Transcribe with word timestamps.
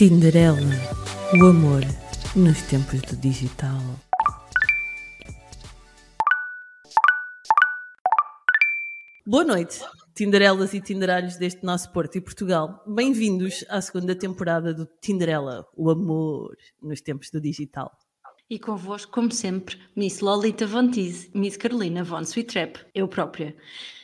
Tinderela, 0.00 0.56
o 1.38 1.44
amor 1.44 1.82
nos 2.34 2.62
tempos 2.62 3.02
do 3.02 3.16
digital. 3.16 3.78
Boa 9.26 9.44
noite, 9.44 9.80
Tinderelas 10.14 10.72
e 10.72 10.80
Tinderalhos 10.80 11.36
deste 11.36 11.64
nosso 11.64 11.92
Porto 11.92 12.16
e 12.16 12.20
Portugal. 12.22 12.82
Bem-vindos 12.86 13.64
à 13.68 13.80
segunda 13.82 14.14
temporada 14.14 14.72
do 14.72 14.86
Tinderela, 15.00 15.66
o 15.76 15.90
amor 15.90 16.56
nos 16.82 17.00
tempos 17.00 17.30
do 17.30 17.40
digital. 17.40 17.92
E 18.48 18.58
convosco, 18.58 19.12
como 19.12 19.30
sempre, 19.30 19.78
Miss 19.94 20.20
Lolita 20.20 20.66
Von 20.66 20.90
Teese, 20.90 21.30
Miss 21.34 21.56
Carolina 21.56 22.02
Von 22.02 22.22
Sweet 22.24 22.52
Trap, 22.52 22.76
eu 22.94 23.06
própria. 23.06 23.54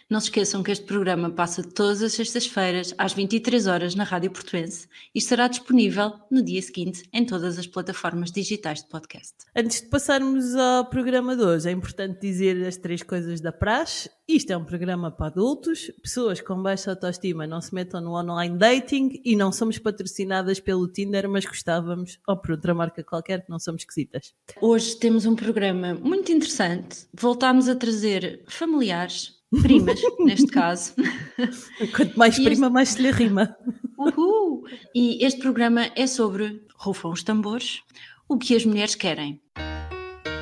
Não 0.09 0.21
se 0.21 0.27
esqueçam 0.27 0.63
que 0.63 0.71
este 0.71 0.85
programa 0.85 1.31
passa 1.31 1.65
todas 1.65 2.01
as 2.01 2.13
sextas-feiras 2.13 2.95
às 2.97 3.13
23 3.13 3.67
horas 3.67 3.97
na 3.97 4.05
Rádio 4.05 4.31
Portuense 4.31 4.87
e 5.13 5.19
estará 5.19 5.49
disponível 5.49 6.13
no 6.31 6.45
dia 6.45 6.63
seguinte 6.63 7.03
em 7.13 7.25
todas 7.25 7.59
as 7.59 7.67
plataformas 7.67 8.31
digitais 8.31 8.85
de 8.85 8.89
podcast. 8.89 9.35
Antes 9.55 9.81
de 9.81 9.89
passarmos 9.89 10.55
ao 10.55 10.85
programa 10.85 11.35
de 11.35 11.43
hoje, 11.43 11.69
é 11.69 11.73
importante 11.73 12.21
dizer 12.21 12.65
as 12.65 12.77
três 12.77 13.03
coisas 13.03 13.41
da 13.41 13.51
praxe. 13.51 14.09
Isto 14.29 14.53
é 14.53 14.57
um 14.57 14.65
programa 14.65 15.11
para 15.11 15.27
adultos, 15.27 15.91
pessoas 16.01 16.41
com 16.41 16.63
baixa 16.63 16.91
autoestima 16.91 17.45
não 17.45 17.61
se 17.61 17.75
metam 17.75 18.01
no 18.01 18.17
online 18.17 18.57
dating 18.57 19.21
e 19.25 19.35
não 19.35 19.51
somos 19.51 19.77
patrocinadas 19.77 20.61
pelo 20.61 20.87
Tinder, 20.87 21.29
mas 21.29 21.45
gostávamos, 21.45 22.21
ou 22.29 22.37
por 22.37 22.53
outra 22.53 22.73
marca 22.73 23.03
qualquer, 23.03 23.45
que 23.45 23.51
não 23.51 23.59
somos 23.59 23.83
esquisitas. 23.83 24.33
Hoje 24.61 24.95
temos 24.97 25.27
um 25.27 25.35
programa 25.35 25.95
muito 25.95 26.31
interessante. 26.31 27.09
Voltámos 27.13 27.69
a 27.69 27.75
trazer 27.75 28.45
familiares, 28.47 29.36
primas, 29.63 30.01
neste 30.19 30.47
caso. 30.49 30.95
Quanto 31.95 32.19
mais 32.19 32.39
E 32.39 32.45
prima, 32.45 32.69
mais 32.71 32.91
se 32.91 33.03
lhe 33.03 33.11
rima. 33.11 33.57
Uhul! 33.99 34.65
E 34.95 35.25
este 35.25 35.41
programa 35.41 35.91
é 35.97 36.07
sobre, 36.07 36.63
rufam 36.77 37.11
os 37.13 37.23
tambores, 37.23 37.83
o 38.29 38.37
que 38.37 38.55
as 38.55 38.65
mulheres 38.65 38.95
querem. 38.95 39.41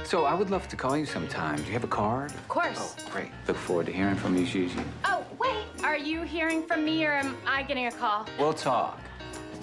So 0.04 0.26
I 0.26 0.34
would 0.34 0.50
love 0.50 0.68
to 0.68 0.76
call 0.76 0.96
you 0.98 1.06
sometime. 1.06 1.56
Do 1.56 1.62
you 1.70 1.74
have 1.74 1.84
a 1.84 1.88
card? 1.88 2.32
Of 2.32 2.48
course. 2.48 2.78
Oh, 2.78 3.10
great. 3.10 3.30
Look 3.48 3.56
forward 3.58 3.86
to 3.86 3.92
hearing 3.92 4.16
from 4.16 4.36
you, 4.36 4.44
Gigi. 4.44 4.76
Oh, 5.06 5.22
wait. 5.38 5.66
Are 5.82 5.96
you 5.98 6.22
hearing 6.22 6.62
from 6.66 6.84
me 6.84 7.04
or 7.06 7.12
am 7.12 7.34
I 7.46 7.62
getting 7.62 7.86
a 7.86 7.90
call? 7.90 8.26
We'll 8.38 8.52
talk. 8.52 8.98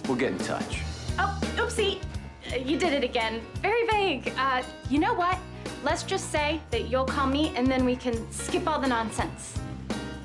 We'll 0.07 0.17
get 0.17 0.31
in 0.31 0.39
touch. 0.39 0.81
Oh, 1.19 1.39
oopsie. 1.57 1.99
You 2.57 2.77
did 2.77 2.93
it 2.93 3.03
again. 3.03 3.41
Very 3.61 3.85
vague. 3.87 4.33
Uh, 4.37 4.63
you 4.89 4.99
know 4.99 5.13
what? 5.13 5.37
Let's 5.83 6.03
just 6.03 6.31
say 6.31 6.59
that 6.71 6.89
you'll 6.89 7.05
call 7.05 7.27
me 7.27 7.53
and 7.55 7.65
then 7.67 7.85
we 7.85 7.95
can 7.95 8.29
skip 8.31 8.67
all 8.67 8.79
the 8.79 8.87
nonsense. 8.87 9.59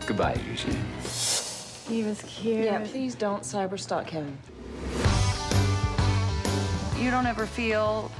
Goodbye, 0.07 0.35
Gigi. 0.35 0.77
He 1.89 2.03
was 2.03 2.23
cute. 2.23 2.65
Yeah, 2.65 2.85
please 2.85 3.15
don't 3.15 3.43
cyberstalk 3.43 4.09
him. 4.11 4.37
You 6.99 7.11
don't 7.11 7.27
ever 7.27 7.47
feel 7.47 8.11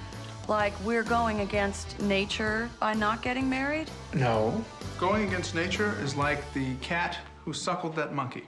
like 0.49 0.73
we're 0.85 1.03
going 1.03 1.41
against 1.41 1.99
nature 2.01 2.71
by 2.79 2.95
not 2.95 3.23
getting 3.23 3.49
married? 3.51 3.91
No. 4.15 4.65
Going 4.99 5.27
against 5.27 5.55
nature 5.55 5.99
is 6.01 6.15
like 6.15 6.53
the 6.55 6.75
cat 6.77 7.19
who 7.45 7.53
suckled 7.53 7.97
that 7.97 8.15
monkey. 8.15 8.45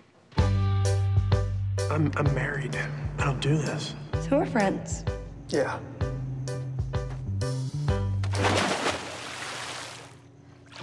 I'm, 1.91 2.12
I'm 2.17 2.33
married. 2.34 2.79
I 3.19 3.25
don't 3.25 3.41
do 3.41 3.56
this. 3.56 3.95
So 4.29 4.39
we're 4.39 4.47
friends. 4.47 5.05
Yeah. 5.48 5.78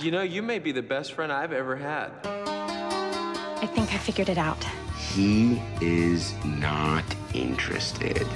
You 0.02 0.11
know, 0.11 0.23
you 0.23 0.41
may 0.41 0.57
be 0.57 0.72
the 0.72 0.81
best 0.81 1.13
friend 1.13 1.31
I've 1.31 1.53
ever 1.53 1.75
had. 1.75 2.09
I 2.25 3.67
think 3.67 3.94
I 3.94 3.97
figured 3.97 4.30
it 4.30 4.39
out. 4.39 4.63
He 4.97 5.61
is 5.81 6.33
not 6.44 7.03
interested. 7.33 8.27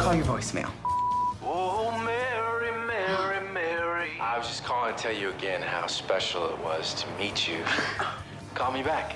Call 0.00 0.14
your 0.14 0.24
voicemail. 0.24 0.77
Tell 4.98 5.14
you 5.14 5.30
again 5.30 5.62
how 5.62 5.86
special 5.86 6.48
it 6.50 6.58
was 6.58 6.92
to 6.94 7.06
meet 7.20 7.46
you. 7.46 7.58
Call 8.54 8.72
me 8.72 8.82
back. 8.82 9.14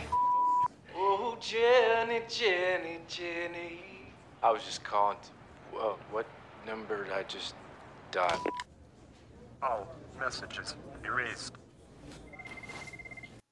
Oh, 0.94 1.36
Jenny, 1.40 2.20
Jenny, 2.28 3.00
Jenny. 3.08 3.80
I 4.44 4.52
was 4.52 4.62
just 4.62 4.84
calling 4.84 5.16
to. 5.22 5.30
Well, 5.76 5.98
what 6.12 6.26
number 6.66 7.02
did 7.02 7.12
I 7.12 7.24
just 7.24 7.56
dial? 8.12 8.44
Oh, 9.60 9.88
messages 10.20 10.76
erased. 11.04 11.54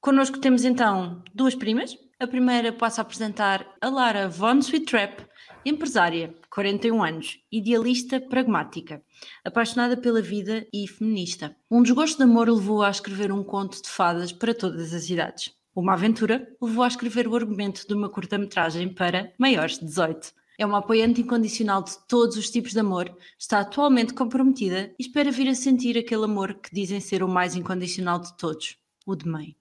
Connosco 0.01 0.39
temos 0.39 0.63
então 0.63 1.21
duas 1.33 1.53
primas. 1.53 1.97
A 2.17 2.27
primeira 2.27 2.71
passa 2.71 3.01
a 3.01 3.03
apresentar 3.03 3.65
a 3.81 3.89
Lara 3.89 4.29
Von 4.29 4.61
Sweet 4.61 4.85
Trap, 4.85 5.21
empresária, 5.65 6.33
41 6.51 7.01
anos, 7.01 7.39
idealista, 7.49 8.19
pragmática, 8.19 9.01
apaixonada 9.43 9.95
pela 9.95 10.21
vida 10.21 10.67
e 10.73 10.85
feminista. 10.85 11.55
Um 11.71 11.81
desgosto 11.81 12.17
de 12.17 12.23
amor 12.23 12.49
levou-a 12.49 12.89
a 12.89 12.91
escrever 12.91 13.31
um 13.31 13.41
conto 13.41 13.81
de 13.81 13.87
fadas 13.87 14.33
para 14.33 14.53
todas 14.53 14.93
as 14.93 15.09
idades. 15.09 15.53
Uma 15.73 15.93
aventura 15.93 16.53
levou 16.61 16.83
a 16.83 16.89
escrever 16.89 17.25
o 17.25 17.35
argumento 17.37 17.87
de 17.87 17.93
uma 17.93 18.09
curta-metragem 18.09 18.93
para 18.93 19.31
maiores 19.39 19.79
de 19.79 19.85
18. 19.85 20.33
É 20.59 20.65
uma 20.65 20.79
apoiante 20.79 21.21
incondicional 21.21 21.81
de 21.81 21.97
todos 22.05 22.35
os 22.35 22.49
tipos 22.49 22.73
de 22.73 22.79
amor, 22.81 23.09
está 23.39 23.61
atualmente 23.61 24.13
comprometida 24.13 24.93
e 24.99 25.03
espera 25.03 25.31
vir 25.31 25.47
a 25.47 25.55
sentir 25.55 25.97
aquele 25.97 26.25
amor 26.25 26.55
que 26.55 26.75
dizem 26.75 26.99
ser 26.99 27.23
o 27.23 27.29
mais 27.29 27.55
incondicional 27.55 28.19
de 28.19 28.35
todos, 28.37 28.77
o 29.05 29.15
de 29.15 29.25
mãe. 29.25 29.55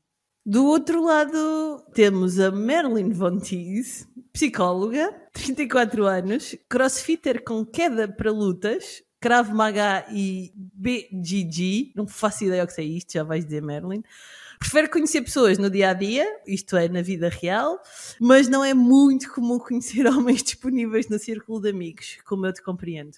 Do 0.50 0.66
outro 0.66 1.04
lado, 1.04 1.80
temos 1.94 2.40
a 2.40 2.50
Marilyn 2.50 3.12
Von 3.12 3.38
Teese, 3.38 4.08
psicóloga, 4.32 5.14
34 5.32 6.04
anos, 6.04 6.56
crossfitter 6.68 7.44
com 7.44 7.64
queda 7.64 8.08
para 8.08 8.32
lutas, 8.32 9.00
Krav 9.20 9.54
Maga 9.54 10.04
e 10.10 10.50
BGG, 10.56 11.92
não 11.94 12.04
faço 12.04 12.42
ideia 12.42 12.64
o 12.64 12.66
que 12.66 12.80
é 12.80 12.84
isto, 12.84 13.12
já 13.12 13.22
vais 13.22 13.44
dizer 13.44 13.62
Marilyn. 13.62 14.02
Prefere 14.60 14.88
conhecer 14.88 15.22
pessoas 15.22 15.56
no 15.56 15.70
dia 15.70 15.88
a 15.88 15.94
dia, 15.94 16.26
isto 16.46 16.76
é, 16.76 16.86
na 16.86 17.00
vida 17.00 17.30
real, 17.30 17.82
mas 18.20 18.46
não 18.46 18.62
é 18.62 18.74
muito 18.74 19.32
comum 19.32 19.58
conhecer 19.58 20.06
homens 20.06 20.42
disponíveis 20.42 21.08
no 21.08 21.18
círculo 21.18 21.62
de 21.62 21.70
amigos, 21.70 22.18
como 22.26 22.46
eu 22.46 22.52
te 22.52 22.62
compreendo. 22.62 23.16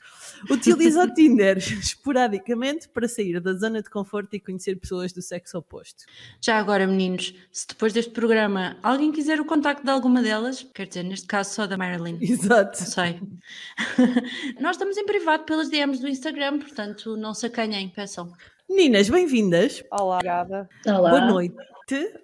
Utiliza 0.49 1.03
o 1.03 1.11
Tinder 1.13 1.59
esporadicamente 1.59 2.89
para 2.89 3.09
sair 3.09 3.41
da 3.41 3.53
zona 3.55 3.83
de 3.83 3.91
conforto 3.91 4.35
e 4.35 4.41
conhecer 4.41 4.77
pessoas 4.77 5.13
do 5.13 5.21
sexo 5.21 5.59
oposto. 5.59 6.05
Já 6.41 6.59
agora, 6.59 6.87
meninos, 6.87 7.35
se 7.51 7.67
depois 7.67 7.93
deste 7.93 8.13
programa 8.13 8.79
alguém 8.81 9.11
quiser 9.11 9.41
o 9.41 9.45
contacto 9.45 9.83
de 9.83 9.91
alguma 9.91 10.23
delas, 10.23 10.65
quer 10.73 10.87
dizer, 10.87 11.03
neste 11.03 11.27
caso 11.27 11.53
só 11.53 11.67
da 11.67 11.77
Marilyn, 11.77 12.19
Exato. 12.23 12.79
não 12.81 12.87
sei. 12.87 13.21
Nós 14.61 14.77
estamos 14.77 14.97
em 14.97 15.05
privado 15.05 15.43
pelas 15.43 15.69
DMs 15.69 16.01
do 16.01 16.09
Instagram, 16.09 16.61
portanto 16.61 17.17
não 17.17 17.35
se 17.35 17.47
acanhem, 17.47 17.89
peçam. 17.89 18.33
Meninas, 18.75 19.11
bem-vindas. 19.11 19.85
Olá, 19.93 20.15
obrigada. 20.15 20.69
Boa 20.87 21.27
noite. 21.27 21.55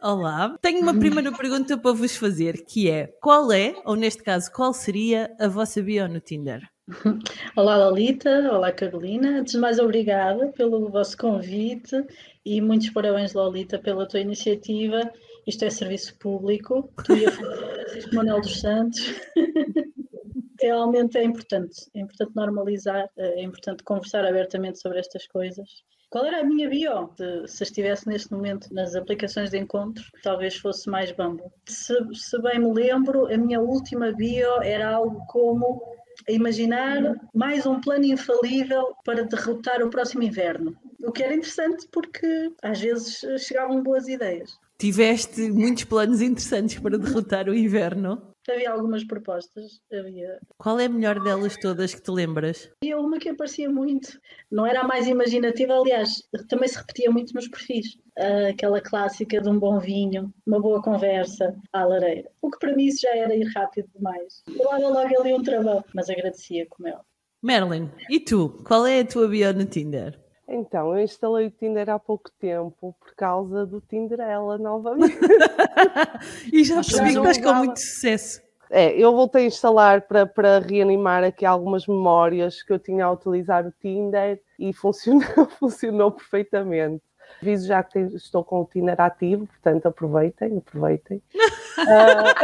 Olá. 0.03 0.57
Tenho 0.63 0.81
uma 0.81 0.99
primeira 0.99 1.31
pergunta 1.31 1.77
para 1.77 1.93
vos 1.93 2.17
fazer, 2.17 2.65
que 2.65 2.91
é 2.91 3.07
qual 3.21 3.53
é, 3.53 3.75
ou 3.85 3.95
neste 3.95 4.23
caso, 4.23 4.51
qual 4.51 4.73
seria 4.73 5.31
a 5.39 5.47
vossa 5.47 5.83
bio 5.83 6.09
no 6.09 6.21
Tinder? 6.21 6.63
Olá, 7.55 7.77
Lolita. 7.77 8.51
Olá, 8.51 8.73
Carolina. 8.73 9.41
Antes 9.41 9.53
de 9.53 9.59
mais, 9.59 9.79
obrigada 9.79 10.49
pelo 10.53 10.89
vosso 10.89 11.19
convite 11.19 12.03
e 12.47 12.63
muitos 12.63 12.89
parabéns, 12.91 13.35
Lolita, 13.35 13.79
pela 13.79 14.09
tua 14.09 14.21
iniciativa. 14.21 15.03
Isto 15.47 15.67
é 15.67 15.71
serviço 15.71 16.19
público. 16.19 16.91
Tu 17.05 17.15
e 17.15 17.27
a 17.27 17.31
Francisco 17.31 18.15
Manuel 18.15 18.41
dos 18.41 18.59
Santos. 18.59 19.15
Realmente 20.63 21.19
é 21.19 21.25
importante. 21.25 21.91
É 21.95 22.01
importante 22.01 22.35
normalizar, 22.35 23.07
é 23.19 23.43
importante 23.43 23.85
conversar 23.85 24.25
abertamente 24.25 24.81
sobre 24.81 24.99
estas 24.99 25.27
coisas. 25.27 25.69
Qual 26.11 26.25
era 26.25 26.41
a 26.41 26.45
minha 26.45 26.69
bio? 26.69 27.11
Se, 27.17 27.47
se 27.47 27.63
estivesse 27.65 28.09
neste 28.09 28.33
momento 28.33 28.73
nas 28.73 28.95
aplicações 28.95 29.51
de 29.51 29.59
encontros, 29.59 30.11
talvez 30.23 30.57
fosse 30.57 30.89
mais 30.89 31.13
Bumble. 31.13 31.51
Se, 31.67 31.95
se 32.15 32.41
bem 32.41 32.59
me 32.59 32.73
lembro, 32.73 33.27
a 33.27 33.37
minha 33.37 33.61
última 33.61 34.13
bio 34.13 34.63
era 34.63 34.91
algo 34.95 35.21
como 35.27 35.83
imaginar 36.29 37.15
mais 37.35 37.67
um 37.67 37.81
plano 37.81 38.05
infalível 38.05 38.95
para 39.05 39.25
derrotar 39.25 39.83
o 39.83 39.91
próximo 39.91 40.23
inverno. 40.23 40.75
O 41.05 41.13
que 41.13 41.23
era 41.23 41.35
interessante 41.35 41.87
porque 41.93 42.53
às 42.63 42.81
vezes 42.81 43.21
chegavam 43.39 43.83
boas 43.83 44.09
ideias. 44.09 44.59
Tiveste 44.79 45.51
muitos 45.51 45.85
planos 45.85 46.23
interessantes 46.23 46.79
para 46.79 46.99
derrotar 46.99 47.49
o 47.49 47.55
inverno. 47.55 48.23
Havia 48.51 48.71
algumas 48.71 49.05
propostas, 49.05 49.81
havia. 49.93 50.41
Qual 50.57 50.81
é 50.81 50.87
a 50.87 50.89
melhor 50.89 51.23
delas 51.23 51.57
todas 51.57 51.95
que 51.95 52.03
te 52.03 52.11
lembras? 52.11 52.71
Havia 52.83 52.99
uma 52.99 53.19
que 53.19 53.29
aparecia 53.29 53.69
muito, 53.69 54.19
não 54.51 54.67
era 54.67 54.81
a 54.81 54.87
mais 54.87 55.07
imaginativa, 55.07 55.75
aliás, 55.75 56.23
também 56.49 56.69
se 56.69 56.79
repetia 56.79 57.11
muito 57.11 57.35
nos 57.35 57.49
perfis. 57.49 57.99
Ah, 58.19 58.49
aquela 58.49 58.81
clássica 58.81 59.41
de 59.41 59.49
um 59.49 59.59
bom 59.59 59.79
vinho, 59.79 60.33
uma 60.47 60.61
boa 60.61 60.83
conversa 60.83 61.55
à 61.73 61.85
lareira. 61.85 62.29
O 62.43 62.51
que 62.51 62.59
para 62.59 62.75
mim 62.75 62.87
isso 62.87 63.03
já 63.03 63.15
era 63.15 63.35
ir 63.35 63.47
rápido 63.55 63.89
demais. 63.95 64.43
Eu 64.49 64.73
era 64.73 64.89
logo 64.89 65.21
ali 65.21 65.33
um 65.33 65.43
travão, 65.43 65.85
mas 65.95 66.11
agradecia, 66.11 66.67
como 66.69 66.89
é. 66.89 66.93
óbvio. 66.93 67.07
Merlin, 67.41 67.91
e 68.11 68.19
tu? 68.19 68.61
Qual 68.67 68.85
é 68.85 69.01
a 69.01 69.07
tua 69.07 69.29
bio 69.29 69.53
no 69.53 69.65
Tinder? 69.65 70.19
Então, 70.49 70.97
eu 70.97 71.05
instalei 71.05 71.47
o 71.47 71.51
Tinder 71.51 71.91
há 71.91 71.99
pouco 71.99 72.31
tempo 72.41 72.95
por 72.99 73.15
causa 73.15 73.67
do 73.67 73.83
Tinderela 73.83 74.57
novamente. 74.57 75.19
e 76.51 76.65
já 76.65 76.77
percebi 76.77 77.13
que 77.13 77.19
estás 77.19 77.39
com 77.39 77.51
um- 77.51 77.55
muito 77.57 77.79
sucesso. 77.79 78.41
É, 78.71 78.91
eu 78.99 79.13
voltei 79.15 79.45
a 79.45 79.47
instalar 79.47 80.03
para, 80.03 80.27
para 80.27 80.59
reanimar 80.59 81.25
aqui 81.25 81.45
algumas 81.47 81.87
memórias 81.87 82.63
que 82.63 82.71
eu 82.73 82.79
tinha 82.79 83.05
a 83.07 83.13
utilizar 83.13 83.67
o 83.67 83.73
Tinder 83.81 84.41
e 84.59 84.73
funcionou, 84.75 85.47
funcionou 85.59 86.11
perfeitamente. 86.13 87.03
Aviso 87.43 87.67
já 87.69 87.83
que 87.83 87.93
tenho- 87.93 88.17
estou 88.17 88.43
com 88.43 88.61
o 88.63 88.65
Tinder 88.65 88.99
ativo, 89.01 89.47
portanto 89.47 89.87
aproveitem, 89.87 90.59
aproveitem. 90.59 91.23
Ah, 91.81 92.35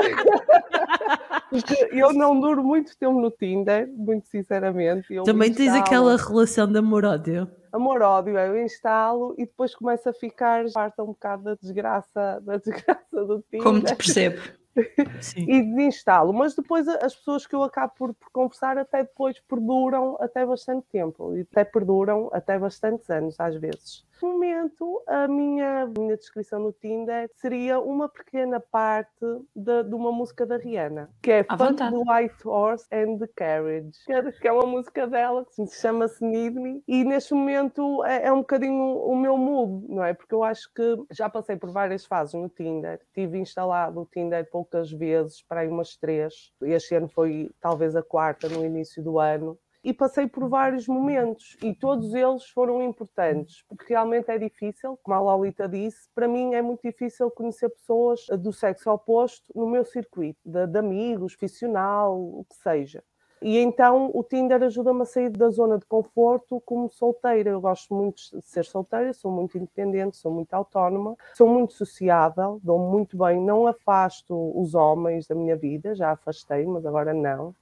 porque 1.60 1.88
eu 1.92 2.12
não 2.12 2.38
duro 2.40 2.62
muito 2.64 2.96
tempo 2.96 3.20
no 3.20 3.30
Tinder, 3.30 3.88
muito 3.88 4.26
sinceramente. 4.28 5.12
Eu 5.14 5.22
Também 5.22 5.52
tens 5.52 5.66
instalo- 5.68 5.84
aquela 5.84 6.16
relação 6.16 6.70
de 6.70 6.78
amor-ódio. 6.78 7.48
amor-ódio, 7.72 8.36
é, 8.36 8.48
eu 8.48 8.62
instalo 8.62 9.34
e 9.38 9.46
depois 9.46 9.74
começo 9.74 10.08
a 10.08 10.12
ficar, 10.12 10.64
parta 10.72 11.02
um 11.02 11.06
bocado 11.08 11.44
da 11.44 11.54
desgraça, 11.54 12.40
da 12.42 12.56
desgraça 12.58 13.24
do 13.24 13.40
Tinder. 13.50 13.62
Como 13.62 13.80
te 13.82 13.94
percebo. 13.94 14.40
e 15.36 15.62
desinstalo, 15.62 16.32
mas 16.32 16.56
depois 16.56 16.88
as 16.88 17.14
pessoas 17.14 17.46
que 17.46 17.54
eu 17.54 17.62
acabo 17.62 17.92
por, 17.96 18.12
por 18.12 18.28
conversar 18.32 18.76
até 18.76 19.04
depois 19.04 19.38
perduram 19.48 20.16
até 20.18 20.44
bastante 20.44 20.84
tempo 20.90 21.36
e 21.36 21.42
até 21.42 21.62
perduram 21.62 22.28
até 22.32 22.58
bastantes 22.58 23.08
anos 23.08 23.38
às 23.38 23.54
vezes. 23.54 24.04
Momento, 24.24 25.02
a 25.06 25.28
minha, 25.28 25.86
minha 25.98 26.16
descrição 26.16 26.58
no 26.58 26.72
Tinder 26.72 27.30
seria 27.34 27.78
uma 27.78 28.08
pequena 28.08 28.58
parte 28.58 29.10
de, 29.54 29.82
de 29.82 29.94
uma 29.94 30.10
música 30.10 30.46
da 30.46 30.56
Rihanna, 30.56 31.10
que 31.22 31.30
é 31.30 31.40
À 31.46 31.58
Fuck 31.58 31.70
vontade. 31.70 31.94
the 31.94 32.10
White 32.10 32.48
Horse 32.48 32.86
and 32.90 33.18
the 33.18 33.28
Carriage, 33.36 33.98
que 34.06 34.12
é, 34.12 34.32
que 34.32 34.48
é 34.48 34.52
uma 34.52 34.66
música 34.66 35.06
dela 35.06 35.44
que 35.44 35.66
se 35.66 35.80
chama-se 35.80 36.24
Need 36.24 36.58
Me, 36.58 36.82
e 36.88 37.04
neste 37.04 37.34
momento 37.34 38.02
é, 38.04 38.26
é 38.26 38.32
um 38.32 38.38
bocadinho 38.38 38.96
o 38.96 39.14
meu 39.14 39.36
mood, 39.36 39.86
não 39.92 40.02
é? 40.02 40.14
Porque 40.14 40.34
eu 40.34 40.42
acho 40.42 40.72
que 40.74 41.04
já 41.10 41.28
passei 41.28 41.56
por 41.56 41.70
várias 41.70 42.06
fases 42.06 42.34
no 42.34 42.48
Tinder, 42.48 43.00
tive 43.12 43.38
instalado 43.38 44.00
o 44.00 44.06
Tinder 44.06 44.48
poucas 44.50 44.90
vezes, 44.90 45.42
para 45.42 45.60
aí 45.60 45.68
umas 45.68 45.96
três, 45.96 46.50
este 46.62 46.94
ano 46.94 47.08
foi 47.08 47.50
talvez 47.60 47.94
a 47.94 48.02
quarta 48.02 48.48
no 48.48 48.64
início 48.64 49.02
do 49.02 49.18
ano, 49.18 49.58
e 49.84 49.92
passei 49.92 50.26
por 50.26 50.48
vários 50.48 50.88
momentos 50.88 51.56
e 51.62 51.75
todos 51.75 52.14
eles 52.14 52.48
foram 52.48 52.82
importantes, 52.82 53.62
porque 53.69 53.92
realmente 53.92 54.31
é 54.31 54.38
difícil, 54.38 54.98
como 55.02 55.14
a 55.14 55.20
Lolita 55.20 55.69
disse, 55.69 56.08
para 56.14 56.26
mim 56.26 56.54
é 56.54 56.62
muito 56.62 56.81
difícil 56.82 57.31
conhecer 57.31 57.69
pessoas 57.69 58.26
do 58.38 58.52
sexo 58.52 58.90
oposto 58.90 59.52
no 59.54 59.69
meu 59.69 59.84
circuito, 59.84 60.40
de, 60.44 60.66
de 60.66 60.78
amigos, 60.78 61.36
profissional, 61.36 62.19
o 62.19 62.46
que 62.48 62.56
seja. 62.56 63.04
E 63.42 63.58
então 63.58 64.10
o 64.14 64.25
Tinder 64.25 64.62
ajuda-me 64.62 65.02
a 65.02 65.04
sair 65.04 65.28
da 65.28 65.50
zona 65.50 65.78
de 65.78 65.84
conforto 65.84 66.62
como 66.64 66.88
solteira. 66.90 67.50
Eu 67.50 67.60
gosto 67.60 67.94
muito 67.94 68.22
de 68.32 68.40
ser 68.40 68.64
solteira, 68.64 69.12
sou 69.12 69.31
muito 69.31 69.58
independente, 69.58 70.16
sou 70.16 70.32
muito 70.32 70.54
autónoma, 70.54 71.14
sou 71.34 71.46
muito 71.46 71.75
sociável, 71.75 72.58
dou 72.62 72.78
muito 72.78 73.19
bem, 73.19 73.38
não 73.38 73.66
afasto 73.66 74.34
os 74.58 74.75
homens 74.75 75.26
da 75.26 75.34
minha 75.34 75.56
vida, 75.56 75.94
já 75.94 76.12
afastei, 76.12 76.64
mas 76.64 76.86
agora 76.86 77.12
não. 77.12 77.54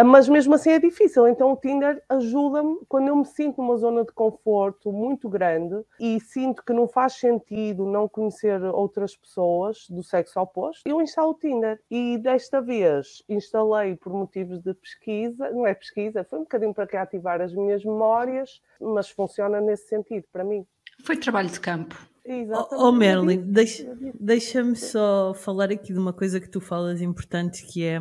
Ah, 0.00 0.04
Mas 0.04 0.28
mesmo 0.28 0.54
assim 0.54 0.70
é 0.70 0.78
difícil, 0.78 1.26
então 1.26 1.50
o 1.52 1.56
Tinder 1.56 2.00
ajuda-me 2.08 2.78
quando 2.88 3.08
eu 3.08 3.16
me 3.16 3.24
sinto 3.24 3.60
numa 3.60 3.76
zona 3.76 4.04
de 4.04 4.12
conforto 4.12 4.92
muito 4.92 5.28
grande 5.28 5.74
e 5.98 6.20
sinto 6.20 6.62
que 6.64 6.72
não 6.72 6.86
faz 6.86 7.14
sentido 7.14 7.84
não 7.84 8.08
conhecer 8.08 8.62
outras 8.62 9.16
pessoas 9.16 9.86
do 9.90 10.04
sexo 10.04 10.38
oposto, 10.38 10.82
eu 10.86 11.00
instalo 11.02 11.30
o 11.30 11.34
Tinder. 11.34 11.80
E 11.90 12.16
desta 12.16 12.60
vez 12.60 13.24
instalei 13.28 13.96
por 13.96 14.12
motivos 14.12 14.60
de 14.60 14.72
pesquisa, 14.72 15.50
não 15.50 15.66
é 15.66 15.74
pesquisa, 15.74 16.22
foi 16.22 16.38
um 16.38 16.42
bocadinho 16.42 16.72
para 16.72 16.88
reativar 16.90 17.40
as 17.40 17.52
minhas 17.52 17.84
memórias, 17.84 18.60
mas 18.80 19.10
funciona 19.10 19.60
nesse 19.60 19.88
sentido 19.88 20.24
para 20.32 20.44
mim. 20.44 20.64
Foi 21.02 21.16
trabalho 21.16 21.48
de 21.50 21.58
campo. 21.58 21.96
Exatamente. 22.24 22.84
Oh, 22.84 22.92
Merlin, 22.92 23.40
deixa- 23.50 23.96
deixa-me 24.20 24.76
só 24.76 25.32
falar 25.34 25.72
aqui 25.72 25.92
de 25.94 25.98
uma 25.98 26.12
coisa 26.12 26.38
que 26.38 26.48
tu 26.48 26.60
falas 26.60 27.00
importante 27.00 27.66
que 27.66 27.82
é. 27.84 27.98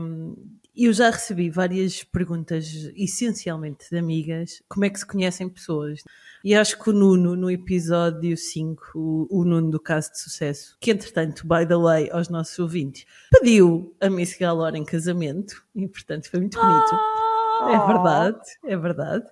Eu 0.79 0.93
já 0.93 1.09
recebi 1.09 1.49
várias 1.49 2.03
perguntas, 2.03 2.91
essencialmente 2.95 3.89
de 3.89 3.97
amigas, 3.97 4.61
como 4.69 4.85
é 4.85 4.91
que 4.91 4.99
se 4.99 5.07
conhecem 5.07 5.49
pessoas. 5.49 6.03
E 6.43 6.53
acho 6.53 6.77
que 6.77 6.91
o 6.91 6.93
Nuno, 6.93 7.35
no 7.35 7.49
episódio 7.49 8.37
5, 8.37 8.91
o, 8.93 9.27
o 9.41 9.43
Nuno 9.43 9.71
do 9.71 9.79
caso 9.79 10.11
de 10.11 10.19
sucesso, 10.19 10.77
que 10.79 10.91
entretanto, 10.91 11.47
by 11.47 11.65
the 11.67 11.75
way, 11.75 12.11
aos 12.11 12.29
nossos 12.29 12.59
ouvintes, 12.59 13.05
pediu 13.31 13.95
a 13.99 14.07
Miss 14.07 14.37
Galore 14.37 14.77
em 14.77 14.85
casamento, 14.85 15.65
e 15.75 15.87
portanto 15.87 16.29
foi 16.29 16.41
muito 16.41 16.59
bonito. 16.59 17.26
É 17.69 17.87
verdade, 17.87 18.39
é 18.65 18.77
verdade. 18.77 19.25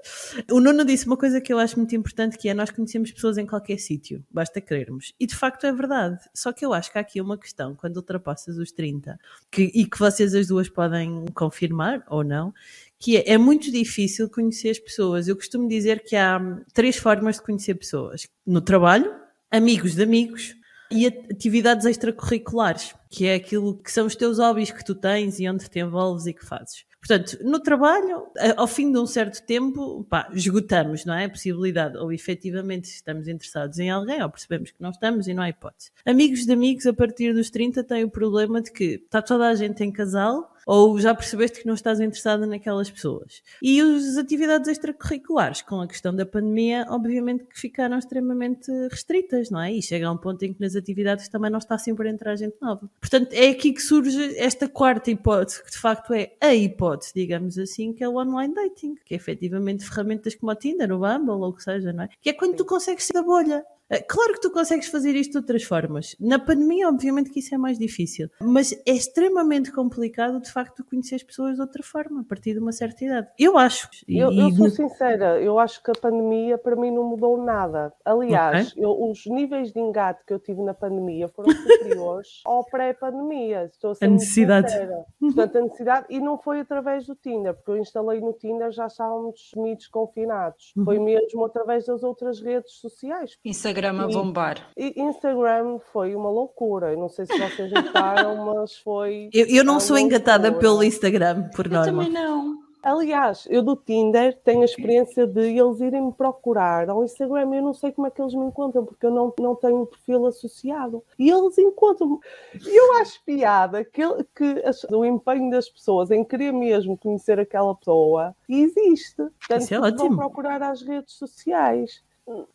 O 0.52 0.60
Nuno 0.60 0.84
disse 0.86 1.06
uma 1.06 1.18
coisa 1.18 1.40
que 1.40 1.52
eu 1.54 1.60
acho 1.60 1.78
muito 1.78 1.96
importante, 1.96 2.38
que 2.38 2.50
é 2.50 2.54
nós 2.54 2.70
conhecemos 2.72 3.12
pessoas 3.12 3.38
em 3.38 3.46
qualquer 3.46 3.78
sítio, 3.78 4.24
basta 4.32 4.60
querermos. 4.60 5.14
E 5.20 5.26
de 5.28 5.36
facto 5.36 5.66
é 5.66 5.72
verdade. 5.72 6.20
Só 6.34 6.52
que 6.52 6.66
eu 6.66 6.74
acho 6.74 6.92
que 6.92 6.98
há 6.98 7.02
aqui 7.02 7.22
uma 7.22 7.38
questão, 7.38 7.76
quando 7.76 7.98
ultrapassas 7.98 8.58
os 8.58 8.72
30, 8.72 9.18
que, 9.52 9.64
e 9.74 9.86
que 9.86 10.00
vocês 10.00 10.34
as 10.34 10.48
duas 10.48 10.70
podem 10.70 11.26
confirmar 11.34 12.04
ou 12.08 12.24
não, 12.24 12.54
que 13.00 13.18
é, 13.18 13.34
é 13.34 13.38
muito 13.38 13.72
difícil 13.72 14.30
conhecer 14.30 14.70
as 14.70 14.80
pessoas. 14.80 15.28
Eu 15.28 15.36
costumo 15.36 15.68
dizer 15.68 16.04
que 16.04 16.16
há 16.16 16.40
três 16.74 16.98
formas 16.98 17.36
de 17.36 17.44
conhecer 17.44 17.76
pessoas. 17.76 18.28
No 18.46 18.62
trabalho, 18.62 19.14
amigos 19.52 19.96
de 19.96 20.04
amigos, 20.04 20.56
e 20.92 21.08
at- 21.08 21.32
atividades 21.32 21.86
extracurriculares, 21.86 22.94
que 23.10 23.26
é 23.26 23.36
aquilo 23.36 23.76
que 23.78 23.92
são 23.92 24.06
os 24.06 24.16
teus 24.16 24.38
hobbies 24.38 24.72
que 24.72 24.84
tu 24.86 24.94
tens 24.94 25.40
e 25.40 25.50
onde 25.50 25.68
te 25.70 25.80
envolves 25.80 26.26
e 26.28 26.34
que 26.34 26.46
fazes. 26.46 26.86
Portanto, 27.08 27.38
no 27.44 27.60
trabalho, 27.60 28.28
ao 28.58 28.66
fim 28.66 28.92
de 28.92 28.98
um 28.98 29.06
certo 29.06 29.46
tempo, 29.46 30.04
pá, 30.10 30.28
esgotamos, 30.34 31.06
não 31.06 31.14
é? 31.14 31.26
A 31.26 31.30
possibilidade, 31.30 31.96
ou 31.98 32.12
efetivamente 32.12 32.86
estamos 32.86 33.28
interessados 33.28 33.78
em 33.78 33.92
alguém, 33.92 34.24
ou 34.24 34.30
percebemos 34.30 34.72
que 34.72 34.82
não 34.82 34.90
estamos 34.90 35.28
e 35.28 35.34
não 35.36 35.44
há 35.44 35.50
hipótese. 35.50 35.92
Amigos 36.04 36.48
de 36.48 36.52
amigos, 36.52 36.88
a 36.88 36.94
partir 36.94 37.32
dos 37.32 37.52
30, 37.52 37.84
têm 37.84 38.04
o 38.04 38.10
problema 38.10 38.60
de 38.60 38.72
que 38.72 39.04
está 39.06 39.22
toda 39.22 39.48
a 39.48 39.54
gente 39.54 39.84
em 39.84 39.92
casal, 39.92 40.52
ou 40.66 41.00
já 41.00 41.14
percebeste 41.14 41.62
que 41.62 41.68
não 41.68 41.76
estás 41.76 42.00
interessada 42.00 42.46
naquelas 42.46 42.90
pessoas. 42.90 43.42
E 43.62 43.80
as 43.80 44.18
atividades 44.18 44.68
extracurriculares, 44.68 45.62
com 45.62 45.82
a 45.82 45.88
questão 45.88 46.14
da 46.16 46.26
pandemia, 46.26 46.86
obviamente 46.90 47.44
que 47.46 47.60
ficaram 47.60 47.98
extremamente 47.98 48.72
restritas, 48.90 49.50
não 49.50 49.62
é? 49.62 49.72
E 49.74 49.82
chega 49.82 50.08
a 50.08 50.12
um 50.12 50.18
ponto 50.18 50.44
em 50.44 50.54
que 50.54 50.62
nas 50.62 50.76
atividades 50.76 51.28
também 51.30 51.52
não 51.52 51.60
está 51.60 51.78
sempre 51.78 52.08
a 52.08 52.12
entrar 52.12 52.36
gente 52.36 52.56
nova. 52.62 52.90
Portanto, 53.00 53.34
é 53.34 53.50
aqui 53.50 53.74
que 53.74 53.82
surge 53.82 54.38
esta 54.38 54.68
quarta 54.68 55.12
hipótese, 55.12 55.64
que 55.64 55.72
de 55.72 55.78
facto 55.78 56.14
é 56.14 56.34
a 56.42 56.54
hipótese, 56.54 57.12
digamos 57.14 57.58
assim, 57.58 57.94
que 57.94 58.04
é 58.04 58.10
o 58.10 58.18
online 58.18 58.54
dating, 58.54 58.96
que 59.06 59.14
é 59.14 59.18
efetivamente 59.18 59.86
ferramentas 59.86 60.36
como 60.36 60.52
o 60.52 60.56
Tinder, 60.56 60.92
o 60.92 61.00
Bumble, 61.00 61.32
ou 61.32 61.50
o 61.50 61.54
que 61.54 61.64
seja, 61.64 61.94
não 61.94 62.04
é? 62.04 62.10
Que 62.22 62.30
é 62.30 62.34
quando 62.34 62.56
tu 62.56 62.66
consegues 62.66 63.06
sair 63.06 63.16
da 63.16 63.24
bolha. 63.24 63.66
Eh, 63.90 64.02
Claro 64.08 64.34
que 64.34 64.42
tu 64.42 64.52
consegues 64.52 64.88
fazer 64.88 65.16
isto 65.16 65.32
de 65.32 65.38
outras 65.38 65.64
formas. 65.64 66.16
Na 66.20 66.40
pandemia, 66.40 66.88
obviamente 66.90 67.30
que 67.30 67.40
isso 67.40 67.54
é 67.54 67.58
mais 67.58 67.78
difícil. 67.78 68.30
Mas 68.42 68.72
é 68.86 68.92
extremamente 68.92 69.72
complicado, 69.72 70.40
de 70.42 70.52
facto, 70.52 70.84
conhecer 70.84 71.16
as 71.16 71.24
pessoas 71.24 71.56
de 71.56 71.62
outra 71.62 71.84
forma, 71.84 72.22
a 72.22 72.24
partir 72.24 72.54
de 72.54 72.60
uma 72.60 72.72
certa 72.72 73.04
idade. 73.06 73.28
Eu 73.38 73.58
acho. 73.58 73.90
Eu, 74.08 74.32
e 74.32 74.40
eu 74.40 74.52
sou 74.52 74.70
sincera, 74.70 75.40
eu 75.42 75.60
acho 75.60 75.82
que 75.84 75.92
a 75.92 75.94
pandemia 75.94 76.58
para 76.58 76.76
mim 76.76 76.92
não 76.92 77.04
mudou 77.04 77.38
nada. 77.44 77.94
Aliás, 78.04 78.72
Ok. 78.72 78.84
eu- 78.84 79.10
os 79.10 79.26
níveis 79.28 79.72
de 79.72 79.80
engate 79.80 80.24
que 80.26 80.34
eu 80.34 80.40
tive 80.40 80.62
na 80.62 80.74
pandemia 80.74 81.28
foram 81.28 81.52
superiores 81.52 82.42
ao 82.46 82.66
pré-pandemia. 82.66 83.66
Estou 83.66 83.92
a 83.92 83.96
ser 83.96 84.06
A 84.06 84.10
necessidade. 84.10 84.72
sincera. 84.72 85.06
Portanto, 85.20 85.58
a 85.58 85.62
necessidade, 85.62 86.06
e 86.10 86.20
não 86.20 86.38
foi 86.38 86.60
através 86.62 87.06
do 87.06 87.16
Tinder, 87.16 87.54
porque 87.54 87.72
eu 87.72 87.78
instalei 87.78 88.20
no 88.20 88.34
Tinder 88.34 88.72
já 88.72 88.88
estávamos 88.88 89.50
semi-desconfinados. 89.54 90.74
Foi 90.84 90.98
Uhum. 90.98 91.04
mesmo 91.06 91.46
através 91.46 91.86
das 91.86 92.04
outras 92.04 92.42
redes 92.42 92.74
sociais. 92.80 93.38
Instagram 93.80 94.02
a 94.04 94.08
bombar. 94.08 94.70
e 94.78 94.94
Instagram 95.02 95.80
foi 95.92 96.16
uma 96.16 96.30
loucura. 96.30 96.92
Eu 96.94 96.98
não 97.00 97.10
sei 97.10 97.26
se 97.26 97.38
vocês 97.38 97.72
notaram, 97.72 98.46
mas 98.54 98.78
foi. 98.78 99.30
Eu, 99.34 99.46
eu 99.48 99.64
não 99.64 99.80
sou 99.80 99.98
engatada 99.98 100.50
loucura. 100.50 100.62
pelo 100.62 100.84
Instagram, 100.84 101.50
por 101.56 101.70
norma. 101.70 102.08
não. 102.10 102.64
Aliás, 102.88 103.48
eu 103.50 103.64
do 103.64 103.76
Tinder 103.76 104.38
tenho 104.44 104.62
a 104.62 104.66
experiência 104.66 105.26
de 105.26 105.58
eles 105.58 105.80
irem 105.82 106.04
me 106.06 106.14
procurar 106.14 106.88
ao 106.88 107.04
Instagram. 107.04 107.56
Eu 107.56 107.64
não 107.64 107.74
sei 107.74 107.92
como 107.92 108.06
é 108.06 108.12
que 108.12 108.22
eles 108.22 108.36
me 108.36 108.46
encontram, 108.46 108.86
porque 108.86 109.08
eu 109.08 109.10
não, 109.10 109.34
não 109.40 109.56
tenho 109.56 109.82
um 109.82 109.86
perfil 109.88 110.28
associado. 110.28 111.04
E 111.18 111.28
eles 111.32 111.58
encontram-me. 111.58 112.20
E 112.64 112.80
eu 112.80 112.94
acho 112.98 113.20
piada 113.26 113.84
que, 113.84 114.04
que 114.36 114.62
as- 114.64 114.84
o 114.84 115.04
empenho 115.04 115.50
das 115.50 115.68
pessoas 115.68 116.12
em 116.12 116.24
querer 116.24 116.54
mesmo 116.54 116.96
conhecer 116.96 117.40
aquela 117.40 117.74
pessoa 117.74 118.36
existe. 118.48 119.16
Portanto, 119.16 119.62
Isso 119.62 119.74
é 119.74 119.80
vão 119.80 119.88
ótimo. 119.90 120.16
procurar 120.18 120.62
às 120.62 120.84
redes 120.84 121.16
sociais. 121.16 122.04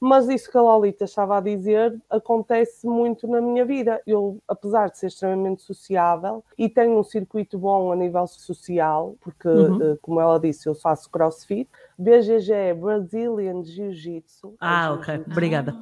Mas 0.00 0.28
isso 0.28 0.50
que 0.50 0.58
a 0.58 0.62
Lolita 0.62 1.04
estava 1.04 1.38
a 1.38 1.40
dizer 1.40 2.00
acontece 2.10 2.86
muito 2.86 3.28
na 3.28 3.40
minha 3.40 3.64
vida. 3.64 4.00
Eu, 4.06 4.38
apesar 4.48 4.90
de 4.90 4.98
ser 4.98 5.06
extremamente 5.06 5.62
sociável 5.62 6.42
e 6.58 6.68
tenho 6.68 6.98
um 6.98 7.04
circuito 7.04 7.56
bom 7.58 7.92
a 7.92 7.96
nível 7.96 8.26
social, 8.26 9.14
porque, 9.20 9.48
Uhum. 9.48 9.92
eh, 9.92 9.98
como 10.02 10.20
ela 10.20 10.38
disse, 10.40 10.68
eu 10.68 10.74
faço 10.74 11.08
crossfit, 11.10 11.68
BGG 11.98 12.52
é 12.52 12.74
Brazilian 12.74 13.62
Jiu-Jitsu. 13.62 14.54
Ah, 14.60 14.86
É 14.86 14.90
ok. 14.90 15.24
Obrigada. 15.30 15.74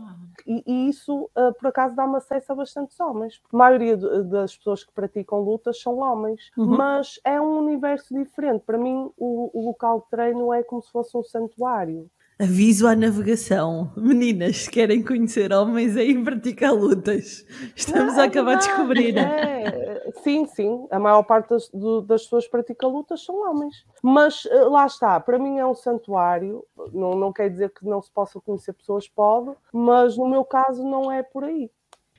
E, 0.47 0.63
e 0.67 0.89
isso, 0.89 1.29
uh, 1.37 1.53
por 1.59 1.67
acaso, 1.69 1.95
dá-me 1.97 2.17
acesso 2.17 2.53
a 2.53 2.55
bastantes 2.55 2.99
homens. 3.01 3.41
A 3.53 3.57
maioria 3.57 3.97
de- 3.97 4.23
das 4.25 4.57
pessoas 4.57 4.85
que 4.85 4.93
praticam 4.93 5.41
lutas 5.41 5.81
são 5.81 5.99
homens, 5.99 6.51
Uhum. 6.57 6.77
mas 6.77 7.21
é 7.25 7.41
um 7.41 7.59
universo 7.59 8.15
diferente. 8.15 8.63
Para 8.65 8.79
mim, 8.79 9.11
o, 9.19 9.51
o 9.53 9.67
local 9.67 10.01
de 10.01 10.07
treino 10.11 10.53
é 10.53 10.63
como 10.63 10.81
se 10.83 10.91
fosse 10.91 11.17
um 11.17 11.25
santuário. 11.25 12.09
Aviso 12.41 12.87
à 12.87 12.95
navegação. 12.95 13.93
Meninas, 13.97 14.69
querem 14.69 15.03
conhecer 15.03 15.53
homens 15.53 15.97
aí 15.97 16.17
praticar 16.23 16.73
lutas. 16.73 17.45
Estamos 17.75 18.15
Não, 18.15 18.21
a 18.21 18.25
acabar 18.27 18.55
de 18.59 18.67
verdade, 18.69 18.69
descobrir. 18.69 19.19
é. 19.19 20.13
sim, 20.23 20.47
sim. 20.47 20.87
A 20.91 21.01
maior 21.01 21.25
parte 21.25 21.51
das, 21.51 21.69
do- 21.71 22.01
das 22.01 22.23
pessoas 22.23 22.45
que 22.45 22.51
praticam 22.53 22.91
lutas 22.91 23.25
são 23.25 23.35
homens. 23.51 23.75
Mas 24.03 24.47
eh, 24.47 24.55
lá 24.67 24.87
está, 24.87 25.19
para 25.19 25.37
mim 25.37 25.59
é 25.59 25.67
um 25.67 25.75
santuário. 25.75 26.65
Não, 26.93 27.17
não 27.17 27.33
quer 27.33 27.51
dizer 27.51 27.71
que 27.71 27.85
não 27.85 28.01
se 28.01 28.11
possa 28.13 28.41
conhecer 28.41 28.73
pessoas, 28.73 29.09
pode, 29.09 29.57
mas 29.73 30.17
no 30.17 30.29
meu 30.29 30.45
caso 30.45 30.85
não 30.85 31.11
é 31.11 31.25
por 31.25 31.43
aí. 31.43 31.69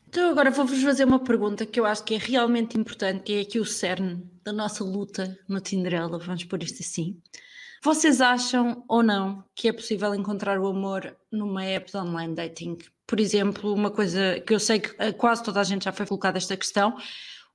Então 0.09 0.31
agora 0.31 0.51
vou-vos 0.51 0.83
fazer 0.83 1.05
uma 1.05 1.19
pergunta 1.19 1.65
que 1.65 1.79
eu 1.79 1.85
acho 1.85 2.03
que 2.03 2.15
é 2.15 2.17
realmente 2.17 2.77
importante, 2.77 3.23
que 3.23 3.35
é 3.35 3.41
aqui 3.41 3.57
o 3.59 3.63
cerne 3.65 4.21
da 4.43 4.51
nossa 4.51 4.83
luta 4.83 5.37
no 5.47 5.61
Tinderela, 5.61 6.17
vamos 6.19 6.43
pôr 6.43 6.61
isto 6.63 6.81
assim. 6.81 7.15
Vocês 7.83 8.19
acham 8.19 8.83
ou 8.87 9.01
não 9.01 9.43
que 9.55 9.69
é 9.69 9.73
possível 9.73 10.13
encontrar 10.13 10.59
o 10.59 10.67
amor 10.67 11.15
numa 11.31 11.63
app 11.63 11.89
de 11.89 11.97
online 11.97 12.35
dating? 12.35 12.77
Por 13.07 13.19
exemplo, 13.19 13.73
uma 13.73 13.89
coisa 13.89 14.39
que 14.45 14.53
eu 14.53 14.59
sei 14.59 14.79
que 14.79 14.93
eh, 14.99 15.13
quase 15.13 15.43
toda 15.43 15.61
a 15.61 15.63
gente 15.63 15.85
já 15.85 15.91
foi 15.91 16.05
colocada 16.05 16.37
esta 16.37 16.57
questão, 16.57 16.97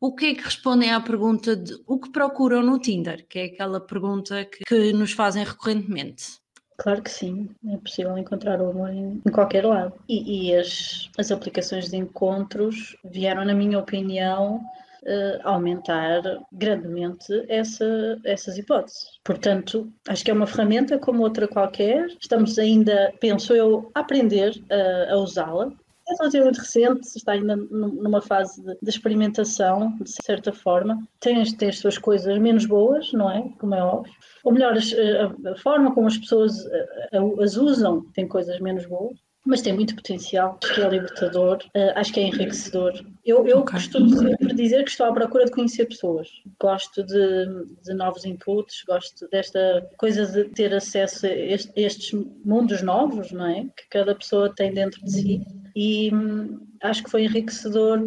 o 0.01 0.15
que 0.15 0.27
é 0.27 0.35
que 0.35 0.43
respondem 0.43 0.91
à 0.91 1.01
pergunta 1.01 1.55
de 1.55 1.75
o 1.87 1.99
que 1.99 2.11
procuram 2.11 2.63
no 2.63 2.79
Tinder? 2.79 3.27
Que 3.29 3.39
é 3.39 3.45
aquela 3.45 3.81
pergunta 3.81 4.45
que, 4.45 4.65
que 4.65 4.93
nos 4.93 5.13
fazem 5.13 5.45
recorrentemente. 5.45 6.43
Claro 6.77 7.03
que 7.03 7.11
sim, 7.11 7.49
é 7.69 7.77
possível 7.77 8.19
encontrar 8.19 8.61
o 8.61 8.71
amor 8.71 8.91
em, 8.91 9.23
em 9.25 9.31
qualquer 9.31 9.65
lado. 9.65 9.93
E, 10.09 10.49
e 10.49 10.57
as, 10.57 11.09
as 11.17 11.31
aplicações 11.31 11.89
de 11.89 11.97
encontros 11.97 12.97
vieram, 13.05 13.45
na 13.45 13.55
minha 13.55 13.79
opinião, 13.79 14.61
eh, 15.07 15.41
aumentar 15.45 16.23
grandemente 16.53 17.45
essa, 17.49 18.19
essas 18.25 18.57
hipóteses. 18.59 19.05
Portanto, 19.25 19.93
acho 20.09 20.25
que 20.25 20.31
é 20.31 20.35
uma 20.35 20.47
ferramenta 20.47 20.99
como 20.99 21.23
outra 21.23 21.47
qualquer. 21.49 22.07
Estamos 22.21 22.59
ainda, 22.59 23.13
penso 23.21 23.55
eu, 23.55 23.91
a 23.95 24.01
aprender 24.01 24.53
a, 24.71 25.13
a 25.15 25.17
usá-la. 25.19 25.73
É 26.07 26.13
relativamente 26.19 26.59
recente, 26.61 27.07
está 27.17 27.33
ainda 27.33 27.57
num- 27.57 27.95
numa 28.03 28.21
fase 28.21 28.63
de, 28.63 28.77
de 28.83 28.91
experimentação, 28.91 29.97
de 30.03 30.11
certa 30.23 30.53
forma. 30.53 30.99
Tem, 31.19 31.41
as- 31.41 31.55
suas 31.79 31.97
coisas 31.97 32.39
menos 32.39 32.67
boas, 32.67 33.11
não 33.13 33.31
é? 33.31 33.43
Como 33.59 33.75
é 33.75 33.83
óbvio. 33.83 34.13
Ou 34.45 34.53
melhor, 34.53 34.75
as- 34.77 34.93
a, 34.93 35.51
a 35.53 35.57
forma 35.57 35.95
como 35.95 36.07
as 36.07 36.19
pessoas 36.19 36.53
eh, 36.67 37.19
as 37.43 37.57
usam 37.57 38.03
tem 38.13 38.29
coisas 38.29 38.61
menos 38.61 38.85
boas. 38.87 39.19
Mas 39.47 39.61
tem 39.61 39.75
muito 39.75 39.95
potencial, 39.95 40.59
acho 40.65 40.75
que 40.75 40.81
é 40.81 40.89
libertador, 40.89 41.59
eh, 41.75 41.93
acho 41.97 42.13
que 42.15 42.21
é 42.21 42.23
enriquecedor. 42.25 42.93
Eu, 43.25 43.47
eu 43.47 43.63
costumo 43.63 44.09
sempre 44.09 44.55
dizer 44.55 44.83
que 44.85 44.91
estou 44.91 45.07
à 45.07 45.13
procura 45.13 45.45
de 45.45 45.51
conhecer 45.51 45.85
pessoas. 45.87 46.29
Gosto 46.59 47.03
de, 47.05 47.47
de 47.85 47.93
novos 47.93 48.25
inputs, 48.25 48.83
gosto 48.87 49.29
desta 49.29 49.87
coisa 49.99 50.25
de 50.27 50.45
ter 50.51 50.73
acesso 50.75 51.27
a 51.27 51.29
est- 51.31 51.71
estes 51.77 52.13
mundos 52.45 52.81
novos, 52.81 53.33
não 53.33 53.47
é? 53.47 53.65
Que 53.77 53.87
cada 53.91 54.15
pessoa 54.15 54.49
tem 54.55 54.73
dentro 54.73 55.05
de 55.05 55.11
si. 55.13 55.47
E 55.75 56.15
hum, 56.15 56.61
acho 56.83 57.03
que 57.03 57.11
foi 57.11 57.25
enriquecedor 57.25 58.01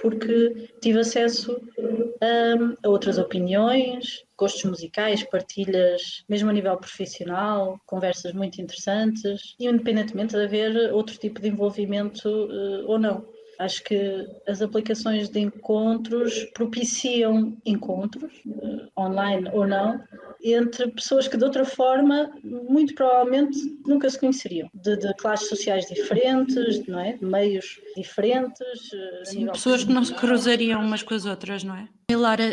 porque 0.00 0.68
tive 0.80 0.98
acesso 1.00 1.58
hum, 1.78 2.74
a 2.82 2.88
outras 2.88 3.18
opiniões, 3.18 4.24
gostos 4.36 4.64
musicais, 4.64 5.22
partilhas, 5.22 6.24
mesmo 6.28 6.50
a 6.50 6.52
nível 6.52 6.76
profissional, 6.76 7.80
conversas 7.86 8.32
muito 8.32 8.60
interessantes, 8.60 9.54
e 9.58 9.66
independentemente 9.66 10.34
de 10.34 10.44
haver 10.44 10.92
outro 10.92 11.16
tipo 11.18 11.40
de 11.40 11.48
envolvimento 11.48 12.28
eh, 12.28 12.84
ou 12.86 12.98
não. 12.98 13.26
Acho 13.64 13.82
que 13.84 14.26
as 14.46 14.60
aplicações 14.62 15.28
de 15.28 15.40
encontros 15.40 16.44
propiciam 16.54 17.56
encontros, 17.64 18.32
eh, 18.46 18.88
online 18.98 19.48
ou 19.52 19.66
não, 19.66 20.00
entre 20.42 20.88
pessoas 20.88 21.26
que 21.26 21.36
de 21.36 21.44
outra 21.44 21.64
forma, 21.64 22.30
muito 22.42 22.94
provavelmente, 22.94 23.58
nunca 23.86 24.08
se 24.10 24.18
conheceriam. 24.18 24.68
De, 24.74 24.96
de 24.96 25.14
classes 25.14 25.48
sociais 25.48 25.86
diferentes, 25.86 26.86
não 26.86 27.00
é? 27.00 27.14
De 27.14 27.24
meios 27.24 27.80
diferentes. 27.96 28.92
eh, 28.92 29.24
Sim, 29.24 29.46
pessoas 29.46 29.84
que 29.84 29.92
não 29.92 30.04
se 30.04 30.14
cruzariam 30.14 30.80
umas 30.82 31.02
com 31.02 31.14
as 31.14 31.24
outras, 31.24 31.64
não 31.64 31.74
é? 31.74 31.88
E 32.10 32.16
Lara, 32.16 32.44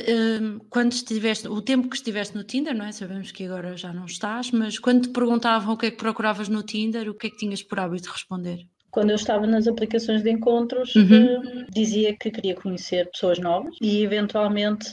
hum, 0.41 0.60
quando 0.70 0.94
estiveste, 0.94 1.48
o 1.48 1.62
tempo 1.62 1.89
que 1.89 1.96
estiveste 1.98 2.36
no 2.38 2.44
Tinder, 2.44 2.74
não 2.74 2.86
é? 2.86 2.91
Sabemos 2.91 3.32
que 3.32 3.44
agora 3.44 3.75
já 3.75 3.91
não 3.91 4.06
estás, 4.06 4.50
mas 4.51 4.80
quando 4.80 5.03
te 5.03 5.10
perguntavam 5.10 5.74
o 5.74 5.77
que 5.77 5.88
é 5.88 5.91
que 5.91 5.98
procuravas 5.98 6.48
no 6.48 6.63
Tinder, 6.63 7.10
o 7.10 7.13
que 7.13 7.27
é 7.27 7.30
que 7.30 7.38
tinhas 7.38 7.62
por 7.62 7.80
hábito 7.80 8.03
de 8.03 8.10
responder? 8.13 8.65
Quando 8.91 9.10
eu 9.12 9.15
estava 9.15 9.48
nas 9.48 9.67
aplicações 9.67 10.21
de 10.21 10.29
encontros, 10.29 10.93
Uhum. 10.95 11.41
eh, 11.62 11.65
dizia 11.69 12.13
que 12.15 12.29
queria 12.29 12.53
conhecer 12.55 13.10
pessoas 13.10 13.39
novas 13.39 13.75
e 13.81 14.03
eventualmente 14.03 14.89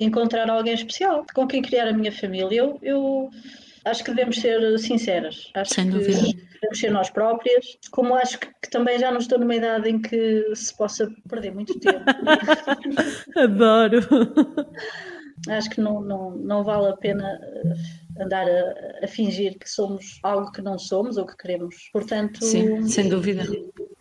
encontrar 0.00 0.48
alguém 0.48 0.74
especial 0.74 1.26
com 1.34 1.46
quem 1.46 1.60
criar 1.60 1.88
a 1.88 1.92
minha 1.92 2.12
família. 2.12 2.56
Eu, 2.56 2.78
eu 2.82 3.30
acho 3.84 4.04
que 4.04 4.10
devemos 4.10 4.36
ser 4.36 4.78
sinceras. 4.78 5.50
Acho 5.54 5.74
Sem 5.74 5.86
que 5.90 5.98
dúvida. 5.98 6.20
devemos 6.54 6.78
ser 6.78 6.90
nós 6.92 7.10
próprias. 7.10 7.66
Como 7.90 8.14
acho 8.14 8.38
que, 8.38 8.46
que 8.62 8.70
também 8.70 8.98
já 9.00 9.10
não 9.10 9.18
estou 9.18 9.38
numa 9.40 9.56
idade 9.56 9.90
em 9.90 10.00
que 10.00 10.54
se 10.54 10.76
possa 10.76 11.10
perder 11.28 11.52
muito 11.52 11.78
tempo. 11.80 12.04
Adoro. 13.36 13.98
Acho 15.48 15.70
que 15.70 15.80
não, 15.80 16.00
não, 16.00 16.30
não 16.36 16.62
vale 16.62 16.88
a 16.92 16.96
pena 16.96 17.40
andar 18.18 18.48
a, 18.48 19.04
a 19.04 19.08
fingir 19.08 19.58
que 19.58 19.68
somos 19.68 20.18
algo 20.22 20.50
que 20.52 20.62
não 20.62 20.78
somos 20.78 21.16
ou 21.16 21.26
que 21.26 21.36
queremos. 21.36 21.90
Portanto, 21.92 22.44
Sim, 22.44 22.86
sem 22.88 23.08
dúvida. 23.08 23.44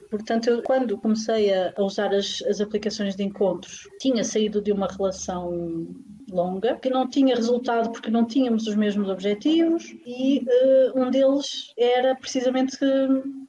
Portanto, 0.10 0.50
eu, 0.50 0.62
quando 0.62 0.98
comecei 0.98 1.54
a, 1.54 1.74
a 1.76 1.84
usar 1.84 2.14
as, 2.14 2.42
as 2.42 2.60
aplicações 2.60 3.16
de 3.16 3.24
encontros, 3.24 3.88
tinha 3.98 4.26
saído 4.26 4.62
de 4.62 4.72
uma 4.74 4.88
relação 4.88 5.88
longa, 6.30 6.76
que 6.76 6.90
não 6.90 7.10
tinha 7.10 7.36
resultado 7.36 7.92
porque 7.92 8.12
não 8.12 8.26
tínhamos 8.26 8.68
os 8.68 8.76
mesmos 8.76 9.10
objetivos 9.10 9.96
e 10.06 10.46
eh, 10.48 10.92
um 10.96 11.10
deles 11.10 11.74
era 11.78 12.16
precisamente 12.16 12.78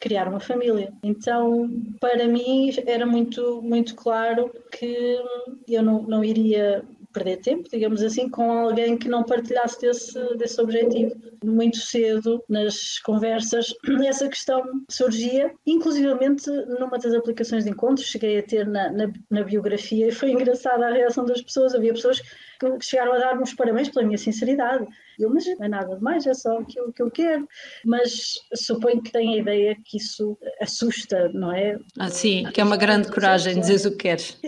criar 0.01 0.29
uma 0.29 0.41
família. 0.41 0.93
Então, 1.03 1.69
para 2.01 2.27
mim, 2.29 2.71
era 2.87 3.07
muito, 3.07 3.61
muito 3.63 3.95
claro 3.95 4.51
que 4.71 5.21
eu 5.69 5.83
não, 5.83 6.03
não 6.03 6.25
iria 6.25 6.85
perder 7.13 7.39
tempo, 7.39 7.69
digamos 7.69 8.03
assim, 8.03 8.29
com 8.29 8.51
alguém 8.51 8.97
que 8.97 9.09
não 9.09 9.23
partilhasse 9.25 9.81
desse, 9.81 10.37
desse 10.37 10.61
objetivo. 10.61 11.15
Muito 11.45 11.77
cedo, 11.79 12.43
nas 12.49 12.99
conversas, 12.99 13.75
essa 14.07 14.29
questão 14.29 14.63
surgia, 14.89 15.53
inclusivamente 15.67 16.51
numa 16.79 16.99
das 16.99 17.15
aplicações 17.15 17.65
de 17.65 17.71
encontros, 17.71 18.07
cheguei 18.07 18.39
a 18.39 18.43
ter 18.43 18.67
na, 18.67 18.91
na, 18.91 19.13
na 19.31 19.43
biografia 19.43 20.09
e 20.09 20.13
foi 20.13 20.31
engraçada 20.33 20.87
a 20.87 20.93
reação 20.93 21.25
das 21.25 21.43
pessoas. 21.43 21.75
Havia 21.75 21.93
pessoas 21.93 22.21
que 22.21 22.85
chegaram 22.85 23.13
a 23.13 23.19
dar-me 23.19 23.43
os 23.43 23.55
parabéns 23.55 23.89
pela 23.89 24.07
minha 24.07 24.19
sinceridade. 24.19 24.87
Eu, 25.19 25.31
mas 25.31 25.47
não 25.47 25.65
é 25.65 25.69
nada 25.69 25.97
demais, 25.97 26.27
é 26.27 26.35
só 26.35 26.59
aquilo 26.59 26.93
que 26.93 27.03
eu 27.03 27.11
quero. 27.11 27.49
Mas 27.85 28.35
suponho 28.55 29.03
que 29.03 29.13
tem 29.13 29.35
a 29.35 29.39
ideia 29.39 29.77
que 29.85 29.97
isso 29.97 30.37
assusta, 30.61 31.29
não 31.33 31.53
é? 31.53 31.79
Ah, 31.99 32.11
sim, 32.11 32.45
que 32.53 32.61
é 32.61 32.65
uma 32.65 32.77
grande 32.77 33.11
coragem 33.11 33.59
dizer 33.59 33.87
o 33.89 33.93
que 33.93 33.99
queres. 33.99 34.39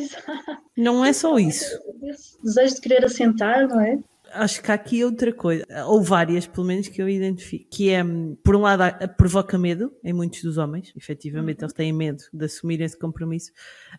Não 0.76 1.04
é 1.04 1.12
só 1.12 1.38
isso. 1.38 1.78
Esse 2.02 2.42
desejo 2.42 2.74
de 2.74 2.80
querer 2.80 3.04
assentar, 3.04 3.68
não 3.68 3.80
é? 3.80 3.98
Acho 4.34 4.62
que 4.62 4.70
há 4.70 4.74
aqui 4.74 5.04
outra 5.04 5.32
coisa, 5.32 5.64
ou 5.86 6.02
várias, 6.02 6.46
pelo 6.46 6.66
menos, 6.66 6.88
que 6.88 7.00
eu 7.00 7.08
identifico, 7.08 7.70
que 7.70 7.90
é, 7.90 8.02
por 8.42 8.56
um 8.56 8.60
lado, 8.60 8.82
provoca 9.16 9.56
medo 9.56 9.92
em 10.02 10.12
muitos 10.12 10.42
dos 10.42 10.58
homens, 10.58 10.92
efetivamente, 10.96 11.62
eles 11.62 11.72
têm 11.72 11.92
medo 11.92 12.22
de 12.32 12.44
assumir 12.44 12.80
esse 12.80 12.98
compromisso. 12.98 13.52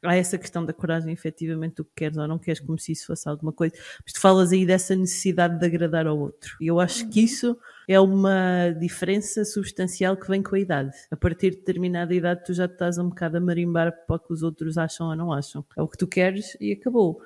Há 0.03 0.15
essa 0.15 0.37
questão 0.37 0.65
da 0.65 0.73
coragem, 0.73 1.13
efetivamente, 1.13 1.75
do 1.75 1.85
que 1.85 1.91
queres 1.95 2.17
ou 2.17 2.27
não 2.27 2.37
queres, 2.37 2.59
como 2.59 2.77
se 2.77 2.91
isso 2.91 3.07
fosse 3.07 3.27
alguma 3.29 3.53
coisa. 3.53 3.75
Mas 4.03 4.13
tu 4.13 4.19
falas 4.19 4.51
aí 4.51 4.65
dessa 4.65 4.95
necessidade 4.95 5.59
de 5.59 5.65
agradar 5.65 6.05
ao 6.05 6.17
outro. 6.17 6.55
E 6.59 6.67
eu 6.67 6.79
acho 6.79 7.09
que 7.09 7.21
isso 7.21 7.57
é 7.87 7.99
uma 7.99 8.71
diferença 8.79 9.43
substancial 9.45 10.15
que 10.17 10.27
vem 10.27 10.41
com 10.41 10.55
a 10.55 10.59
idade. 10.59 10.91
A 11.11 11.15
partir 11.15 11.51
de 11.51 11.57
determinada 11.57 12.13
idade, 12.13 12.43
tu 12.45 12.53
já 12.53 12.65
estás 12.65 12.97
um 12.97 13.09
bocado 13.09 13.37
a 13.37 13.39
marimbar 13.39 13.91
para 14.05 14.15
o 14.15 14.19
que 14.19 14.33
os 14.33 14.43
outros 14.43 14.77
acham 14.77 15.07
ou 15.07 15.15
não 15.15 15.31
acham. 15.31 15.63
É 15.77 15.81
o 15.81 15.87
que 15.87 15.97
tu 15.97 16.07
queres 16.07 16.57
e 16.59 16.71
acabou. 16.71 17.21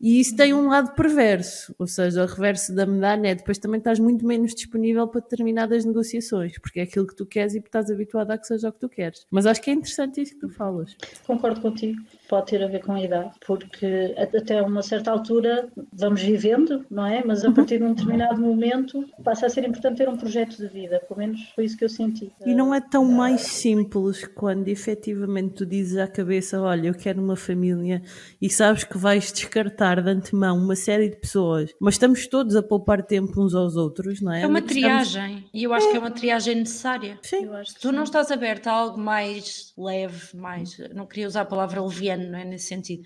E 0.00 0.20
isso 0.20 0.36
tem 0.36 0.54
um 0.54 0.68
lado 0.68 0.94
perverso, 0.94 1.74
ou 1.78 1.86
seja, 1.86 2.22
o 2.22 2.26
reverso 2.26 2.74
da 2.74 2.86
medalha 2.86 3.28
é 3.28 3.34
depois 3.34 3.58
também 3.58 3.78
estás 3.78 3.98
muito 3.98 4.26
menos 4.26 4.54
disponível 4.54 5.06
para 5.08 5.20
determinadas 5.20 5.84
negociações, 5.84 6.58
porque 6.58 6.80
é 6.80 6.82
aquilo 6.82 7.06
que 7.06 7.16
tu 7.16 7.26
queres 7.26 7.54
e 7.54 7.58
estás 7.58 7.90
habituado 7.90 8.30
a 8.30 8.38
que 8.38 8.46
seja 8.46 8.68
o 8.68 8.72
que 8.72 8.80
tu 8.80 8.88
queres. 8.88 9.26
Mas 9.30 9.46
acho 9.46 9.60
que 9.60 9.70
é 9.70 9.74
interessante 9.74 10.20
isso 10.20 10.34
que 10.34 10.40
tu 10.40 10.48
falas. 10.48 10.96
Concordo 11.26 11.60
contigo, 11.60 12.00
pode 12.28 12.46
ter 12.46 12.62
a 12.62 12.68
ver 12.68 12.80
com 12.80 12.92
a 12.92 13.02
idade, 13.02 13.32
porque 13.46 14.14
até 14.16 14.62
uma 14.62 14.82
certa 14.82 15.10
altura 15.10 15.68
vamos 15.92 16.22
vivendo, 16.22 16.84
não 16.90 17.06
é? 17.06 17.22
Mas 17.24 17.44
a 17.44 17.52
partir 17.52 17.78
de 17.78 17.84
um 17.84 17.94
determinado 17.94 18.40
momento 18.40 19.04
passa 19.22 19.46
a 19.46 19.48
ser 19.48 19.64
importante 19.64 19.97
ter 19.98 20.08
um 20.08 20.16
projeto 20.16 20.56
de 20.56 20.68
vida, 20.68 21.00
pelo 21.06 21.18
menos 21.18 21.40
foi 21.54 21.64
isso 21.64 21.76
que 21.76 21.84
eu 21.84 21.88
senti. 21.88 22.32
E 22.46 22.54
não 22.54 22.72
é 22.74 22.80
tão 22.80 23.04
mais 23.04 23.40
simples 23.42 24.24
quando 24.26 24.68
efetivamente 24.68 25.54
tu 25.54 25.66
dizes 25.66 25.98
à 25.98 26.06
cabeça: 26.06 26.60
Olha, 26.60 26.88
eu 26.88 26.94
quero 26.94 27.20
uma 27.22 27.36
família 27.36 28.02
e 28.40 28.48
sabes 28.48 28.84
que 28.84 28.96
vais 28.96 29.32
descartar 29.32 30.00
de 30.02 30.08
antemão 30.10 30.56
uma 30.56 30.76
série 30.76 31.08
de 31.10 31.16
pessoas, 31.16 31.74
mas 31.80 31.94
estamos 31.94 32.26
todos 32.26 32.56
a 32.56 32.62
poupar 32.62 33.02
tempo 33.04 33.42
uns 33.42 33.54
aos 33.54 33.76
outros, 33.76 34.20
não 34.22 34.32
é? 34.32 34.42
É 34.42 34.46
uma 34.46 34.60
Estamos- 34.60 34.72
triagem 34.72 35.44
e 35.52 35.64
eu 35.64 35.72
acho 35.74 35.90
que 35.90 35.96
é 35.96 35.98
uma 36.00 36.10
triagem 36.10 36.54
necessária. 36.54 37.18
Sim. 37.22 37.44
Eu 37.44 37.54
acho 37.54 37.70
Se 37.70 37.76
que 37.76 37.82
tu 37.82 37.90
não 37.92 37.98
sim. 38.06 38.10
estás 38.10 38.30
aberta 38.30 38.70
a 38.70 38.74
algo 38.74 38.98
mais 39.00 39.72
leve, 39.76 40.36
mais. 40.36 40.78
Não 40.94 41.06
queria 41.06 41.26
usar 41.26 41.40
a 41.42 41.44
palavra 41.46 41.82
leviano, 41.82 42.30
não 42.30 42.38
é 42.38 42.44
nesse 42.44 42.66
sentido. 42.68 43.02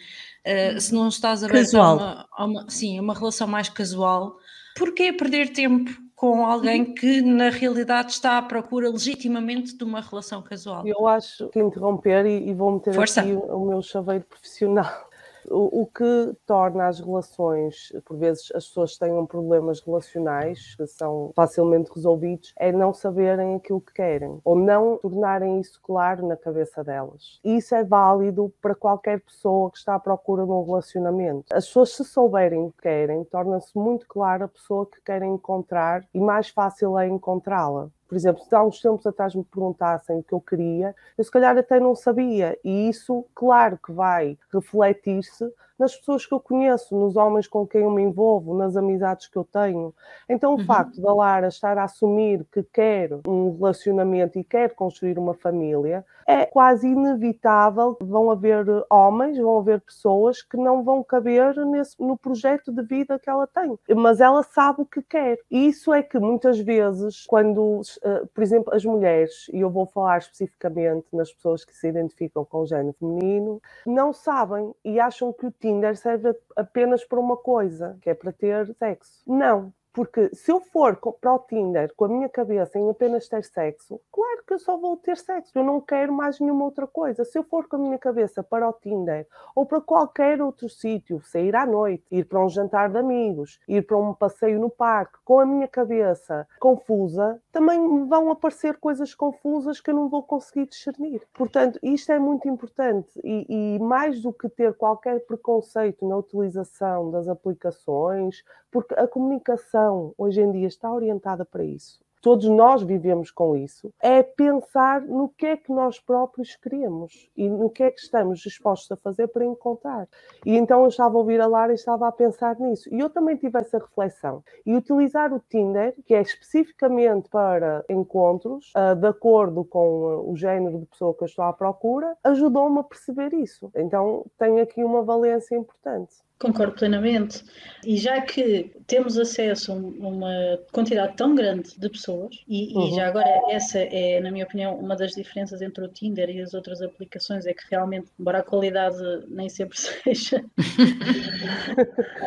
Uh, 0.47 0.81
se 0.81 0.93
não 0.93 1.09
estás 1.09 1.43
aberta 1.43 1.63
Casual. 1.73 1.99
a 1.99 2.03
uma, 2.05 2.29
a 2.33 2.45
uma- 2.45 2.71
sim, 2.71 2.99
a 2.99 3.03
uma 3.03 3.15
relação 3.15 3.47
mais 3.47 3.69
casual, 3.69 4.37
porquê 4.77 5.13
perder 5.13 5.51
tempo 5.53 5.91
com 6.23 6.47
alguém 6.47 6.85
que 6.85 7.21
na 7.21 7.51
realidade 7.51 8.13
está 8.13 8.39
à 8.39 8.43
procura 8.43 8.89
legitimamente 8.89 9.77
de 9.77 9.83
uma 9.83 10.01
relação 10.01 10.41
casual? 10.41 10.87
Eu 10.87 11.09
acho 11.09 11.49
que 11.49 11.59
interromper 11.59 12.25
e, 12.27 12.49
e 12.49 12.55
vou 12.55 12.71
meter 12.71 12.95
Força. 12.95 13.23
aqui 13.23 13.33
o, 13.33 13.41
o 13.41 13.67
meu 13.67 13.83
chaveiro 13.83 14.25
profissional. 14.27 15.11
O, 15.51 15.87
que 15.87 16.37
torna 16.47 16.87
as 16.87 17.01
relações, 17.01 17.93
por 18.05 18.17
vezes 18.17 18.51
as 18.55 18.67
pessoas 18.67 18.97
têm 18.97 19.25
problemas 19.27 19.81
relacionais 19.81 20.75
que 20.77 20.87
são 20.87 21.33
facilmente 21.35 21.91
resolvidos, 21.95 22.53
é 22.59 22.73
não 22.73 22.93
saberem 22.93 23.57
aquilo 23.57 23.81
que 23.81 23.93
querem 23.93 24.41
ou 24.45 24.57
não 24.57 24.99
tornarem 24.99 25.61
isso 25.61 25.81
claro 25.83 26.27
na 26.27 26.37
cabeça 26.37 26.83
delas. 26.83 27.41
Isso 27.45 27.75
é 27.75 27.85
válido 27.85 28.53
para 28.61 28.75
qualquer 28.75 29.21
pessoa 29.21 29.71
que 29.71 29.79
está 29.79 29.95
à 29.95 30.01
procura 30.01 30.45
de 30.45 30.51
um 30.51 30.65
relacionamento. 30.65 31.45
As 31.53 31.67
pessoas, 31.67 31.95
se 31.95 32.05
souberem 32.05 32.65
o 32.65 32.73
que 32.73 32.83
querem, 32.83 33.25
torna-se 33.25 33.77
muito 33.77 34.07
claro 34.07 34.45
a 34.45 34.49
pessoa 34.49 34.87
que 34.87 35.01
querem 35.03 35.35
encontrar 35.35 36.05
e 36.15 36.21
mais 36.21 36.49
fácil 36.49 36.99
é 36.99 37.07
encontrá-la. 37.07 37.91
Por 38.13 38.17
exemplo, 38.17 38.45
se 38.45 38.55
há 38.55 38.63
uns 38.63 38.79
tempos 38.79 39.07
atrás 39.07 39.35
me 39.35 39.43
perguntassem 39.43 40.19
o 40.19 40.23
que 40.23 40.35
eu 40.35 40.41
queria, 40.43 40.95
eu 41.17 41.25
se 41.25 41.31
calhar 41.31 41.57
até 41.57 41.81
não 41.81 41.95
sabia. 41.95 42.59
E 42.63 42.91
isso, 42.91 43.25
claro 43.35 43.79
que 43.79 43.91
vai 43.91 44.37
refletir-se 44.53 45.51
nas 45.83 45.97
pessoas 45.97 46.25
que 46.27 46.33
eu 46.35 46.41
conheço, 46.41 46.97
nos 46.97 47.17
homens 47.17 47.49
com 47.49 47.67
quem 47.67 47.83
eu 47.83 47.91
me 47.91 48.03
envolvo, 48.03 48.57
nas 48.57 48.77
amizades 48.77 49.27
que 49.29 49.37
eu 49.37 49.45
tenho. 49.45 49.95
Então, 50.29 50.55
o 50.55 50.59
Uhum. 50.59 50.67
facto 50.67 51.01
da 51.03 51.13
Lara 51.13 51.49
estar 51.49 51.77
a 51.79 51.85
assumir 51.85 52.47
que 52.53 52.63
quer 52.63 53.11
um 53.27 53.57
relacionamento 53.57 54.39
e 54.39 54.45
quer 54.45 54.75
construir 54.75 55.19
uma 55.19 55.35
família, 55.35 56.05
é 56.27 56.47
quase 56.47 56.89
inevitável. 56.89 57.97
Vão 58.01 58.31
haver 58.31 58.65
homens, 58.91 59.39
vão 59.39 59.59
haver 59.59 59.81
pessoas 59.81 60.43
que 60.43 60.57
não 60.57 60.85
vão 60.85 61.03
caber 61.03 61.57
nesse, 61.67 62.01
no 62.01 62.17
projeto 62.17 62.73
de 62.73 62.83
vida 62.83 63.19
que 63.19 63.29
ela 63.31 63.47
tem. 63.47 63.77
Mas 63.97 64.21
ela 64.21 64.43
sabe 64.45 64.83
o 64.83 64.87
que 64.87 65.03
quer. 65.03 65.39
E 65.51 65.67
isso 65.69 65.93
é 65.93 66.03
que 66.03 66.19
muitas 66.21 66.59
vezes, 66.61 67.27
quando, 67.27 67.81
eh, 68.05 68.23
por 68.35 68.43
exemplo, 68.43 68.75
as 68.75 68.85
mulheres, 68.85 69.47
e 69.53 69.61
eu 69.61 69.71
vou 69.71 69.87
falar 69.87 70.19
especificamente 70.19 71.07
nas 71.13 71.33
pessoas 71.33 71.65
que 71.65 71.75
se 71.77 71.89
identificam 71.89 72.45
com 72.45 72.61
o 72.61 72.67
género 72.67 72.95
feminino, 72.99 73.61
não 73.87 74.13
sabem 74.13 74.73
e 74.85 75.01
acham 75.01 75.33
que 75.33 75.47
o 75.47 75.51
Tinder 75.73 75.97
serve 75.97 76.35
apenas 76.57 77.05
para 77.05 77.19
uma 77.19 77.37
coisa, 77.37 77.97
que 78.03 78.11
é 78.11 78.15
para 78.15 78.33
ter 78.33 78.75
sexo. 78.75 79.23
Não. 79.27 79.73
Porque 79.93 80.35
se 80.35 80.51
eu 80.51 80.59
for 80.61 80.97
para 81.21 81.35
o 81.35 81.39
Tinder 81.41 81.93
com 81.95 82.07
a 82.07 82.09
minha 82.09 82.29
cabeça 82.29 82.79
em 82.79 82.89
apenas 82.89 83.29
ter 83.29 83.45
sexo, 83.45 84.01
claro 84.11 84.43
que 84.47 84.55
eu 84.55 84.59
só 84.59 84.77
vou 84.79 84.97
ter 84.97 85.19
sexo, 85.19 85.53
eu 85.55 85.65
não 85.65 85.81
quero 85.81 86.13
mais 86.13 86.41
nenhuma 86.41 86.65
outra 86.65 86.87
coisa. 86.87 87.25
Se 87.25 87.39
eu 87.39 87.45
for 87.45 87.69
com 87.69 87.77
a 87.77 87.79
minha 87.79 87.99
cabeça 87.99 88.43
para 88.43 88.69
o 88.69 88.73
Tinder 88.73 89.27
ou 89.55 89.67
para 89.67 89.81
qualquer 89.81 90.41
outro 90.41 90.69
sítio, 90.69 91.21
sair 91.23 91.55
à 91.55 91.67
noite, 91.67 92.05
ir 92.11 92.25
para 92.25 92.43
um 92.43 92.49
jantar 92.49 92.89
de 92.89 92.99
amigos, 92.99 93.61
ir 93.69 93.87
para 93.87 93.99
um 93.99 94.15
passeio 94.15 94.59
no 94.59 94.71
parque, 94.71 95.19
com 95.25 95.41
a 95.41 95.47
minha 95.47 95.69
cabeça 95.69 96.49
confusa, 96.59 97.41
também 97.53 98.07
vão 98.07 98.31
aparecer 98.31 98.79
coisas 98.79 99.15
confusas 99.15 99.81
que 99.81 99.91
eu 99.91 99.95
não 99.95 100.09
vou 100.09 100.23
conseguir 100.23 100.67
discernir. 100.67 101.23
Portanto, 101.35 101.79
isto 101.83 102.11
é 102.13 102.19
muito 102.19 102.49
importante 102.49 103.11
e, 103.23 103.77
e 103.77 103.79
mais 103.79 104.23
do 104.23 104.33
que 104.33 104.49
ter 104.49 104.73
qualquer 104.75 105.21
preconceito 105.27 106.09
na 106.09 106.17
utilização 106.17 107.11
das 107.11 107.29
aplicações, 107.29 108.43
porque 108.71 108.95
a 108.95 109.07
comunicação 109.07 109.82
hoje 110.17 110.41
em 110.41 110.51
dia 110.53 110.67
está 110.67 110.93
orientada 110.93 111.45
para 111.45 111.65
isso. 111.65 112.03
Todos 112.23 112.49
nós 112.49 112.85
vivemos 112.85 113.33
com 113.33 113.57
isso. 113.57 113.93
É 114.01 114.23
pensar 114.23 115.03
no 115.03 115.29
que 115.29 115.45
é 115.45 115.57
que 115.57 115.73
nós 115.73 115.99
próprios 115.99 116.55
queremos 116.55 117.29
e 117.37 117.51
no 117.51 117.69
que 117.69 117.83
é 117.83 117.91
que 117.91 118.01
estamos 118.01 118.39
dispostos 118.39 118.93
a 118.93 118.97
fazer 118.97 119.27
para 119.27 119.45
encontrar. 119.45 120.09
E 120.47 120.57
então 120.57 120.83
eu 120.83 120.89
estava 120.89 121.17
a 121.17 121.19
ouvir 121.19 121.41
a 121.41 121.49
Lara 121.49 121.73
e 121.73 121.75
estava 121.75 122.07
a 122.07 122.13
pensar 122.13 122.61
nisso. 122.61 122.89
E 122.95 123.01
eu 123.01 123.11
também 123.11 123.35
tive 123.35 123.59
essa 123.59 123.77
reflexão. 123.77 124.45
E 124.65 124.73
utilizar 124.77 125.35
o 125.35 125.41
Tinder, 125.41 125.97
que 126.07 126.15
é 126.15 126.23
especificamente 126.23 127.29
para 127.29 127.85
encontros, 127.89 128.71
ah, 128.77 128.95
de 128.95 129.09
acordo 129.09 129.65
com 129.65 129.81
ah, 130.07 130.21
o 130.21 130.37
género 130.37 130.79
de 130.79 130.87
pessoa 130.87 131.13
que 131.15 131.25
eu 131.25 131.27
estou 131.27 131.45
à 131.45 131.53
procura, 131.53 132.17
ajudou-me 132.23 132.79
a 132.79 132.85
perceber 132.85 133.35
isso. 133.35 133.69
Então 133.75 134.25
tem 134.39 134.61
aqui 134.61 134.85
uma 134.85 135.03
valência 135.03 135.57
importante. 135.57 136.15
Concordo 136.43 136.75
plenamente. 136.75 137.45
E 137.87 137.97
já 137.97 138.21
que 138.21 138.71
temos 138.87 139.17
acesso 139.17 139.71
a 139.73 139.75
um- 139.77 139.89
uma 140.01 140.59
quantidade 140.73 141.17
tão 141.17 141.35
grande 141.37 141.71
de 141.79 141.89
pessoas, 141.89 142.35
e, 142.49 142.73
e 142.73 142.77
Uhum. 142.77 142.95
já 142.97 143.07
agora 143.07 143.29
essa 143.49 143.79
é, 143.79 144.21
na 144.21 144.31
minha 144.31 144.45
opinião, 144.45 144.77
uma 144.77 144.97
das 144.97 145.13
diferenças 145.13 145.63
entre 145.63 145.85
o 145.85 145.89
Tinder 145.89 146.29
e 146.31 146.41
as 146.41 146.53
outras 146.53 146.83
aplicações, 146.83 147.47
é 147.47 147.55
que 147.55 147.63
realmente, 147.71 148.09
embora 148.19 148.39
a 148.39 148.43
qualidade 148.43 148.99
nem 149.29 149.49
sempre 149.49 149.79
seja 149.81 150.45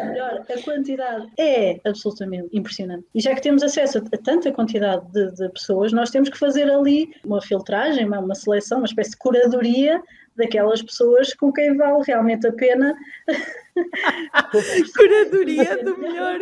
melhor, 0.05 0.45
a 0.49 0.61
quantidade 0.63 1.27
é 1.37 1.79
absolutamente 1.85 2.47
impressionante. 2.53 3.05
E 3.13 3.19
já 3.19 3.33
que 3.35 3.41
temos 3.41 3.63
acesso 3.63 3.97
a, 3.97 4.01
a 4.01 4.17
tanta 4.17 4.51
quantidade 4.51 5.05
de, 5.11 5.31
de 5.33 5.49
pessoas, 5.49 5.91
nós 5.91 6.09
temos 6.09 6.29
que 6.29 6.37
fazer 6.37 6.69
ali 6.71 7.09
uma 7.25 7.41
filtragem, 7.41 8.05
uma, 8.05 8.19
uma 8.19 8.35
seleção, 8.35 8.79
uma 8.79 8.85
espécie 8.87 9.11
de 9.11 9.17
curadoria 9.17 10.01
daquelas 10.35 10.81
pessoas 10.81 11.33
com 11.33 11.51
quem 11.51 11.75
vale 11.77 12.03
realmente 12.05 12.45
a 12.47 12.51
pena 12.53 12.95
Curadoria 14.95 15.83
do 15.83 15.97
melhor. 15.97 16.39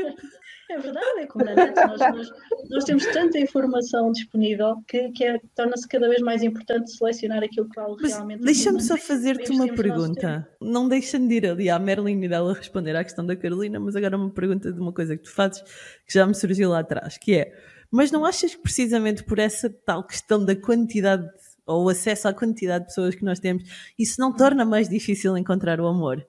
É 0.70 0.78
verdade, 0.80 1.20
é 1.20 1.26
como 1.28 1.46
na 1.46 1.54
net, 1.56 1.76
nós, 1.76 2.00
nós- 2.00 2.32
nós 2.70 2.84
temos 2.86 3.06
tanta 3.08 3.38
informação 3.38 4.12
disponível 4.12 4.78
que, 4.88 5.10
que 5.12 5.24
é- 5.24 5.40
torna-se 5.56 5.88
cada 5.88 6.08
vez 6.10 6.22
mais 6.22 6.42
importante 6.42 6.90
selecionar 6.92 7.44
aquilo 7.44 7.70
que 7.70 7.76
vale 7.76 7.96
Mas 8.02 8.14
realmente 8.14 8.42
a 8.42 8.46
deixa-me 8.46 8.82
só 8.82 8.98
fazer-te 8.98 9.52
uma 9.52 9.68
pergunta. 9.68 10.48
Não 10.60 10.88
deixando 10.88 11.28
de 11.28 11.36
ir 11.36 11.46
ali 11.46 11.70
à 11.70 11.78
Merlin 11.78 12.24
e 12.24 12.28
dela 12.30 12.54
responder 12.54 12.96
à 12.96 13.04
questão 13.04 13.26
da 13.26 13.36
Carolina, 13.36 13.80
mas 13.80 13.96
agora 13.96 14.16
uma 14.18 14.32
pergunta 14.32 14.72
de 14.72 14.80
uma 14.80 14.94
coisa 14.94 15.16
que 15.18 15.24
tu 15.24 15.32
fazes 15.32 15.62
que 16.08 16.14
já 16.14 16.26
me 16.26 16.34
surgiu 16.34 16.70
lá 16.70 16.80
atrás, 16.80 17.18
que 17.18 17.36
é, 17.36 17.54
mas 17.92 18.10
não 18.10 18.26
achas 18.26 18.56
que 18.56 18.62
precisamente 18.62 19.24
por 19.24 19.38
essa 19.38 19.70
tal 19.70 20.08
questão 20.08 20.44
da 20.44 20.56
quantidade 20.56 21.28
ou 21.66 21.86
o 21.86 21.90
acesso 21.90 22.28
à 22.28 22.34
quantidade 22.34 22.84
de 22.86 22.88
pessoas 22.90 23.16
que 23.16 23.24
nós 23.26 23.40
temos, 23.40 23.64
isso 23.98 24.20
não 24.20 24.32
torna 24.36 24.66
mais 24.66 24.90
difícil 24.90 25.38
encontrar 25.38 25.80
o 25.80 25.88
amor? 25.88 26.26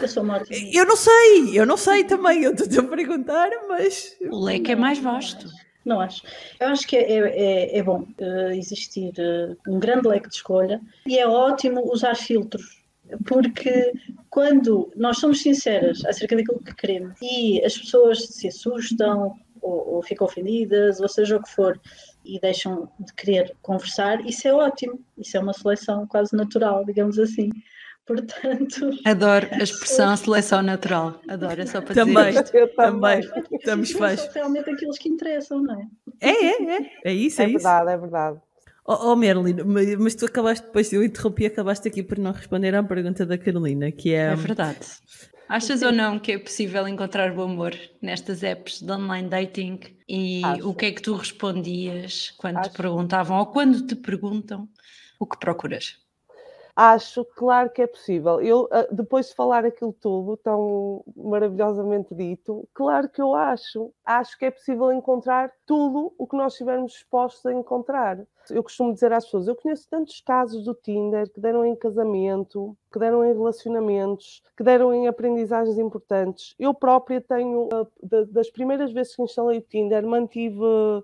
Eu 0.00 0.06
sou 0.08 0.22
uma 0.22 0.36
otimista. 0.38 0.66
Eu 0.78 0.86
não 0.86 0.96
sei, 0.96 1.58
eu 1.58 1.66
não 1.66 1.76
sei 1.76 2.04
também, 2.04 2.44
eu 2.44 2.52
estou-te 2.52 2.78
a 2.78 2.82
perguntar, 2.84 3.50
mas 3.68 4.16
O 4.30 4.44
leque 4.44 4.70
é 4.72 4.76
mais 4.76 4.98
vasto. 4.98 5.48
Não 5.84 6.00
acho. 6.00 6.22
Eu 6.60 6.68
acho 6.68 6.86
que 6.86 6.96
é, 6.96 7.12
é- 7.18 7.78
é 7.78 7.82
bom 7.82 8.06
eh, 8.18 8.56
existir 8.56 9.12
eh, 9.18 9.54
um 9.68 9.78
grande 9.78 10.08
leque 10.08 10.28
de 10.28 10.36
escolha 10.36 10.80
e 11.06 11.18
é 11.18 11.26
ótimo 11.28 11.82
usar 11.92 12.14
filtros. 12.14 12.82
Porque 13.26 13.92
quando 14.30 14.90
nós 14.96 15.18
somos 15.18 15.42
sinceras 15.42 16.02
acerca 16.06 16.36
daquilo 16.36 16.58
que 16.64 16.74
queremos 16.74 17.14
e 17.20 17.62
as 17.64 17.76
pessoas 17.76 18.24
se 18.28 18.48
assustam 18.48 19.34
ou, 19.60 19.96
ou 19.96 20.02
ficam 20.02 20.26
ofendidas, 20.26 21.00
ou 21.00 21.08
seja 21.08 21.36
o 21.36 21.42
que 21.42 21.50
for, 21.50 21.78
e 22.24 22.40
deixam 22.40 22.88
de 22.98 23.12
querer 23.14 23.54
conversar, 23.62 24.24
isso 24.26 24.46
é 24.48 24.52
ótimo. 24.54 24.98
Isso 25.18 25.36
é 25.36 25.40
uma 25.40 25.52
seleção 25.52 26.06
quase 26.06 26.34
natural, 26.34 26.84
digamos 26.84 27.18
assim. 27.18 27.50
Portanto, 28.06 28.90
Adoro 29.06 29.48
a 29.52 29.62
expressão 29.62 30.14
seleção 30.16 30.62
natural. 30.62 31.20
Adoro, 31.28 31.62
é 31.62 31.66
só 31.66 31.80
para 31.80 31.94
também, 31.94 32.26
dizer 32.28 32.44
isto. 32.44 32.54
Eu 32.54 32.74
também, 32.74 33.22
também. 33.22 33.44
estamos 33.52 33.90
são 33.90 33.98
faz. 33.98 34.20
só 34.20 34.30
realmente 34.32 34.70
aqueles 34.70 34.98
que 34.98 35.08
interessam, 35.08 35.62
não 35.62 35.80
é? 35.80 35.86
É, 36.20 36.30
é, 36.30 36.76
é, 36.76 36.90
é 37.04 37.12
isso, 37.14 37.40
é, 37.40 37.44
É 37.44 37.48
isso. 37.48 37.54
verdade, 37.54 37.90
é 37.90 37.96
verdade. 37.96 38.38
Oh, 38.86 39.12
oh 39.12 39.16
Merlin, 39.16 39.56
mas 39.64 39.96
mas 39.96 40.14
tu 40.14 40.26
acabaste 40.26 40.66
depois, 40.66 40.92
eu 40.92 41.02
interrompi, 41.02 41.46
acabaste 41.46 41.88
aqui 41.88 42.02
por 42.02 42.18
não 42.18 42.32
responder 42.32 42.74
à 42.74 42.82
pergunta 42.82 43.24
da 43.24 43.38
Carolina, 43.38 43.90
que 43.90 44.12
é. 44.12 44.32
É 44.32 44.36
verdade. 44.36 44.80
Achas 45.48 45.82
ou 45.82 45.92
não 45.92 46.18
que 46.18 46.32
é 46.32 46.38
possível 46.38 46.88
encontrar 46.88 47.30
o 47.36 47.42
amor 47.42 47.74
nestas 48.00 48.42
apps 48.42 48.80
de 48.80 48.90
online 48.90 49.28
dating? 49.28 49.78
E 50.08 50.42
Acho. 50.44 50.70
o 50.70 50.74
que 50.74 50.86
é 50.86 50.92
que 50.92 51.02
tu 51.02 51.14
respondias 51.14 52.30
quando 52.30 52.62
te 52.62 52.68
Acho. 52.68 52.76
perguntavam 52.76 53.38
ou 53.38 53.46
quando 53.46 53.86
te 53.86 53.94
perguntam 53.94 54.68
o 55.18 55.26
que 55.26 55.38
procuras? 55.38 55.98
Acho, 56.76 57.24
claro 57.24 57.70
que 57.70 57.82
é 57.82 57.86
possível. 57.86 58.40
Eu, 58.40 58.68
ah, 58.72 58.86
depois 58.90 59.28
de 59.28 59.34
falar 59.34 59.64
aquilo 59.64 59.92
tudo, 59.92 60.36
tão 60.36 61.04
maravilhosamente 61.16 62.12
dito, 62.14 62.68
claro 62.74 63.08
que 63.08 63.22
eu 63.22 63.32
acho. 63.34 63.92
Acho 64.04 64.36
que 64.36 64.46
é 64.46 64.50
possível 64.50 64.92
encontrar 64.92 65.52
tudo 65.64 66.12
o 66.18 66.26
que 66.26 66.36
nós 66.36 66.54
estivermos 66.54 66.92
dispostos 66.92 67.46
a 67.46 67.52
encontrar. 67.52 68.26
Eu 68.50 68.62
costumo 68.62 68.92
dizer 68.92 69.12
às 69.12 69.24
pessoas: 69.24 69.48
eu 69.48 69.56
conheço 69.56 69.88
tantos 69.88 70.20
casos 70.20 70.64
do 70.64 70.74
Tinder 70.74 71.30
que 71.30 71.40
deram 71.40 71.64
em 71.64 71.74
casamento, 71.74 72.76
que 72.92 72.98
deram 72.98 73.24
em 73.24 73.32
relacionamentos, 73.32 74.42
que 74.56 74.62
deram 74.62 74.92
em 74.92 75.08
aprendizagens 75.08 75.78
importantes. 75.78 76.54
Eu 76.58 76.74
própria 76.74 77.20
tenho, 77.20 77.68
eh, 77.72 78.24
das 78.28 78.50
primeiras 78.50 78.92
vezes 78.92 79.16
que 79.16 79.22
instalei 79.22 79.58
o 79.58 79.62
Tinder, 79.62 80.06
mantive 80.06 80.60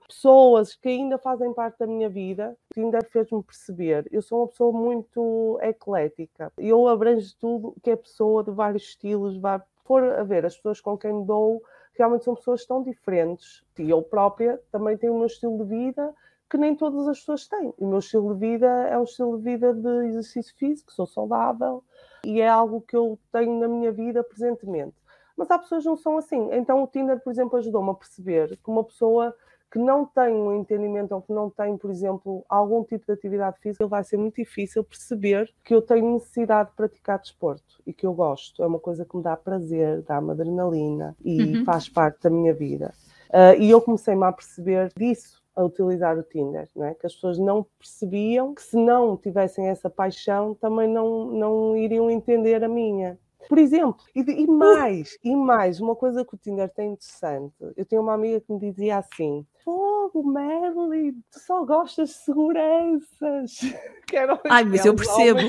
pessoas 0.07 0.74
que 0.74 0.88
ainda 0.88 1.18
fazem 1.18 1.53
parte 1.53 1.79
da 1.79 1.87
minha 1.87 2.09
vida. 2.09 2.57
O 2.70 2.74
Tinder 2.74 3.05
fez-me 3.11 3.42
perceber. 3.42 4.07
Eu 4.11 4.22
sou 4.22 4.40
uma 4.40 4.48
pessoa 4.48 4.72
muito 4.72 5.59
eclética. 5.62 6.53
Eu 6.59 6.87
abranjo 6.88 7.35
tudo 7.38 7.74
que 7.83 7.90
é 7.90 7.96
pessoa 7.96 8.44
de 8.44 8.50
vários 8.50 8.85
estilos. 8.85 9.40
For 9.85 10.05
a 10.05 10.22
ver 10.22 10.46
as 10.46 10.57
pessoas 10.57 10.81
com 10.81 10.96
quem 10.96 11.12
me 11.12 11.24
dou, 11.24 11.61
realmente 11.94 12.24
são 12.24 12.37
pessoas 12.37 12.64
tão 12.64 12.83
diferentes. 12.83 13.64
E 13.79 13.90
eu 13.90 14.03
própria 14.03 14.61
também 14.70 14.96
tenho 14.96 15.14
o 15.14 15.18
meu 15.18 15.26
estilo 15.26 15.59
de 15.59 15.64
vida 15.64 16.14
que 16.51 16.59
nem 16.59 16.75
todas 16.75 17.07
as 17.07 17.21
pessoas 17.21 17.47
têm. 17.47 17.73
O 17.79 17.87
meu 17.87 18.01
estilo 18.01 18.35
de 18.35 18.41
vida 18.41 18.67
é 18.67 18.99
um 18.99 19.05
estilo 19.05 19.39
de 19.39 19.45
vida 19.45 19.73
de 19.73 20.09
exercício 20.09 20.53
físico, 20.57 20.93
sou 20.93 21.07
saudável 21.07 21.85
e 22.25 22.41
é 22.41 22.49
algo 22.49 22.81
que 22.81 22.97
eu 22.97 23.17
tenho 23.33 23.59
na 23.61 23.69
minha 23.69 23.93
vida 23.93 24.25
presentemente. 24.25 24.95
Mas 25.37 25.51
há 25.51 25.59
pessoas 25.59 25.85
que 25.85 25.89
não 25.89 25.97
são 25.97 26.19
assim. 26.19 26.49
Então 26.53 26.83
o 26.83 26.89
Tinder, 26.89 27.21
por 27.21 27.31
exemplo, 27.31 27.57
ajudou-me 27.57 27.91
a 27.91 27.95
perceber 27.95 28.59
que 28.63 28.69
uma 28.69 28.83
pessoa 28.83 29.35
que 29.71 29.79
não 29.79 30.05
tem 30.05 30.35
um 30.35 30.57
entendimento 30.57 31.15
ou 31.15 31.23
que 31.23 31.33
não 31.33 31.49
tem, 31.49 31.77
por 31.79 31.89
exemplo, 31.89 32.45
algum 32.49 32.83
tipo 32.83 33.07
de 33.07 33.13
atividade 33.13 33.57
física, 33.61 33.87
vai 33.87 34.03
ser 34.03 34.17
muito 34.17 34.35
difícil 34.35 34.83
perceber 34.83 35.49
que 35.65 35.73
eu 35.73 35.81
tenho 35.81 36.15
necessidade 36.15 36.71
de 36.71 36.75
praticar 36.75 37.21
desporto 37.21 37.81
e 37.87 37.93
que 37.93 38.05
eu 38.05 38.13
gosto. 38.13 38.65
É 38.65 38.67
uma 38.67 38.81
coisa 38.81 39.05
que 39.05 39.17
me 39.17 39.23
dá 39.23 39.37
prazer, 39.37 40.03
dá-me 40.03 40.33
adrenalina 40.33 41.17
e 41.25 41.59
uhum. 41.59 41.65
faz 41.65 41.89
parte 41.89 42.25
da 42.25 42.31
minha 42.31 42.53
vida. 42.53 42.93
Uh, 43.29 43.55
e 43.61 43.71
eu 43.71 43.81
comecei-me 43.81 44.25
a 44.25 44.33
perceber 44.33 44.93
disso 44.97 45.39
a 45.55 45.65
utilizar 45.65 46.19
o 46.19 46.23
Tinder, 46.23 46.69
não 46.75 46.87
é? 46.87 46.95
que 46.95 47.07
as 47.07 47.15
pessoas 47.15 47.39
não 47.39 47.67
percebiam 47.79 48.55
que 48.55 48.63
se 48.63 48.77
não 48.77 49.17
tivessem 49.17 49.69
essa 49.69 49.91
paixão 49.91 50.55
também 50.55 50.89
não, 50.89 51.27
não 51.27 51.77
iriam 51.77 52.11
entender 52.11 52.63
a 52.63 52.69
minha. 52.69 53.19
Por 53.49 53.59
exemplo, 53.59 54.05
e, 54.15 54.21
e 54.21 54.47
mais, 54.47 55.19
e 55.25 55.35
mais, 55.35 55.81
uma 55.81 55.97
coisa 55.97 56.25
que 56.25 56.35
o 56.35 56.39
Tinder 56.39 56.69
tem 56.69 56.93
interessante, 56.93 57.55
eu 57.77 57.85
tenho 57.85 58.03
uma 58.03 58.15
amiga 58.15 58.41
que 58.41 58.53
me 58.53 58.59
dizia 58.61 58.99
assim, 58.99 59.45
fogo, 59.65 60.23
Marilyn, 60.23 61.13
tu 61.31 61.41
só 61.41 61.65
gostas 61.65 62.11
de 62.11 62.15
seguranças. 62.17 63.59
Ai, 64.51 64.65
mas 64.65 64.85
eu 64.85 64.95
percebo. 64.95 65.41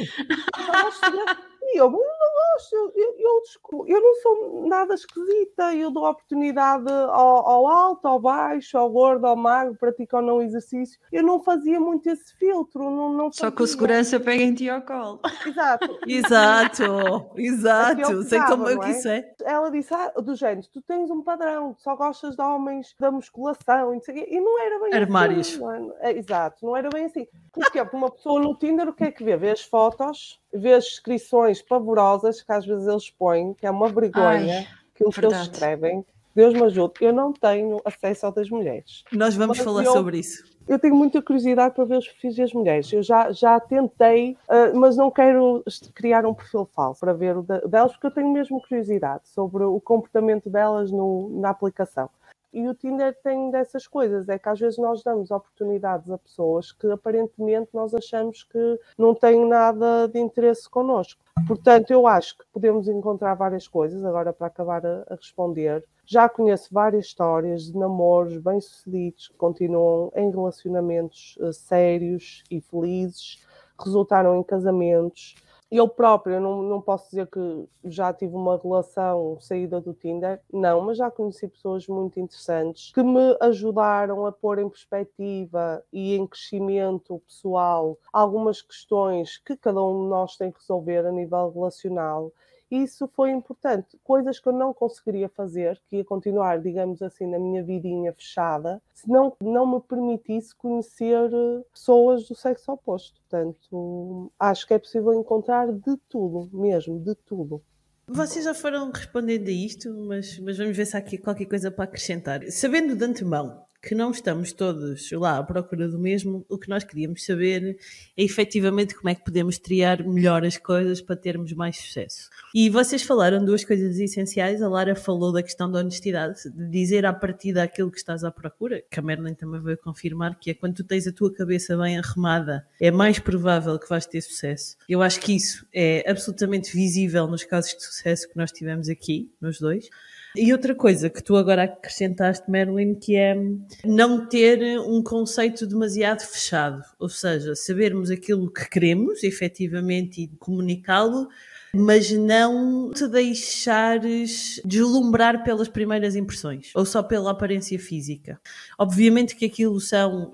E 1.73 1.77
eu, 1.77 1.89
gosto, 1.89 2.75
eu, 2.75 3.15
eu, 3.17 3.87
eu, 3.87 4.01
não 4.01 4.15
sou 4.15 4.67
nada 4.67 4.93
esquisita, 4.93 5.73
eu 5.73 5.89
dou 5.89 6.05
oportunidade 6.05 6.91
ao, 6.91 7.47
ao, 7.47 7.67
alto, 7.67 8.07
ao 8.07 8.19
baixo, 8.19 8.77
ao 8.77 8.89
gordo, 8.89 9.25
ao 9.25 9.35
magro, 9.35 9.75
pratico 9.75 10.17
ou 10.17 10.21
não 10.21 10.41
exercício. 10.41 10.99
Eu 11.11 11.23
não 11.23 11.41
fazia 11.41 11.79
muito 11.79 12.09
esse 12.09 12.35
filtro. 12.35 12.83
Não, 12.83 13.13
não 13.13 13.31
Só 13.31 13.49
que 13.51 13.63
o 13.63 13.67
segurança 13.67 14.19
pega 14.19 14.43
em 14.43 14.53
ti 14.53 14.69
ao 14.69 14.81
colo. 14.81 15.19
Exato. 15.45 15.99
exato, 16.07 17.31
exato. 17.37 18.23
Sei 18.23 18.41
como 18.41 18.67
é 18.67 18.77
que 18.77 18.89
isso 18.89 19.07
é. 19.07 19.33
Ela 19.43 19.71
disse, 19.71 19.93
ah, 19.93 20.09
do 20.21 20.35
género, 20.35 20.67
tu 20.71 20.81
tens 20.81 21.09
um 21.09 21.21
padrão, 21.21 21.75
só 21.79 21.95
gostas 21.95 22.35
de 22.35 22.41
homens 22.41 22.95
da 22.99 23.11
musculação 23.11 23.93
e 23.93 24.39
não 24.39 24.61
era 24.61 24.79
bem 24.79 24.93
Armários. 24.93 25.49
assim. 25.49 25.63
Armários. 25.63 25.93
É, 25.99 26.17
exato, 26.17 26.65
não 26.65 26.75
era 26.75 26.89
bem 26.89 27.05
assim. 27.05 27.27
Porque 27.51 27.81
uma 27.93 28.11
pessoa 28.11 28.41
no 28.41 28.55
Tinder, 28.55 28.87
o 28.89 28.93
que 28.93 29.05
é 29.05 29.11
que 29.11 29.23
vê? 29.23 29.37
Vê 29.37 29.51
as 29.51 29.61
fotos, 29.61 30.40
vê 30.53 30.73
as 30.73 30.85
descrições 30.85 31.61
pavorosas 31.61 32.41
que 32.41 32.51
às 32.51 32.65
vezes 32.65 32.87
eles 32.87 33.09
põem, 33.09 33.53
que 33.53 33.65
é 33.65 33.71
uma 33.71 33.89
vergonha 33.89 34.59
Ai, 34.59 34.67
aquilo 34.93 35.11
que 35.11 35.25
eles 35.25 35.41
escrevem. 35.41 36.05
Deus 36.33 36.53
me 36.53 36.63
ajude, 36.63 36.93
eu 37.01 37.11
não 37.11 37.33
tenho 37.33 37.81
acesso 37.83 38.25
ao 38.25 38.31
das 38.31 38.49
mulheres. 38.49 39.03
Nós 39.11 39.35
vamos 39.35 39.57
Mas 39.57 39.65
falar 39.65 39.83
eu, 39.83 39.91
sobre 39.91 40.19
isso. 40.19 40.43
Eu 40.67 40.79
tenho 40.79 40.95
muita 40.95 41.21
curiosidade 41.21 41.75
para 41.75 41.83
ver 41.83 41.97
os 41.97 42.07
perfis 42.07 42.35
das 42.37 42.53
mulheres. 42.53 42.91
Eu 42.93 43.03
já, 43.03 43.31
já 43.31 43.59
tentei, 43.59 44.37
uh, 44.47 44.77
mas 44.79 44.95
não 44.95 45.11
quero 45.11 45.63
criar 45.93 46.25
um 46.25 46.33
perfil 46.33 46.69
falso 46.73 47.01
para 47.01 47.13
ver 47.13 47.37
o 47.37 47.43
delas, 47.43 47.91
porque 47.91 48.07
eu 48.07 48.11
tenho 48.11 48.31
mesmo 48.31 48.61
curiosidade 48.61 49.27
sobre 49.27 49.63
o 49.63 49.79
comportamento 49.81 50.49
delas 50.49 50.89
no, 50.89 51.29
na 51.41 51.49
aplicação. 51.49 52.09
E 52.53 52.67
o 52.67 52.73
Tinder 52.73 53.17
tem 53.23 53.49
dessas 53.49 53.87
coisas, 53.87 54.27
é 54.27 54.37
que 54.37 54.49
às 54.49 54.59
vezes 54.59 54.77
nós 54.77 55.01
damos 55.03 55.31
oportunidades 55.31 56.11
a 56.11 56.17
pessoas 56.17 56.71
que 56.71 56.87
aparentemente 56.91 57.69
nós 57.73 57.93
achamos 57.93 58.43
que 58.43 58.79
não 58.97 59.15
têm 59.15 59.45
nada 59.47 60.07
de 60.07 60.19
interesse 60.19 60.69
connosco. 60.69 61.21
Portanto, 61.47 61.91
eu 61.91 62.05
acho 62.05 62.37
que 62.37 62.43
podemos 62.51 62.87
encontrar 62.87 63.35
várias 63.35 63.67
coisas, 63.67 64.03
agora 64.03 64.33
para 64.33 64.47
acabar 64.47 64.85
a, 64.85 65.05
a 65.09 65.15
responder. 65.15 65.83
Já 66.05 66.27
conheço 66.27 66.67
várias 66.73 67.05
histórias 67.05 67.71
de 67.71 67.77
namoros 67.77 68.37
bem-sucedidos 68.37 69.29
que 69.29 69.37
continuam 69.37 70.11
em 70.13 70.29
relacionamentos 70.29 71.37
uh, 71.39 71.53
sérios 71.53 72.43
e 72.51 72.59
felizes, 72.59 73.45
resultaram 73.79 74.35
em 74.35 74.43
casamentos 74.43 75.35
eu 75.71 75.87
própria 75.87 76.39
não, 76.39 76.61
não 76.61 76.81
posso 76.81 77.09
dizer 77.09 77.27
que 77.27 77.39
já 77.85 78.13
tive 78.13 78.35
uma 78.35 78.57
relação 78.57 79.37
saída 79.39 79.79
do 79.79 79.93
Tinder, 79.93 80.41
não, 80.51 80.81
mas 80.81 80.97
já 80.97 81.09
conheci 81.09 81.47
pessoas 81.47 81.87
muito 81.87 82.19
interessantes 82.19 82.91
que 82.91 83.01
me 83.01 83.37
ajudaram 83.39 84.25
a 84.25 84.31
pôr 84.31 84.59
em 84.59 84.69
perspectiva 84.69 85.83
e 85.91 86.15
em 86.15 86.27
crescimento 86.27 87.19
pessoal 87.25 87.97
algumas 88.11 88.61
questões 88.61 89.37
que 89.37 89.55
cada 89.55 89.81
um 89.81 90.03
de 90.03 90.09
nós 90.09 90.35
tem 90.35 90.51
que 90.51 90.59
resolver 90.59 91.05
a 91.05 91.11
nível 91.11 91.49
relacional 91.51 92.33
isso 92.75 93.07
foi 93.15 93.31
importante. 93.31 93.99
Coisas 94.03 94.39
que 94.39 94.47
eu 94.47 94.53
não 94.53 94.73
conseguiria 94.73 95.29
fazer, 95.29 95.79
que 95.87 95.97
ia 95.97 96.05
continuar, 96.05 96.61
digamos 96.61 97.01
assim, 97.01 97.25
na 97.25 97.39
minha 97.39 97.63
vidinha 97.63 98.13
fechada, 98.13 98.81
se 98.93 99.09
não, 99.09 99.35
não 99.41 99.65
me 99.65 99.81
permitisse 99.81 100.55
conhecer 100.55 101.29
eh, 101.33 101.63
pessoas 101.73 102.27
do 102.27 102.35
sexo 102.35 102.71
oposto. 102.71 103.19
Portanto, 103.21 104.31
acho 104.39 104.67
que 104.67 104.73
é 104.73 104.79
possível 104.79 105.13
encontrar 105.13 105.71
de 105.71 105.97
tudo, 106.09 106.49
mesmo, 106.53 106.99
de 106.99 107.15
tudo. 107.15 107.61
Vocês 108.07 108.43
já 108.43 108.53
foram 108.53 108.91
respondendo 108.91 109.47
a 109.47 109.51
isto, 109.51 109.93
mas, 109.93 110.37
mas 110.39 110.57
vamos 110.57 110.75
ver 110.75 110.85
se 110.85 110.95
há 110.95 110.99
aqui 110.99 111.17
qualquer 111.17 111.45
coisa 111.45 111.71
para 111.71 111.85
acrescentar. 111.85 112.41
Sabendo 112.51 112.95
de 112.95 113.05
antemão 113.05 113.63
que 113.81 113.95
não 113.95 114.11
estamos 114.11 114.53
todos 114.53 115.11
lá 115.11 115.39
à 115.39 115.43
procura 115.43 115.87
do 115.87 115.97
mesmo, 115.97 116.45
o 116.47 116.57
que 116.57 116.69
nós 116.69 116.83
queríamos 116.83 117.25
saber 117.25 117.77
é 118.15 118.23
efetivamente 118.23 118.93
como 118.93 119.09
é 119.09 119.15
que 119.15 119.25
podemos 119.25 119.57
triar 119.57 120.07
melhor 120.07 120.45
as 120.45 120.57
coisas 120.57 121.01
para 121.01 121.15
termos 121.15 121.51
mais 121.53 121.77
sucesso. 121.77 122.29
E 122.53 122.69
vocês 122.69 123.01
falaram 123.01 123.43
duas 123.43 123.65
coisas 123.65 123.97
essenciais. 123.97 124.61
A 124.61 124.69
Lara 124.69 124.95
falou 124.95 125.33
da 125.33 125.41
questão 125.41 125.71
da 125.71 125.79
honestidade, 125.79 126.37
de 126.53 126.69
dizer 126.69 127.05
à 127.05 127.13
partida 127.13 127.63
aquilo 127.63 127.89
que 127.89 127.97
estás 127.97 128.23
à 128.23 128.31
procura, 128.31 128.83
que 128.89 128.99
a 128.99 129.01
Merlin 129.03 129.33
também 129.33 129.61
veio 129.61 129.77
confirmar, 129.77 130.37
que 130.39 130.51
é 130.51 130.53
quando 130.53 130.75
tu 130.75 130.83
tens 130.83 131.07
a 131.07 131.11
tua 131.11 131.33
cabeça 131.33 131.75
bem 131.75 131.97
arrumada, 131.97 132.67
é 132.79 132.91
mais 132.91 133.17
provável 133.17 133.79
que 133.79 133.89
vais 133.89 134.05
ter 134.05 134.21
sucesso. 134.21 134.77
Eu 134.87 135.01
acho 135.01 135.19
que 135.19 135.35
isso 135.35 135.65
é 135.73 136.09
absolutamente 136.09 136.71
visível 136.71 137.25
nos 137.25 137.43
casos 137.43 137.75
de 137.75 137.83
sucesso 137.83 138.29
que 138.29 138.37
nós 138.37 138.51
tivemos 138.51 138.89
aqui, 138.89 139.31
nos 139.41 139.59
dois. 139.59 139.89
E 140.35 140.53
outra 140.53 140.73
coisa 140.73 141.09
que 141.09 141.21
tu 141.21 141.35
agora 141.35 141.63
acrescentaste, 141.63 142.49
Merlin, 142.49 142.95
que 142.95 143.15
é 143.15 143.35
não 143.83 144.27
ter 144.27 144.79
um 144.79 145.03
conceito 145.03 145.67
demasiado 145.67 146.21
fechado, 146.21 146.81
ou 146.97 147.09
seja, 147.09 147.55
sabermos 147.55 148.09
aquilo 148.09 148.51
que 148.51 148.69
queremos 148.69 149.23
efetivamente 149.23 150.21
e 150.21 150.27
comunicá-lo, 150.39 151.27
mas 151.73 152.11
não 152.11 152.91
te 152.91 153.07
deixares 153.07 154.61
deslumbrar 154.65 155.43
pelas 155.43 155.69
primeiras 155.69 156.15
impressões 156.15 156.71
ou 156.75 156.85
só 156.85 157.01
pela 157.01 157.31
aparência 157.31 157.79
física. 157.79 158.39
Obviamente 158.77 159.35
que 159.35 159.45
aquilo 159.45 159.79
são 159.79 160.31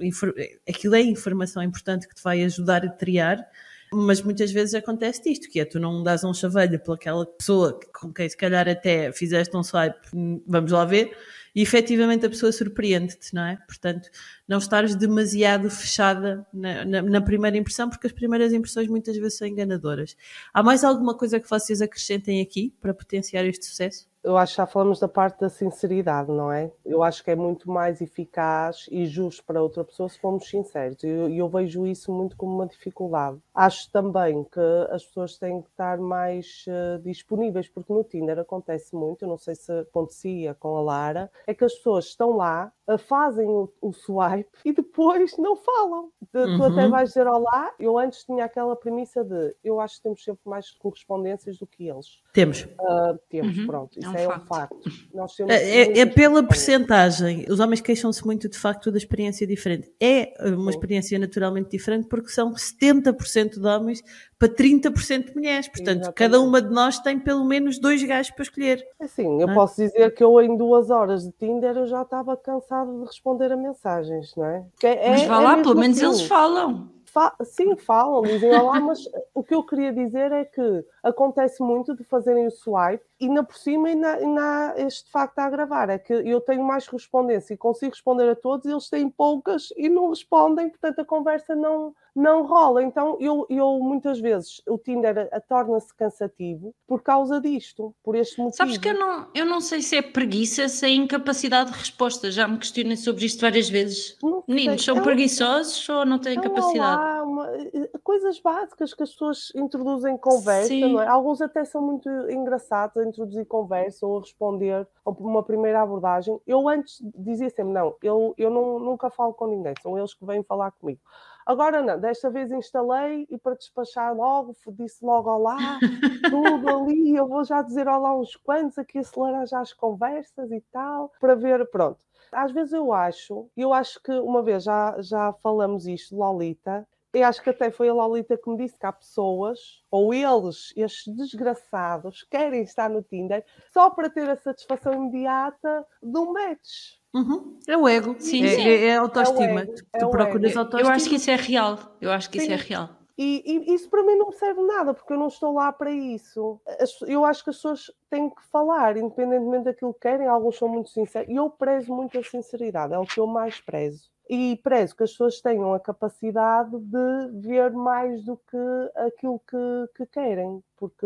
aquilo 0.68 0.96
é 0.96 1.02
informação 1.02 1.62
importante 1.62 2.08
que 2.08 2.16
te 2.16 2.24
vai 2.24 2.44
ajudar 2.44 2.84
a 2.86 2.90
triar, 2.90 3.48
mas 3.92 4.22
muitas 4.22 4.52
vezes 4.52 4.74
acontece 4.74 5.30
isto, 5.30 5.50
que 5.50 5.60
é 5.60 5.66
tu 5.66 5.80
não 5.80 6.04
dás 6.04 6.24
um 6.24 6.34
chaveiro 6.34 6.80
pelaquela 6.80 7.26
pessoa 7.26 7.80
com 7.94 8.12
quem 8.12 8.28
se 8.28 8.36
calhar 8.36 8.68
até 8.68 9.12
fizeste 9.12 9.56
um 9.56 9.64
swipe, 9.64 9.98
vamos 10.46 10.72
lá 10.72 10.86
ver, 10.86 11.16
e 11.56 11.62
efetivamente 11.62 12.26
a 12.26 12.30
pessoa 12.30 12.52
surpreende-te, 12.52 13.34
não 13.34 13.44
é? 13.44 13.58
Portanto, 13.66 14.10
não 14.48 14.60
estares 14.60 14.96
demasiado 14.96 15.72
fechada 15.72 16.46
na, 16.54 16.86
na, 16.86 17.02
na, 17.02 17.20
primeira 17.20 17.58
impressão, 17.58 17.90
porque 17.90 18.06
as 18.06 18.14
primeiras 18.14 18.54
impressões 18.54 18.88
muitas 18.88 19.18
vezes 19.18 19.40
são 19.40 19.48
enganadoras. 19.48 20.16
Há 20.54 20.62
mais 20.62 20.84
alguma 20.84 21.18
coisa 21.18 21.40
que 21.40 21.50
vocês 21.50 21.82
acrescentem 21.82 22.42
aqui 22.42 22.74
para 22.80 22.94
potenciar 22.94 23.44
este 23.44 23.66
sucesso? 23.66 24.08
Eu 24.28 24.38
acho 24.38 24.54
que 24.54 24.58
já 24.58 24.66
falamos 24.66 25.00
da 25.00 25.08
parte 25.08 25.40
da 25.40 25.50
sinceridade, 25.50 26.30
não 26.32 26.52
é? 26.52 26.70
Eu 26.86 27.02
acho 27.02 27.24
que 27.24 27.32
é 27.32 27.36
muito 27.36 27.72
mais 27.72 28.02
eficaz 28.02 28.86
e 28.92 29.06
justo 29.06 29.44
para 29.46 29.62
outra 29.62 29.84
pessoa 29.86 30.10
se 30.10 30.20
formos 30.20 30.50
sinceros. 30.50 31.02
E 31.04 31.08
eu, 31.08 31.30
eu, 31.30 31.48
vejo 31.48 31.88
isso 31.88 32.12
muito 32.12 32.36
como 32.36 32.54
uma 32.54 32.68
dificuldade. 32.68 33.38
Acho 33.56 33.90
também 33.90 34.44
que 34.44 34.60
as 34.92 35.06
pessoas 35.06 35.38
têm 35.38 35.62
que 35.62 35.70
estar 35.70 35.98
mais 35.98 36.66
uh, 36.68 37.02
disponíveis, 37.02 37.70
porque 37.70 37.94
no 37.94 38.04
Tinder 38.04 38.38
acontece 38.38 38.94
muito, 38.94 39.24
eu 39.24 39.30
não 39.30 39.38
sei 39.38 39.56
se 39.56 39.72
acontecia 39.72 40.54
com 40.54 40.76
a 40.76 40.82
Lara, 40.82 41.32
é 41.46 41.54
que 41.54 41.64
as 41.64 41.74
pessoas 41.74 42.06
estão 42.06 42.36
lá, 42.36 42.72
uh, 42.88 42.98
fazem 42.98 43.48
o, 43.48 43.72
o, 43.82 43.94
swipe 43.94 44.58
e 44.66 44.74
depois 44.74 45.38
não 45.38 45.56
falam. 45.56 46.12
De, 46.34 46.40
uhum. 46.40 46.58
Tu 46.58 46.64
até 46.64 46.84
uhum. 46.84 46.92
vais 46.92 47.10
dizer 47.10 47.28
olá. 47.28 47.74
Eu 47.80 47.98
antes 47.98 48.26
tinha 48.26 48.44
aquela 48.44 48.76
premissa 48.76 49.24
de 49.24 49.56
eu 49.64 49.80
acho 49.80 49.98
que 49.98 50.04
temos 50.04 50.24
sempre 50.24 50.42
mais 50.46 50.72
correspondências 50.72 51.58
do 51.58 51.66
que 51.66 51.88
eles. 51.88 52.22
Temos. 52.34 52.64
Uh, 52.64 53.18
temos, 53.30 53.58
uhum. 53.58 53.68
pronto. 53.68 53.98
Isso 53.98 54.17
é 54.20 54.24
é 54.24 54.30
um 54.30 54.40
facto. 54.42 54.78
Nós 55.14 55.34
temos 55.36 55.54
É, 55.54 55.82
é 55.82 55.86
muitas 56.06 56.14
pela 56.14 56.44
percentagem. 56.44 57.46
Os 57.50 57.60
homens 57.60 57.82
queixam-se 57.82 58.26
muito 58.26 58.50
de 58.50 58.58
facto 58.58 58.92
da 58.92 58.98
experiência 58.98 59.46
diferente. 59.48 59.92
É 60.00 60.34
uma 60.54 60.70
experiência 60.72 61.18
naturalmente 61.20 61.70
diferente 61.72 62.08
porque 62.08 62.30
são 62.30 62.54
70% 62.54 63.60
de 63.60 63.68
homens 63.68 64.02
para 64.40 64.50
30% 64.50 65.26
de 65.28 65.36
mulheres. 65.36 65.68
Portanto, 65.68 66.02
Exatamente. 66.04 66.14
cada 66.16 66.40
uma 66.40 66.62
de 66.62 66.70
nós 66.74 67.00
tem 67.00 67.20
pelo 67.20 67.44
menos 67.46 67.80
dois 67.80 68.04
gajos 68.04 68.32
para 68.32 68.44
escolher. 68.44 68.84
Assim, 69.00 69.42
eu 69.42 69.50
é? 69.50 69.54
posso 69.54 69.76
dizer 69.82 70.14
que 70.14 70.24
eu 70.24 70.40
em 70.42 70.56
duas 70.58 70.90
horas 70.90 71.24
de 71.24 71.32
Tinder 71.32 71.76
eu 71.78 71.88
já 71.88 72.02
estava 72.04 72.36
cansada 72.38 72.92
de 72.92 73.06
responder 73.06 73.52
a 73.52 73.58
mensagens, 73.58 74.34
não 74.36 74.46
é? 74.46 74.66
Que 74.80 74.88
é- 74.88 75.10
Mas 75.12 75.22
é- 75.24 75.28
vá 75.28 75.38
é 75.42 75.44
lá, 75.44 75.58
pelo 75.58 75.76
menos 75.76 75.98
assim. 75.98 76.06
eles 76.06 76.22
falam. 76.22 76.97
Fa- 77.18 77.36
sim, 77.44 77.76
falam, 77.76 78.22
dizem 78.22 78.54
olá, 78.54 78.80
mas 78.80 79.10
o 79.34 79.44
que 79.44 79.56
eu 79.56 79.64
queria 79.64 79.92
dizer 79.92 80.32
é 80.32 80.46
que 80.46 80.86
acontece 81.02 81.64
muito 81.64 81.96
de 81.96 82.04
fazerem 82.04 82.46
o 82.46 82.52
swipe 82.52 83.04
e 83.20 83.26
ainda 83.26 83.44
por 83.44 83.56
cima 83.58 83.88
ainda, 83.88 84.14
ainda 84.18 84.42
há 84.42 84.80
este 84.82 85.10
facto 85.10 85.40
a 85.40 85.50
gravar. 85.50 85.90
É 85.90 85.98
que 85.98 86.14
eu 86.14 86.40
tenho 86.40 86.64
mais 86.64 86.88
correspondência 86.88 87.56
e 87.56 87.58
consigo 87.58 87.90
responder 87.94 88.30
a 88.30 88.36
todos, 88.36 88.68
e 88.68 88.72
eles 88.72 88.88
têm 88.88 89.10
poucas 89.10 89.70
e 89.76 89.90
não 89.90 90.10
respondem, 90.10 90.70
portanto 90.70 91.00
a 91.00 91.06
conversa 91.06 91.56
não, 91.56 91.96
não 92.18 92.48
rola. 92.48 92.84
Então 92.84 93.16
eu, 93.20 93.46
eu 93.48 93.80
muitas 93.80 94.20
vezes 94.20 94.60
o 94.68 94.78
Tinder 94.78 95.30
torna-se 95.48 95.94
cansativo 95.96 96.74
por 96.88 97.04
causa 97.04 97.40
disto, 97.40 97.94
por 98.04 98.16
este 98.16 98.40
motivo. 98.40 98.58
Sabes 98.58 98.78
que 98.80 98.90
eu 98.90 98.98
não, 98.98 99.28
eu 99.36 99.46
não 99.46 99.62
sei 99.62 99.84
se 99.84 99.96
é 99.96 100.02
preguiça, 100.02 100.68
se 100.68 100.84
é 100.86 100.90
incapacidade 100.90 101.72
de 101.72 101.78
resposta. 101.78 102.32
Já 102.32 102.48
me 102.48 102.58
questionei 102.58 102.98
sobre 102.98 103.26
isto 103.26 103.40
várias 103.42 103.70
vezes. 103.70 104.18
Meninos, 104.48 104.84
são 104.84 104.98
é 104.98 105.02
preguiçosos 105.02 105.88
ou 105.90 106.06
não 106.06 106.18
têm 106.18 106.42
capacidade? 106.42 106.80
olá, 106.80 107.24
uma- 107.24 107.56
eh, 107.56 107.92
coisas 108.04 108.40
básicas 108.40 108.96
que 108.96 109.04
as 109.04 109.12
pessoas 109.12 109.52
introduzem 109.56 110.18
conversa, 110.18 110.74
é? 110.74 111.08
Alguns 111.08 111.40
até 111.40 111.64
são 111.66 111.82
muito 111.82 112.10
engraçados 112.32 112.98
a 112.98 113.06
introduzir 113.06 113.46
conversa 113.46 114.08
ou 114.08 114.18
a 114.18 114.22
responder 114.22 114.88
a 115.06 115.10
uma 115.12 115.44
primeira 115.44 115.84
abordagem. 115.84 116.40
Eu 116.48 116.68
antes 116.68 116.98
dizia 117.16 117.50
sempre, 117.52 117.74
não, 117.74 117.96
eu, 118.02 118.34
eu 118.38 118.50
não, 118.50 118.80
nunca 118.80 119.12
falo 119.12 119.34
com 119.34 119.46
ninguém, 119.46 119.76
são 119.84 119.96
eles 119.96 120.16
que 120.16 120.26
vêm 120.26 120.42
falar 120.42 120.72
comigo. 120.72 121.00
Agora 121.48 121.82
não, 121.82 121.98
desta 121.98 122.30
vez 122.30 122.52
instalei 122.52 123.26
e 123.30 123.38
para 123.38 123.56
despachar 123.56 124.14
logo, 124.14 124.54
disse 124.74 125.04
logo 125.04 125.34
olá, 125.34 125.56
tudo 126.30 126.68
ali, 126.68 127.16
eu 127.16 127.26
vou 127.26 127.42
já 127.46 127.62
dizer 127.62 127.88
olá 127.88 128.14
uns 128.20 128.36
quantos, 128.36 128.78
aqui 128.78 128.98
acelerar 128.98 129.48
já 129.48 129.62
as 129.62 129.72
conversas 129.72 130.52
e 130.52 130.60
tal, 130.74 131.10
para 131.22 131.36
ver, 131.36 131.66
pronto. 131.72 132.00
Às 132.34 132.52
vezes 132.52 132.74
eu 132.74 132.92
acho, 132.92 133.50
eu 133.56 133.74
acho 133.74 134.04
que 134.04 134.12
uma 134.12 134.44
vez 134.44 134.66
já, 134.66 134.98
já 135.00 135.32
falamos 135.42 135.88
isto, 135.88 136.18
Lolita, 136.18 136.86
eu 137.14 137.26
acho 137.26 137.42
que 137.42 137.50
até 137.50 137.72
foi 137.72 137.88
a 137.88 137.94
Lolita 137.94 138.38
que 138.38 138.50
me 138.50 138.58
disse 138.58 138.78
que 138.78 138.86
há 138.86 138.92
pessoas, 138.92 139.82
ou 139.90 140.14
eles, 140.14 140.74
estes 140.76 141.16
desgraçados, 141.16 142.24
querem 142.30 142.64
estar 142.64 142.90
no 142.90 143.02
Tinder 143.02 143.46
só 143.72 143.90
para 143.90 144.10
ter 144.10 144.30
a 144.30 144.36
satisfação 144.36 144.94
imediata 144.94 145.88
de 146.04 146.20
um 146.20 146.34
match. 146.34 146.97
Uhum. 147.14 147.58
É 147.68 147.76
o 147.78 147.88
ego. 147.88 148.16
Sim, 148.20 148.44
é, 148.46 148.50
sim. 148.50 148.68
é- 148.68 148.86
é 148.88 148.98
a 148.98 149.02
autoestima. 149.02 149.62
É 149.62 149.64
ego, 149.64 149.74
Tu, 149.76 149.84
é 149.94 150.00
tu 150.00 150.10
procuras 150.10 150.52
ego. 150.52 150.60
autoestima. 150.60 150.90
Eu 150.92 150.96
acho 150.96 151.10
que 151.10 151.16
isso 151.16 151.32
é 151.32 151.36
real. 151.36 151.80
Eu 152.02 152.12
acho 152.12 152.30
que 152.30 152.38
isso 152.38 152.52
é 152.52 152.58
Sim. 152.58 152.64
real. 152.70 152.90
E, 153.18 153.42
e 153.46 153.74
isso 153.74 153.90
para 153.90 154.04
mim 154.04 154.16
não 154.16 154.32
serve 154.32 154.62
nada, 154.62 154.94
porque 154.94 155.12
eu 155.12 155.18
não 155.18 155.28
estou 155.28 155.52
lá 155.52 155.74
para 155.74 155.92
isso. 155.92 156.62
Eu 157.08 157.26
acho 157.26 157.44
que 157.44 157.50
as 157.50 157.56
pessoas 157.56 157.92
têm 158.12 158.30
que 158.30 158.46
falar, 158.52 158.96
independentemente 158.96 159.64
daquilo 159.66 159.92
que 159.94 160.02
querem. 160.02 160.28
Alguns 160.28 160.56
são 160.58 160.68
muito 160.70 160.90
sinceros. 160.92 161.28
E 161.28 161.36
eu 161.36 161.50
prezo 161.50 161.92
muito 161.94 162.20
a 162.20 162.24
sinceridade, 162.24 162.94
é 162.94 163.00
o 163.00 163.06
que 163.08 163.20
eu 163.20 163.26
mais 163.26 163.60
prezo. 163.60 164.04
E 164.30 164.58
prezo 164.64 164.96
que 164.96 165.04
as 165.04 165.12
pessoas 165.12 165.40
tenham 165.42 165.74
a 165.74 165.80
capacidade 165.80 166.72
de 166.80 167.48
ver 167.48 167.72
mais 167.72 168.24
do 168.26 168.36
que 168.38 168.58
aquilo 168.96 169.40
que, 169.40 169.58
que 169.96 170.06
querem, 170.08 170.62
porque 170.76 171.06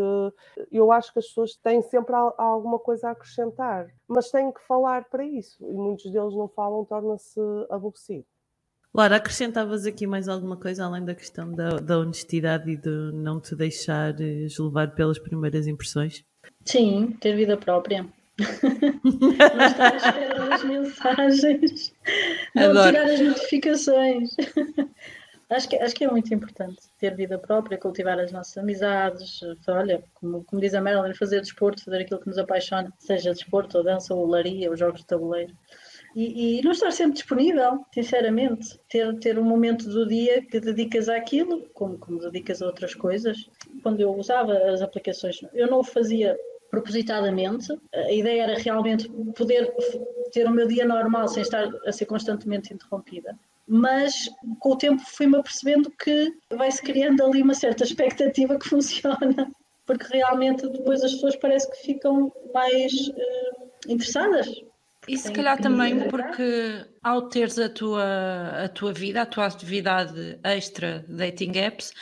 eu 0.70 0.90
acho 0.90 1.12
que 1.12 1.18
as 1.20 1.26
pessoas 1.26 1.54
têm 1.56 1.80
sempre 1.82 2.14
al- 2.14 2.34
alguma 2.36 2.78
coisa 2.78 3.08
a 3.08 3.10
acrescentar, 3.12 3.88
mas 4.08 4.30
têm 4.30 4.50
que 4.52 4.60
falar 4.66 5.04
para 5.08 5.24
isso. 5.24 5.64
E 5.64 5.72
muitos 5.72 6.10
deles 6.10 6.34
não 6.34 6.48
falam, 6.48 6.84
torna-se 6.84 7.40
aborrecido. 7.70 8.24
Laura, 8.94 9.16
acrescentavas 9.16 9.86
aqui 9.86 10.06
mais 10.06 10.28
alguma 10.28 10.56
coisa 10.56 10.84
além 10.84 11.02
da 11.04 11.14
questão 11.14 11.50
da, 11.50 11.76
da 11.76 11.98
honestidade 11.98 12.70
e 12.70 12.76
de 12.76 12.90
não 13.14 13.40
te 13.40 13.56
deixares 13.56 14.58
levar 14.58 14.94
pelas 14.94 15.18
primeiras 15.18 15.66
impressões? 15.66 16.22
Sim, 16.64 17.16
ter 17.20 17.34
vida 17.34 17.56
própria. 17.56 18.06
Não 18.38 19.66
estar 19.66 19.92
à 19.92 19.96
espera 19.96 20.46
das 20.48 20.64
mensagens. 20.64 21.94
Não 22.54 22.70
Adoro. 22.70 22.90
tirar 22.90 23.10
as 23.10 23.20
notificações. 23.20 24.30
Acho 25.52 25.68
que, 25.68 25.76
acho 25.76 25.94
que 25.94 26.04
é 26.04 26.10
muito 26.10 26.32
importante 26.32 26.80
ter 26.98 27.14
vida 27.14 27.38
própria, 27.38 27.76
cultivar 27.76 28.18
as 28.18 28.32
nossas 28.32 28.56
amizades. 28.56 29.40
Olha, 29.68 30.02
como, 30.14 30.42
como 30.44 30.62
diz 30.62 30.72
a 30.72 30.80
Marilyn, 30.80 31.12
fazer 31.12 31.42
desporto, 31.42 31.84
fazer 31.84 32.00
aquilo 32.00 32.20
que 32.20 32.26
nos 32.26 32.38
apaixona, 32.38 32.90
seja 32.98 33.34
desporto, 33.34 33.76
ou 33.76 33.84
dança, 33.84 34.14
ou 34.14 34.24
olaria, 34.24 34.70
ou 34.70 34.76
jogos 34.78 35.02
de 35.02 35.06
tabuleiro. 35.06 35.54
E, 36.16 36.58
e 36.58 36.62
não 36.62 36.72
estar 36.72 36.90
sempre 36.90 37.14
disponível, 37.14 37.84
sinceramente. 37.92 38.80
Ter, 38.88 39.14
ter 39.18 39.38
um 39.38 39.44
momento 39.44 39.90
do 39.90 40.06
dia 40.06 40.40
que 40.40 40.58
dedicas 40.58 41.10
àquilo, 41.10 41.68
como, 41.74 41.98
como 41.98 42.18
dedicas 42.18 42.62
a 42.62 42.66
outras 42.66 42.94
coisas. 42.94 43.50
Quando 43.82 44.00
eu 44.00 44.10
usava 44.14 44.54
as 44.70 44.80
aplicações, 44.80 45.40
eu 45.52 45.66
não 45.66 45.80
o 45.80 45.84
fazia 45.84 46.34
propositadamente. 46.72 47.68
A 47.94 48.10
ideia 48.10 48.44
era 48.44 48.58
realmente 48.58 49.08
poder 49.36 49.70
ter 50.32 50.46
o 50.46 50.50
meu 50.50 50.66
dia 50.66 50.86
normal 50.86 51.28
sem 51.28 51.42
estar 51.42 51.68
a 51.86 51.92
ser 51.92 52.06
constantemente 52.06 52.72
interrompida. 52.72 53.38
Mas 53.68 54.28
com 54.58 54.72
o 54.72 54.76
tempo 54.76 55.02
fui-me 55.06 55.36
apercebendo 55.36 55.90
que 55.90 56.32
vai-se 56.50 56.82
criando 56.82 57.22
ali 57.22 57.42
uma 57.42 57.54
certa 57.54 57.84
expectativa 57.84 58.58
que 58.58 58.66
funciona, 58.68 59.52
porque 59.86 60.16
realmente 60.16 60.66
depois 60.66 61.04
as 61.04 61.12
pessoas 61.12 61.36
parece 61.36 61.70
que 61.70 61.76
ficam 61.82 62.32
mais 62.54 62.90
eh, 63.16 63.52
interessadas. 63.88 64.48
E 65.08 65.18
se 65.18 65.32
calhar 65.32 65.60
também 65.60 66.08
porque 66.08 66.86
ao 67.02 67.28
teres 67.28 67.58
a 67.58 67.68
tua, 67.68 68.64
a 68.64 68.68
tua 68.68 68.92
vida, 68.92 69.22
a 69.22 69.26
tua 69.26 69.46
atividade 69.46 70.38
extra 70.44 71.04
dating 71.08 71.58
apps, 71.58 71.92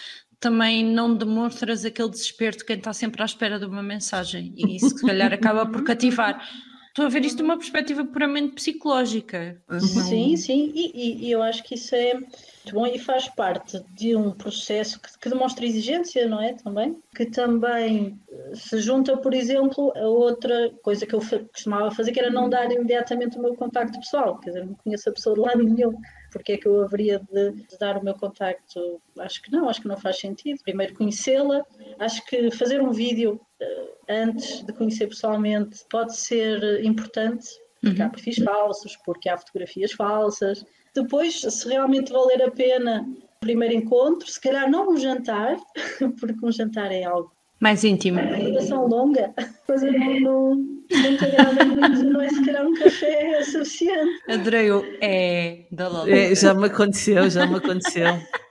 também 0.41 0.83
não 0.85 1.15
demonstras 1.15 1.85
aquele 1.85 2.09
desespero 2.09 2.57
de 2.57 2.65
quem 2.65 2.77
está 2.79 2.93
sempre 2.95 3.21
à 3.23 3.25
espera 3.27 3.59
de 3.59 3.67
uma 3.67 3.83
mensagem. 3.83 4.53
E 4.57 4.77
isso 4.77 4.89
se 4.89 5.07
calhar 5.07 5.33
acaba 5.33 5.67
por 5.67 5.85
cativar. 5.85 6.43
Estou 6.89 7.05
a 7.05 7.09
ver 7.09 7.25
isto 7.25 7.37
de 7.37 7.43
uma 7.45 7.57
perspectiva 7.57 8.05
puramente 8.05 8.55
psicológica. 8.55 9.63
Não- 9.69 9.79
Sim, 9.81 10.37
sim, 10.37 10.73
e, 10.75 10.91
e- 10.93 11.27
e 11.27 11.31
eu 11.31 11.41
acho 11.41 11.63
que 11.63 11.75
isso 11.77 11.95
é 11.95 12.15
muito 12.15 12.73
bom 12.73 12.85
e 12.87 12.99
faz 12.99 13.29
parte 13.29 13.81
de 13.95 14.17
um 14.17 14.33
processo 14.33 14.99
que, 15.01 15.09
que 15.19 15.29
demonstra 15.29 15.65
exigência, 15.65 16.27
não 16.27 16.43
é? 16.43 16.55
Também. 16.55 16.97
Que 17.15 17.27
também 17.27 18.19
eh, 18.33 18.51
se 18.55 18.81
junta, 18.81 19.17
por 19.17 19.33
exemplo, 19.35 19.93
a 19.97 20.09
outra 20.09 20.71
coisa 20.83 21.07
que 21.07 21.15
eu 21.15 21.21
costumava 21.53 21.93
fazer, 21.93 22.11
que 22.13 22.19
era 22.19 22.31
não 22.31 22.49
dar 22.51 22.71
imediatamente 22.73 23.39
o 23.39 23.43
meu 23.43 23.55
contacto 23.55 23.99
pessoal, 24.01 24.39
quer 24.41 24.51
dizer, 24.51 24.67
não 24.67 24.75
conheço 24.75 25.09
a 25.09 25.13
pessoa 25.13 25.35
de 25.37 25.41
lado 25.43 25.63
nenhum. 25.63 25.95
Porque 26.31 26.53
é 26.53 26.57
que 26.57 26.67
eu 26.67 26.83
haveria 26.83 27.19
de, 27.19 27.53
de 27.53 27.79
dar 27.79 27.97
o 27.97 28.05
meu 28.05 28.15
contacto? 28.15 29.01
Acho 29.19 29.43
que 29.43 29.51
não, 29.51 29.69
acho 29.69 29.83
que 29.83 29.89
não 29.89 29.97
faz 29.97 30.19
sentido. 30.19 30.63
Primeiro 30.63 30.95
conhecê-la, 30.95 31.65
acho 31.99 32.25
que 32.27 32.51
fazer 32.51 32.81
um 32.81 32.93
vídeo 32.93 33.41
eh, 33.61 33.89
antes 34.09 34.63
de 34.63 34.73
conhecer 34.73 35.09
pessoalmente 35.09 35.85
pode 35.91 36.17
ser 36.17 36.85
importante, 36.85 37.49
porque 37.83 38.03
há 38.03 38.09
perfis 38.09 38.37
falsos, 38.37 38.97
porque 39.05 39.29
há 39.29 39.37
fotografias 39.37 39.93
falsas. 39.93 40.65
Depois, 40.95 41.41
se 41.41 41.69
realmente 41.69 42.13
valer 42.13 42.43
a 42.43 42.51
pena 42.51 43.07
o 43.37 43.41
primeiro 43.41 43.75
encontro, 43.75 44.31
se 44.31 44.41
calhar 44.41 44.71
não 44.71 44.91
um 44.91 44.97
jantar, 44.97 45.57
porque 46.21 46.45
um 46.45 46.53
jantar 46.53 46.93
é 46.93 47.05
algo. 47.05 47.33
Mais 47.61 47.85
íntimo. 47.85 48.19
Uma 48.21 48.37
relação 48.37 48.87
longa, 48.87 49.33
coisa 49.67 49.91
não, 49.91 50.55
muito, 50.55 52.05
não 52.05 52.21
é? 52.21 52.29
Se 52.31 52.45
calhar 52.45 52.67
um 52.67 52.75
café 52.75 53.33
é 53.39 53.43
suficiente. 53.45 54.23
Adorei 54.29 54.71
o 54.71 54.85
é 55.01 55.67
da 55.71 55.89
Lola. 55.89 56.11
É, 56.11 56.35
já 56.35 56.55
me 56.55 56.67
aconteceu, 56.67 57.29
já 57.31 57.47
me 57.47 57.57
aconteceu. 57.57 58.07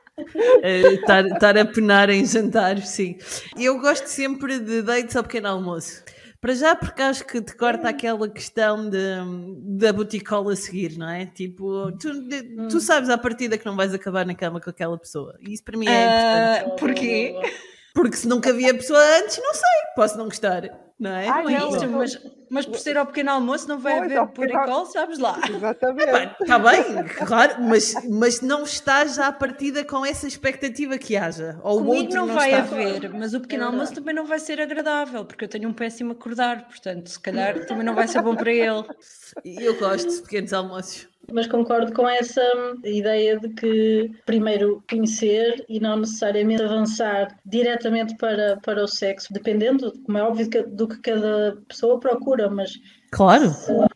É, 0.62 0.82
Estar 0.96 1.26
estar 1.26 1.58
a 1.58 1.64
penar 1.64 2.10
em 2.10 2.26
jantar, 2.26 2.78
sim. 2.80 3.16
Eu 3.58 3.80
gosto 3.80 4.06
sempre 4.08 4.60
de 4.60 4.82
dates 4.82 5.16
ao 5.16 5.24
pequeno 5.24 5.48
almoço. 5.48 6.04
Para 6.42 6.54
já, 6.56 6.76
porque 6.76 7.02
acho 7.02 7.26
que 7.26 7.42
te 7.42 7.56
corta 7.56 7.88
aquela 7.88 8.28
questão 8.28 8.90
de, 8.90 8.98
da 9.78 9.94
boticola 9.94 10.52
a 10.52 10.56
seguir, 10.58 10.98
não 10.98 11.10
é? 11.10 11.26
Tipo, 11.26 11.94
tu, 11.98 12.28
de- 12.28 12.68
tu 12.68 12.82
sabes 12.82 13.10
à 13.10 13.18
partida 13.18 13.58
que 13.58 13.66
não 13.66 13.78
vais 13.78 13.94
acabar 13.94 14.26
na 14.26 14.36
cama 14.36 14.60
com 14.60 14.70
aquela 14.70 14.98
pessoa. 14.98 15.38
E 15.42 15.54
isso 15.54 15.64
para 15.64 15.78
mim 15.78 15.86
é 15.88 16.04
importante. 16.04 16.66
Ah, 16.66 16.76
porquê? 16.78 17.36
Porque 18.00 18.16
se 18.16 18.28
nunca 18.28 18.54
vi 18.54 18.70
a 18.70 18.74
pessoa 18.74 19.00
antes, 19.20 19.38
não 19.38 19.54
sei, 19.54 19.64
posso 19.94 20.18
não 20.18 20.26
gostar, 20.26 20.64
não 20.98 21.12
é? 21.12 21.28
Ai, 21.28 21.44
Não 21.44 21.50
é 21.50 21.60
não, 21.60 21.70
isso, 21.70 21.86
não. 21.86 21.98
mas, 21.98 22.22
mas 22.50 22.66
por 22.66 22.80
ser 22.80 22.98
ao 22.98 23.06
pequeno 23.06 23.32
almoço 23.32 23.68
não 23.68 23.78
vai 23.78 24.00
Pois, 24.00 24.12
haver 24.12 24.28
puricol, 24.28 24.86
sabes 24.86 25.20
lá. 25.20 25.38
Exatamente. 25.50 26.36
Está 26.42 26.60
bem, 26.60 26.84
claro, 27.26 27.56
mas, 27.62 27.94
mas 28.10 28.40
não 28.42 28.64
estás 28.64 29.20
à 29.20 29.32
partida 29.34 29.84
com 29.84 30.06
essa 30.06 30.28
expectativa 30.28 30.98
que 30.98 31.18
haja. 31.18 31.60
Ou 31.62 31.82
o 31.82 31.84
Comigo 31.84 32.04
outro 32.04 32.16
não, 32.20 32.28
não 32.28 32.36
vai 32.36 32.52
está. 32.52 32.64
haver, 32.64 33.10
mas 33.14 33.34
o 33.34 33.42
pequeno 33.42 33.64
É 33.64 33.66
almoço 33.68 33.94
também 33.94 34.16
não 34.16 34.26
vai 34.26 34.40
ser 34.40 34.62
agradável, 34.62 35.26
porque 35.26 35.44
eu 35.44 35.50
tenho 35.50 35.68
um 35.68 35.74
péssimo 35.74 36.14
acordar, 36.14 36.68
portanto, 36.68 37.10
se 37.10 37.20
calhar 37.20 37.66
também 37.66 37.84
não 37.84 37.96
vai 37.96 38.08
ser 38.08 38.22
bom 38.22 38.36
para 38.36 38.52
ele. 38.54 38.86
Eu 39.44 39.78
gosto 39.78 40.10
de 40.10 40.22
pequenos 40.22 40.54
almoços. 40.54 41.08
Mas 41.32 41.48
concordo 41.48 41.94
com 41.94 42.08
essa 42.08 42.42
ideia 42.84 43.40
de 43.40 43.50
que 43.50 44.12
primeiro 44.26 44.84
conhecer 44.90 45.64
e 45.70 45.80
não 45.80 45.98
necessariamente 45.98 46.64
avançar 46.64 47.38
diretamente 47.46 48.16
para, 48.18 48.58
para 48.58 48.84
o 48.84 48.88
sexo, 48.88 49.32
dependendo, 49.34 49.94
como 50.06 50.18
é 50.18 50.24
óbvio, 50.24 50.50
do 50.68 50.88
que 50.88 51.00
cada 51.02 51.58
pessoa 51.68 52.00
procura, 52.00 52.50
mas 52.50 52.74
Claro. 53.12 53.50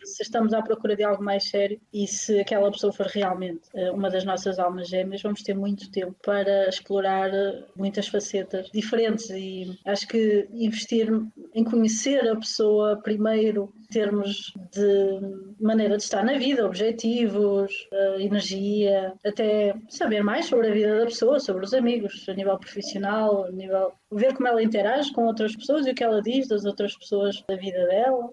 Se, 0.04 0.23
estamos 0.23 0.54
à 0.54 0.62
procura 0.62 0.95
de 0.95 1.04
algo 1.04 1.23
mais 1.23 1.49
sério 1.49 1.80
e 1.93 2.08
se 2.08 2.39
aquela 2.39 2.71
pessoa 2.71 2.91
for 2.91 3.06
realmente 3.06 3.62
eh, 3.73 3.91
uma 3.91 4.10
das 4.10 4.26
nossas 4.26 4.58
almas 4.60 4.89
gêmeas, 4.89 5.21
vamos 5.21 5.43
ter 5.43 5.54
muito 5.54 5.91
tempo 5.91 6.15
para 6.23 6.67
explorar 6.67 7.34
eh, 7.34 7.63
muitas 7.76 8.08
facetas 8.08 8.69
diferentes 8.73 9.30
e 9.30 9.80
acho 9.86 10.08
que 10.08 10.47
investir 10.52 11.10
em 11.54 11.63
conhecer 11.63 12.28
a 12.28 12.36
pessoa 12.36 12.97
primeiro, 12.97 13.73
em 13.84 13.93
termos 13.93 14.54
de 14.71 15.19
maneira 15.60 15.97
de 15.97 16.04
estar 16.04 16.23
na 16.23 16.38
vida, 16.38 16.65
objetivos, 16.65 17.71
eh, 17.91 18.17
energia, 18.19 19.13
até 19.23 19.76
saber 19.89 20.23
mais 20.23 20.47
sobre 20.47 20.69
a 20.69 20.73
vida 20.73 20.99
da 20.99 21.06
pessoa, 21.06 21.39
sobre 21.39 21.65
os 21.65 21.73
amigos, 21.73 22.28
a 22.28 22.34
nível 22.34 22.58
profissional, 22.58 23.45
a 23.45 23.52
nível 23.52 23.93
ver 24.12 24.34
como 24.34 24.47
ela 24.47 24.63
interage 24.63 25.12
com 25.13 25.26
outras 25.26 25.56
pessoas 25.56 25.86
e 25.86 25.91
o 25.91 25.95
que 25.95 26.04
ela 26.04 26.21
diz 26.21 26.47
das 26.47 26.65
outras 26.65 26.97
pessoas 26.97 27.43
da 27.47 27.56
vida 27.56 27.86
dela. 27.88 28.30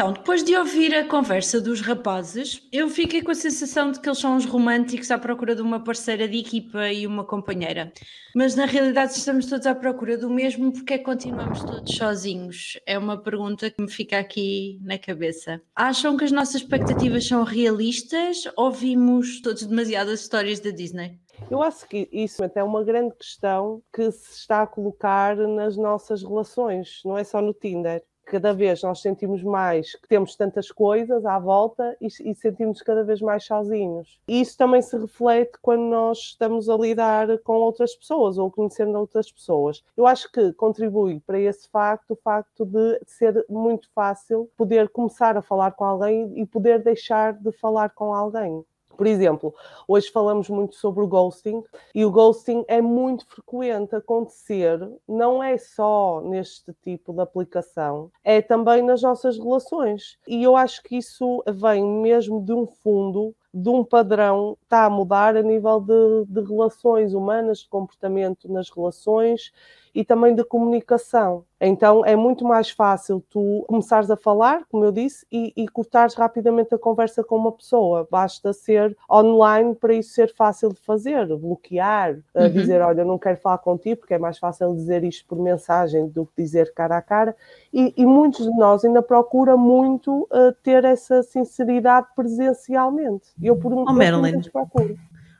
Então, 0.00 0.14
depois 0.14 0.42
de 0.42 0.56
ouvir 0.56 0.94
a 0.94 1.06
conversa 1.06 1.60
dos 1.60 1.82
rapazes, 1.82 2.66
eu 2.72 2.88
fiquei 2.88 3.20
com 3.20 3.32
a 3.32 3.34
sensação 3.34 3.92
de 3.92 4.00
que 4.00 4.08
eles 4.08 4.18
são 4.18 4.34
uns 4.34 4.46
românticos 4.46 5.10
à 5.10 5.18
procura 5.18 5.54
de 5.54 5.60
uma 5.60 5.78
parceira 5.84 6.26
de 6.26 6.38
equipa 6.38 6.88
e 6.90 7.06
uma 7.06 7.22
companheira. 7.22 7.92
Mas 8.34 8.54
na 8.54 8.64
realidade 8.64 9.12
estamos 9.12 9.44
todos 9.44 9.66
à 9.66 9.74
procura 9.74 10.16
do 10.16 10.30
mesmo 10.30 10.72
porque 10.72 10.94
é 10.94 10.98
que 10.98 11.04
continuamos 11.04 11.62
todos 11.62 11.94
sozinhos? 11.94 12.80
É 12.86 12.98
uma 12.98 13.18
pergunta 13.18 13.70
que 13.70 13.82
me 13.82 13.90
fica 13.90 14.18
aqui 14.18 14.80
na 14.82 14.96
cabeça. 14.96 15.60
Acham 15.76 16.16
que 16.16 16.24
as 16.24 16.32
nossas 16.32 16.62
expectativas 16.62 17.26
são 17.26 17.44
realistas 17.44 18.44
ou 18.56 18.70
vimos 18.70 19.42
todos 19.42 19.64
demasiadas 19.64 20.22
histórias 20.22 20.60
da 20.60 20.70
Disney? 20.70 21.20
Eu 21.50 21.62
acho 21.62 21.86
que 21.86 22.08
isso 22.10 22.42
é 22.42 22.64
uma 22.64 22.82
grande 22.82 23.14
questão 23.16 23.82
que 23.94 24.10
se 24.10 24.32
está 24.32 24.62
a 24.62 24.66
colocar 24.66 25.36
nas 25.36 25.76
nossas 25.76 26.22
relações, 26.22 27.02
não 27.04 27.18
é 27.18 27.24
só 27.24 27.42
no 27.42 27.52
Tinder 27.52 28.02
cada 28.30 28.54
vez 28.54 28.80
nós 28.82 29.02
sentimos 29.02 29.42
mais 29.42 29.96
que 29.96 30.06
temos 30.06 30.36
tantas 30.36 30.70
coisas 30.70 31.26
à 31.26 31.36
volta 31.36 31.96
e, 32.00 32.06
e 32.06 32.34
sentimos 32.34 32.80
cada 32.80 33.02
vez 33.02 33.20
mais 33.20 33.44
sozinhos. 33.44 34.20
E 34.28 34.40
isso 34.40 34.56
também 34.56 34.80
se 34.80 34.96
reflete 34.96 35.58
quando 35.60 35.82
nós 35.82 36.18
estamos 36.18 36.68
a 36.68 36.76
lidar 36.76 37.38
com 37.38 37.54
outras 37.54 37.92
pessoas 37.96 38.38
ou 38.38 38.48
conhecendo 38.48 38.96
outras 38.96 39.32
pessoas. 39.32 39.82
Eu 39.96 40.06
acho 40.06 40.30
que 40.30 40.52
contribui 40.52 41.18
para 41.26 41.40
esse 41.40 41.68
facto 41.68 42.12
o 42.12 42.16
facto 42.16 42.64
de 42.64 43.00
ser 43.04 43.44
muito 43.48 43.90
fácil 43.92 44.48
poder 44.56 44.88
começar 44.90 45.36
a 45.36 45.42
falar 45.42 45.72
com 45.72 45.84
alguém 45.84 46.32
e 46.40 46.46
poder 46.46 46.78
deixar 46.80 47.32
de 47.32 47.50
falar 47.50 47.90
com 47.90 48.14
alguém. 48.14 48.64
Por 49.00 49.06
exemplo, 49.06 49.54
hoje 49.88 50.10
falamos 50.10 50.50
muito 50.50 50.74
sobre 50.74 51.02
o 51.02 51.06
ghosting 51.06 51.64
e 51.94 52.04
o 52.04 52.10
ghosting 52.10 52.66
é 52.68 52.82
muito 52.82 53.26
frequente 53.26 53.96
acontecer, 53.96 54.78
não 55.08 55.42
é 55.42 55.56
só 55.56 56.20
neste 56.20 56.70
tipo 56.82 57.10
de 57.14 57.22
aplicação, 57.22 58.12
é 58.22 58.42
também 58.42 58.82
nas 58.82 59.00
nossas 59.00 59.38
relações. 59.38 60.18
E 60.28 60.42
eu 60.42 60.54
acho 60.54 60.82
que 60.82 60.98
isso 60.98 61.42
vem 61.48 61.82
mesmo 61.82 62.44
de 62.44 62.52
um 62.52 62.66
fundo 62.66 63.34
de 63.54 63.70
um 63.70 63.82
padrão 63.82 64.56
está 64.62 64.84
a 64.84 64.90
mudar 64.90 65.34
a 65.34 65.42
nível 65.42 65.80
de, 65.80 66.26
de, 66.28 66.46
relações 66.46 67.14
humanas, 67.14 67.60
de 67.60 67.68
comportamento 67.68 68.52
nas 68.52 68.68
relações 68.68 69.50
e 69.94 70.04
também 70.04 70.34
de 70.34 70.44
comunicação. 70.44 71.44
Então 71.60 72.04
é 72.06 72.16
muito 72.16 72.44
mais 72.44 72.70
fácil 72.70 73.22
tu 73.28 73.64
começares 73.68 74.10
a 74.10 74.16
falar, 74.16 74.62
como 74.70 74.84
eu 74.84 74.90
disse, 74.90 75.26
e, 75.30 75.52
e 75.54 75.68
cortares 75.68 76.14
rapidamente 76.14 76.74
a 76.74 76.78
conversa 76.78 77.22
com 77.22 77.36
uma 77.36 77.52
pessoa. 77.52 78.08
Basta 78.10 78.52
ser 78.52 78.96
online 79.10 79.74
para 79.74 79.92
isso 79.92 80.14
ser 80.14 80.32
fácil 80.34 80.70
de 80.70 80.80
fazer, 80.80 81.26
bloquear, 81.36 82.18
uhum. 82.34 82.50
dizer, 82.50 82.80
olha, 82.80 83.04
não 83.04 83.18
quero 83.18 83.36
falar 83.36 83.58
contigo, 83.58 84.00
porque 84.00 84.14
é 84.14 84.18
mais 84.18 84.38
fácil 84.38 84.74
dizer 84.74 85.04
isto 85.04 85.26
por 85.26 85.38
mensagem 85.38 86.08
do 86.08 86.24
que 86.24 86.42
dizer 86.42 86.72
cara 86.72 86.96
a 86.96 87.02
cara. 87.02 87.36
E, 87.72 87.92
e 87.96 88.06
muitos 88.06 88.46
de 88.46 88.56
nós 88.56 88.84
ainda 88.84 89.02
procuram 89.02 89.58
muito 89.58 90.22
uh, 90.32 90.52
ter 90.62 90.84
essa 90.84 91.22
sinceridade 91.22 92.06
presencialmente. 92.16 93.26
Eu 93.42 93.56
por 93.56 93.72
um 93.72 93.84
oh, 93.86 93.92
Marilyn, 93.92 94.40
procuro. 94.50 94.96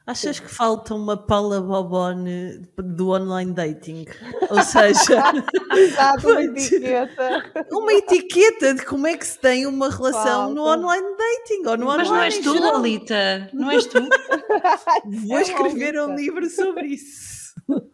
Achas 0.06 0.40
que 0.40 0.48
falta 0.48 0.94
uma 0.94 1.16
Paula 1.16 1.60
Bobone 1.60 2.66
do 2.76 3.10
online 3.10 3.52
dating? 3.52 4.06
Ou 4.48 4.62
seja, 4.62 5.22
Exato, 5.76 6.28
uma 6.28 6.42
etiqueta. 6.42 7.66
Uma 7.70 7.92
etiqueta 7.92 8.74
de 8.74 8.84
como 8.84 9.06
é 9.06 9.16
que 9.16 9.26
se 9.26 9.38
tem 9.38 9.66
uma 9.66 9.88
relação 9.88 10.24
falta. 10.24 10.54
no 10.54 10.62
online 10.62 11.16
dating 11.16 11.68
ou 11.68 11.76
no 11.76 11.86
Mas 11.86 12.08
online 12.08 12.10
não 12.10 12.22
és 12.22 12.38
tu, 12.38 12.52
Lolita? 12.54 13.50
Não 13.52 13.70
és 13.70 13.86
tu? 13.86 14.00
Vou 15.28 15.38
escrever 15.38 16.00
um 16.00 16.16
livro 16.16 16.48
sobre 16.50 16.88
isso. 16.88 17.39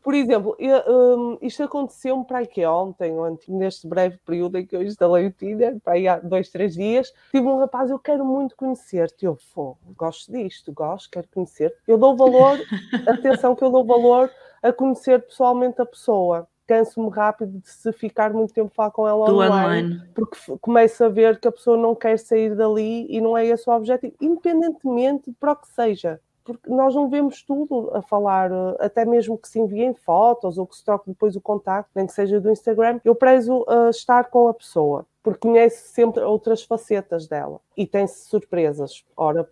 Por 0.03 0.15
exemplo, 0.15 0.57
eu, 0.59 0.83
um, 0.89 1.39
isto 1.43 1.63
aconteceu-me 1.63 2.25
para 2.25 2.41
aqui 2.41 2.65
ontem, 2.65 3.13
ontem, 3.19 3.53
neste 3.53 3.87
breve 3.87 4.19
período 4.25 4.59
em 4.59 4.67
que 4.67 4.77
eu 4.77 4.83
instalei 4.83 5.27
o 5.27 5.33
Tinder, 5.33 5.79
para 5.81 5.95
aí 5.95 6.07
há 6.07 6.19
dois, 6.19 6.49
três 6.49 6.75
dias, 6.75 7.13
tive 7.31 7.47
um 7.47 7.59
rapaz, 7.59 7.91
eu 7.91 7.99
quero 7.99 8.25
muito 8.25 8.57
conhecer-te. 8.57 9.25
Eu, 9.27 9.37
fô, 9.37 9.77
gosto 9.97 10.33
disto, 10.33 10.73
gosto, 10.73 11.11
quero 11.11 11.29
conhecer. 11.33 11.75
Eu 11.87 11.99
dou 11.99 12.17
valor, 12.17 12.59
atenção 13.07 13.55
que 13.55 13.65
eu 13.65 13.71
dou 13.71 13.85
valor 13.85 14.31
a 14.63 14.73
conhecer 14.73 15.23
pessoalmente 15.23 15.81
a 15.81 15.87
pessoa 15.87 16.49
canso-me 16.67 17.09
rápido 17.11 17.61
de 17.61 17.71
se 17.71 17.93
ficar 17.93 18.33
muito 18.33 18.53
tempo 18.53 18.69
a 18.73 18.75
falar 18.75 18.91
com 18.91 19.07
ela 19.07 19.31
online, 19.31 19.55
online, 19.55 20.03
porque 20.15 20.37
começo 20.61 21.05
a 21.05 21.09
ver 21.09 21.39
que 21.39 21.47
a 21.47 21.53
pessoa 21.53 21.77
não 21.77 21.95
quer 21.95 22.19
sair 22.19 22.55
dali 22.55 23.07
e 23.09 23.21
não 23.21 23.39
é 23.39 23.47
esse 23.47 23.69
o 23.71 23.73
objetivo, 23.73 24.15
independentemente 24.21 25.33
para 25.39 25.53
o 25.53 25.57
que 25.57 25.69
seja 25.69 26.21
porque 26.47 26.71
nós 26.71 26.95
não 26.95 27.11
vemos 27.11 27.43
tudo 27.43 27.91
a 27.93 28.01
falar, 28.01 28.53
eh, 28.53 28.77
até 28.79 29.05
mesmo 29.05 29.37
que 29.37 29.49
se 29.49 29.59
enviem 29.59 29.93
fotos 29.93 30.57
ou 30.57 30.67
que 30.67 30.77
se 30.77 30.85
troque 30.85 31.11
depois 31.11 31.35
o 31.35 31.41
contacto, 31.41 31.91
nem 31.95 32.07
que 32.07 32.13
seja 32.13 32.41
do 32.41 32.51
Instagram. 32.51 33.01
Eu 33.05 33.15
prezo 33.17 33.65
uh, 33.69 33.91
estar 33.91 34.31
com 34.31 34.49
a 34.49 34.55
pessoa, 34.55 35.05
porque 35.23 35.41
conhece 35.41 35.89
sempre 35.89 36.23
outras 36.23 36.63
facetas 36.63 37.27
dela 37.27 37.61
e 37.77 37.85
tem-se 37.87 38.29
surpresas. 38.29 39.05
Ora, 39.17 39.43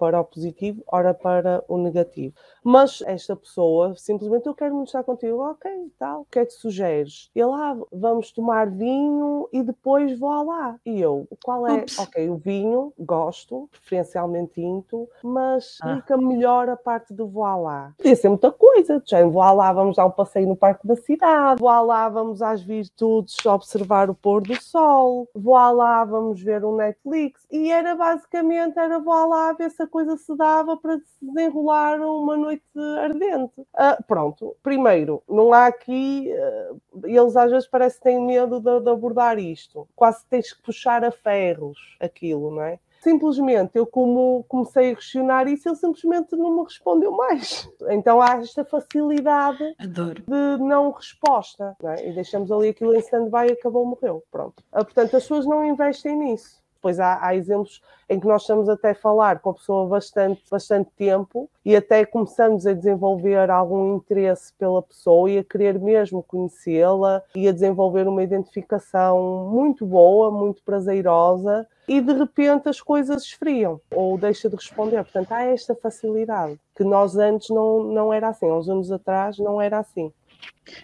para 0.00 0.18
o 0.18 0.24
positivo, 0.24 0.82
ora 0.90 1.12
para 1.12 1.62
o 1.68 1.76
negativo. 1.76 2.34
Mas 2.64 3.02
esta 3.06 3.36
pessoa 3.36 3.94
simplesmente 3.96 4.46
eu 4.46 4.54
quero 4.54 4.74
muito 4.74 4.88
estar 4.88 5.04
contigo, 5.04 5.38
ok, 5.38 5.70
tal, 5.98 6.22
o 6.22 6.24
que 6.24 6.38
é 6.38 6.46
que 6.46 6.52
sugeres? 6.52 7.30
Ele, 7.34 7.52
ah, 7.52 7.76
vamos 7.92 8.32
tomar 8.32 8.70
vinho 8.70 9.46
e 9.52 9.62
depois 9.62 10.18
vou 10.18 10.42
lá. 10.44 10.76
E 10.86 11.00
eu, 11.00 11.28
qual 11.44 11.66
é? 11.66 11.82
Ups. 11.82 11.98
Ok, 11.98 12.30
o 12.30 12.36
vinho, 12.36 12.94
gosto, 12.98 13.68
preferencialmente 13.70 14.54
tinto, 14.54 15.08
mas 15.22 15.78
ah. 15.82 15.96
fica 15.96 16.16
melhor 16.16 16.68
a 16.68 16.76
parte 16.76 17.12
do 17.12 17.26
vou 17.26 17.62
lá. 17.62 17.92
Podia 17.96 18.16
ser 18.16 18.28
muita 18.28 18.50
coisa, 18.50 19.02
já 19.04 19.24
vou 19.26 19.42
lá, 19.52 19.72
vamos 19.72 19.96
dar 19.96 20.06
um 20.06 20.10
passeio 20.10 20.48
no 20.48 20.56
parque 20.56 20.86
da 20.86 20.96
cidade, 20.96 21.60
vou 21.60 21.82
lá, 21.82 22.08
vamos 22.08 22.40
às 22.40 22.62
virtudes 22.62 23.36
observar 23.44 24.08
o 24.08 24.14
pôr 24.14 24.42
do 24.42 24.60
sol, 24.60 25.28
vou 25.34 25.54
lá, 25.72 26.04
vamos 26.04 26.40
ver 26.42 26.64
um 26.64 26.76
Netflix. 26.76 27.46
E 27.50 27.70
era 27.70 27.94
basicamente, 27.94 28.78
era 28.78 28.98
vou 28.98 29.28
lá 29.28 29.52
ver 29.52 29.70
se 29.70 29.82
a 29.82 29.86
coisa 29.90 30.16
se 30.16 30.34
dava 30.36 30.76
para 30.76 30.98
se 30.98 31.04
desenrolar 31.20 32.00
uma 32.00 32.36
noite 32.36 32.64
ardente. 32.98 33.60
Uh, 33.60 34.02
pronto, 34.06 34.56
primeiro, 34.62 35.22
não 35.28 35.52
há 35.52 35.66
aqui, 35.66 36.30
uh, 36.32 37.06
eles 37.06 37.36
às 37.36 37.50
vezes 37.50 37.68
parece 37.68 37.98
que 37.98 38.04
têm 38.04 38.24
medo 38.24 38.60
de, 38.60 38.80
de 38.80 38.90
abordar 38.90 39.38
isto, 39.38 39.86
quase 39.94 40.24
tens 40.26 40.52
que 40.52 40.62
puxar 40.62 41.04
a 41.04 41.10
ferros 41.10 41.96
aquilo, 42.00 42.50
não 42.50 42.62
é? 42.62 42.78
simplesmente 43.00 43.76
eu 43.76 43.86
como 43.86 44.44
comecei 44.46 44.92
a 44.92 44.94
questionar 44.94 45.48
isso, 45.48 45.68
ele 45.68 45.76
simplesmente 45.76 46.36
não 46.36 46.56
me 46.56 46.64
respondeu 46.64 47.10
mais. 47.12 47.68
Então 47.90 48.20
há 48.20 48.36
esta 48.36 48.64
facilidade 48.64 49.74
Adoro. 49.78 50.22
de 50.22 50.62
não 50.62 50.90
resposta. 50.90 51.74
Não 51.82 51.90
é? 51.90 52.08
E 52.08 52.12
deixamos 52.12 52.52
ali 52.52 52.68
aquilo 52.68 52.94
em 52.94 52.98
stand-by 52.98 53.48
e 53.48 53.52
acabou, 53.52 53.84
morreu. 53.84 54.22
Pronto. 54.30 54.62
Ah, 54.70 54.84
portanto, 54.84 55.16
as 55.16 55.22
pessoas 55.22 55.46
não 55.46 55.64
investem 55.64 56.16
nisso. 56.16 56.59
Depois 56.80 56.98
há, 56.98 57.18
há, 57.20 57.36
exemplos 57.36 57.82
em 58.08 58.18
que 58.18 58.26
nós 58.26 58.40
estamos 58.40 58.66
até 58.66 58.92
a 58.92 58.94
falar 58.94 59.40
com 59.40 59.50
a 59.50 59.54
pessoa 59.54 59.86
bastante, 59.86 60.42
bastante 60.50 60.88
tempo 60.96 61.48
e 61.62 61.76
até 61.76 62.06
começamos 62.06 62.66
a 62.66 62.72
desenvolver 62.72 63.50
algum 63.50 63.96
interesse 63.96 64.54
pela 64.54 64.82
pessoa 64.82 65.30
e 65.30 65.38
a 65.38 65.44
querer 65.44 65.78
mesmo 65.78 66.22
conhecê-la 66.22 67.22
e 67.34 67.46
a 67.46 67.52
desenvolver 67.52 68.08
uma 68.08 68.22
identificação 68.22 69.46
muito 69.52 69.84
boa, 69.84 70.30
muito 70.30 70.62
prazerosa 70.62 71.68
e 71.86 72.00
de 72.00 72.14
repente 72.14 72.66
as 72.66 72.80
coisas 72.80 73.24
esfriam 73.24 73.78
ou 73.90 74.16
deixa 74.16 74.48
de 74.48 74.56
responder. 74.56 75.04
Portanto, 75.04 75.32
há 75.32 75.42
esta 75.42 75.74
facilidade 75.74 76.58
que 76.74 76.82
nós 76.82 77.14
antes 77.18 77.50
não, 77.50 77.82
não 77.82 78.10
era 78.10 78.28
assim, 78.28 78.48
há 78.48 78.54
uns 78.54 78.70
anos 78.70 78.90
atrás 78.90 79.38
não 79.38 79.60
era 79.60 79.78
assim. 79.80 80.10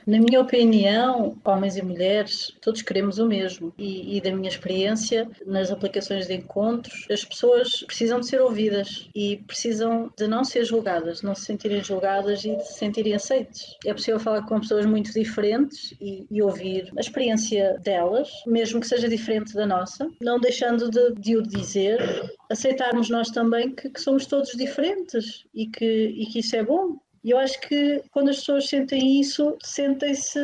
Na 0.07 0.19
minha 0.19 0.41
opinião, 0.41 1.37
homens 1.45 1.77
e 1.77 1.83
mulheres, 1.83 2.53
todos 2.61 2.83
queremos 2.83 3.19
o 3.19 3.27
mesmo. 3.27 3.73
E, 3.79 4.17
e, 4.17 4.21
da 4.21 4.33
minha 4.33 4.49
experiência, 4.49 5.29
nas 5.45 5.71
aplicações 5.71 6.27
de 6.27 6.35
encontros, 6.35 7.07
as 7.11 7.25
pessoas 7.25 7.83
precisam 7.83 8.21
de 8.21 8.27
ser 8.27 8.41
ouvidas 8.41 9.09
e 9.15 9.39
precisam 9.47 10.13
de 10.17 10.27
não 10.27 10.45
ser 10.45 10.65
julgadas, 10.65 11.23
não 11.23 11.35
se 11.35 11.45
sentirem 11.45 11.83
julgadas 11.83 12.45
e 12.45 12.57
de 12.57 12.65
se 12.65 12.79
sentirem 12.79 13.15
aceites. 13.15 13.77
É 13.85 13.93
possível 13.93 14.21
falar 14.21 14.43
com 14.47 14.61
pessoas 14.61 14.87
muito 14.87 15.13
diferentes 15.13 15.95
e, 16.01 16.27
e 16.31 16.43
ouvir 16.43 16.93
a 16.97 17.01
experiência 17.01 17.79
delas, 17.83 18.31
mesmo 18.47 18.81
que 18.81 18.87
seja 18.87 19.09
diferente 19.09 19.55
da 19.55 19.67
nossa, 19.67 20.09
não 20.21 20.39
deixando 20.39 20.91
de, 20.91 21.15
de 21.15 21.37
o 21.37 21.43
dizer, 21.43 21.99
aceitarmos 22.51 23.11
nós 23.11 23.31
também 23.31 23.75
que, 23.75 23.91
que 23.91 24.01
somos 24.01 24.27
todos 24.27 24.51
diferentes 24.53 25.45
e 25.55 25.67
que, 25.67 25.85
e 25.85 26.27
que 26.27 26.41
isso 26.41 26.57
é 26.57 26.63
bom 26.63 26.97
e 27.27 27.33
eu 27.33 27.39
acho 27.39 27.61
que 27.61 28.01
quando 28.13 28.29
as 28.29 28.37
pessoas 28.37 28.69
sentem 28.69 29.21
isso, 29.21 29.59
sentem-se 29.61 30.39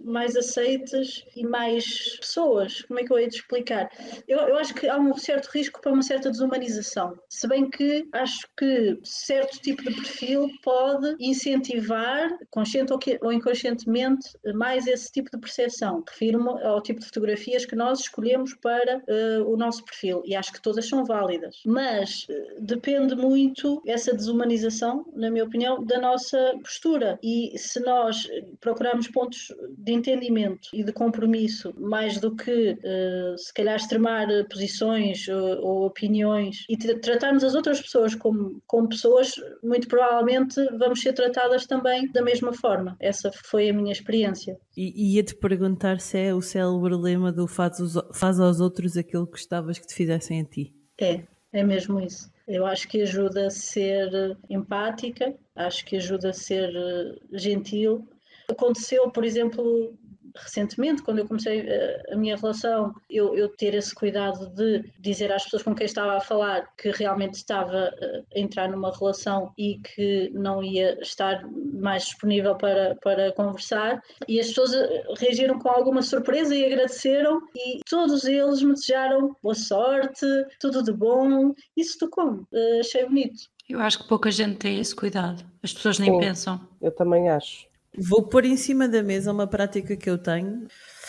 mais 0.00 0.36
aceitas 0.36 1.24
e 1.34 1.44
mais 1.44 2.16
pessoas. 2.20 2.82
Como 2.82 3.00
é 3.00 3.02
que 3.02 3.12
eu 3.12 3.18
hei 3.18 3.26
de 3.26 3.34
explicar? 3.34 3.90
Eu, 4.28 4.38
eu 4.42 4.56
acho 4.56 4.72
que 4.72 4.86
há 4.88 4.96
um 4.96 5.16
certo 5.16 5.48
risco 5.48 5.80
para 5.80 5.92
uma 5.92 6.02
certa 6.04 6.30
desumanização. 6.30 7.18
Se 7.28 7.48
bem 7.48 7.68
que 7.68 8.06
acho 8.12 8.48
que 8.56 9.00
certo 9.02 9.60
tipo 9.60 9.82
de 9.82 9.92
perfil 9.92 10.48
pode 10.62 11.16
incentivar, 11.18 12.30
consciente 12.50 12.92
ou 13.20 13.32
inconscientemente, 13.32 14.28
mais 14.54 14.86
esse 14.86 15.10
tipo 15.10 15.28
de 15.32 15.38
percepção. 15.38 16.04
Refiro-me 16.08 16.50
ao 16.62 16.80
tipo 16.80 17.00
de 17.00 17.06
fotografias 17.06 17.66
que 17.66 17.74
nós 17.74 17.98
escolhemos 17.98 18.54
para 18.54 18.98
uh, 18.98 19.52
o 19.52 19.56
nosso 19.56 19.84
perfil. 19.84 20.22
E 20.24 20.36
acho 20.36 20.52
que 20.52 20.62
todas 20.62 20.88
são 20.88 21.04
válidas. 21.04 21.56
Mas 21.66 22.28
uh, 22.30 22.60
depende 22.60 23.16
muito 23.16 23.82
essa 23.84 24.14
desumanização, 24.14 25.04
na 25.16 25.32
minha 25.32 25.42
opinião, 25.42 25.84
da 25.84 25.98
nossa 25.98 26.27
nossa 26.28 26.58
postura. 26.62 27.18
E 27.22 27.56
se 27.56 27.80
nós 27.80 28.28
procurarmos 28.60 29.08
pontos 29.08 29.52
de 29.76 29.92
entendimento 29.92 30.68
e 30.72 30.84
de 30.84 30.92
compromisso, 30.92 31.72
mais 31.78 32.18
do 32.20 32.34
que 32.34 32.72
uh, 32.72 33.38
se 33.38 33.52
calhar 33.54 33.76
extremar 33.76 34.26
posições 34.50 35.26
ou, 35.28 35.64
ou 35.64 35.86
opiniões 35.86 36.64
e 36.68 36.76
tratarmos 36.76 37.44
as 37.44 37.54
outras 37.54 37.80
pessoas 37.80 38.14
como, 38.14 38.62
como 38.66 38.88
pessoas, 38.88 39.34
muito 39.62 39.88
provavelmente 39.88 40.64
vamos 40.78 41.00
ser 41.00 41.12
tratadas 41.12 41.66
também 41.66 42.10
da 42.12 42.22
mesma 42.22 42.52
forma. 42.52 42.96
Essa 43.00 43.30
foi 43.32 43.70
a 43.70 43.72
minha 43.72 43.92
experiência. 43.92 44.56
E 44.76 45.14
ia-te 45.14 45.34
perguntar 45.34 46.00
se 46.00 46.18
é 46.18 46.34
o 46.34 46.40
célebre 46.40 46.94
lema 46.94 47.32
do 47.32 47.46
faz, 47.46 47.78
faz 48.14 48.40
aos 48.40 48.60
outros 48.60 48.96
aquilo 48.96 49.26
que 49.26 49.32
gostavas 49.32 49.78
que 49.78 49.86
te 49.86 49.94
fizessem 49.94 50.40
a 50.40 50.44
ti. 50.44 50.74
É, 51.00 51.22
é 51.52 51.62
mesmo 51.62 52.00
isso. 52.00 52.30
Eu 52.48 52.64
acho 52.64 52.88
que 52.88 53.02
ajuda 53.02 53.46
a 53.46 53.50
ser 53.50 54.10
empática, 54.48 55.36
acho 55.54 55.84
que 55.84 55.96
ajuda 55.96 56.30
a 56.30 56.32
ser 56.32 56.74
eh, 56.74 57.38
gentil. 57.38 58.08
Aconteceu, 58.50 59.10
por 59.10 59.22
exemplo, 59.22 59.94
recentemente, 60.42 61.02
quando 61.02 61.18
eu 61.18 61.26
comecei 61.26 61.60
a, 61.60 61.64
eh, 61.64 62.02
a 62.12 62.16
minha 62.16 62.36
relação, 62.36 62.94
eu, 63.08 63.34
eu, 63.34 63.48
ter 63.48 63.74
esse 63.74 63.94
cuidado 63.94 64.48
de 64.54 64.84
dizer 64.98 65.32
às 65.32 65.44
pessoas 65.44 65.62
com 65.62 65.74
quem 65.74 65.86
estava 65.86 66.16
a 66.16 66.20
falar 66.20 66.68
que 66.76 66.90
realmente 66.90 67.34
estava 67.34 67.90
eh, 68.00 68.22
a 68.34 68.38
entrar 68.38 68.68
numa 68.68 68.92
relação 68.96 69.52
e 69.56 69.78
que 69.78 70.30
não 70.32 70.62
ia 70.62 70.98
estar 71.00 71.42
mais 71.74 72.04
disponível 72.04 72.54
para, 72.56 72.96
para 73.02 73.32
conversar. 73.32 74.00
E 74.26 74.40
as 74.40 74.48
pessoas 74.48 74.72
eh, 74.72 75.04
reagiram 75.18 75.58
com 75.58 75.68
alguma 75.68 76.02
surpresa 76.02 76.54
e 76.54 76.64
agradeceram, 76.64 77.40
e 77.54 77.80
todos 77.88 78.24
eles 78.24 78.62
me 78.62 78.74
desejaram 78.74 79.36
boa 79.42 79.54
sorte, 79.54 80.26
tudo 80.60 80.82
de 80.82 80.92
bom. 80.92 81.52
Isso 81.76 81.98
tocou-me, 81.98 82.44
achei 82.80 83.04
bonito. 83.04 83.48
Eu 83.68 83.80
acho 83.80 83.98
que 83.98 84.08
pouca 84.08 84.30
gente 84.30 84.56
tem 84.56 84.80
esse 84.80 84.96
cuidado. 84.96 85.44
As 85.62 85.74
pessoas 85.74 85.98
nem 85.98 86.12
Sim, 86.12 86.20
pensam. 86.20 86.60
Eu 86.80 86.90
também 86.90 87.28
acho. 87.28 87.68
Vou 87.96 88.22
pôr 88.22 88.44
em 88.44 88.56
cima 88.56 88.88
da 88.88 89.02
mesa 89.02 89.32
uma 89.32 89.46
prática 89.46 89.96
que 89.96 90.08
eu 90.08 90.18
tenho. 90.18 90.66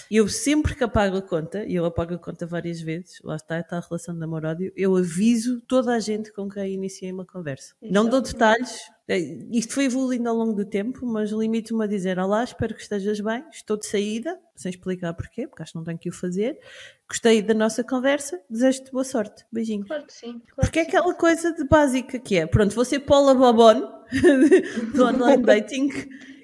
Eu 0.09 0.27
sempre 0.27 0.75
que 0.75 0.83
apago 0.83 1.17
a 1.17 1.21
conta, 1.21 1.63
e 1.65 1.75
eu 1.75 1.85
apago 1.85 2.15
a 2.15 2.17
conta 2.17 2.45
várias 2.47 2.81
vezes, 2.81 3.19
lá 3.23 3.35
está, 3.35 3.59
está 3.59 3.77
a 3.77 3.79
relação 3.79 4.13
de 4.13 4.19
namoro-ódio, 4.19 4.73
eu 4.75 4.95
aviso 4.95 5.61
toda 5.67 5.93
a 5.93 5.99
gente 5.99 6.33
com 6.33 6.49
quem 6.49 6.73
iniciei 6.73 7.11
uma 7.11 7.25
conversa. 7.25 7.75
Exato. 7.79 7.93
Não 7.93 8.09
dou 8.09 8.19
detalhes, 8.19 8.81
é, 9.07 9.19
isto 9.51 9.73
foi 9.73 9.85
evoluindo 9.85 10.27
ao 10.27 10.35
longo 10.35 10.53
do 10.53 10.65
tempo, 10.65 11.05
mas 11.05 11.31
limito-me 11.31 11.83
a 11.83 11.87
dizer: 11.87 12.17
Olá, 12.17 12.43
espero 12.43 12.73
que 12.73 12.81
estejas 12.81 13.19
bem, 13.19 13.43
estou 13.51 13.77
de 13.77 13.85
saída, 13.85 14.39
sem 14.55 14.71
explicar 14.71 15.13
porquê, 15.13 15.47
porque 15.47 15.61
acho 15.61 15.73
que 15.73 15.77
não 15.77 15.83
tenho 15.83 15.97
que 15.97 16.09
o 16.09 16.13
fazer. 16.13 16.59
Gostei 17.07 17.41
da 17.41 17.53
nossa 17.53 17.83
conversa, 17.83 18.39
desejo-te 18.49 18.91
boa 18.91 19.03
sorte. 19.03 19.45
Beijinhos. 19.51 19.87
Claro 19.87 20.05
que 20.05 20.13
sim. 20.13 20.33
Claro 20.33 20.45
porque 20.55 20.71
que 20.71 20.79
é 20.79 20.83
aquela 20.83 21.13
coisa 21.13 21.51
de 21.53 21.63
básica 21.65 22.19
que 22.19 22.37
é: 22.37 22.47
pronto, 22.47 22.73
vou 22.73 22.85
ser 22.85 22.99
Paula 22.99 23.33
Bobon 23.35 23.81
do 24.95 25.05
online 25.05 25.43
dating 25.43 25.89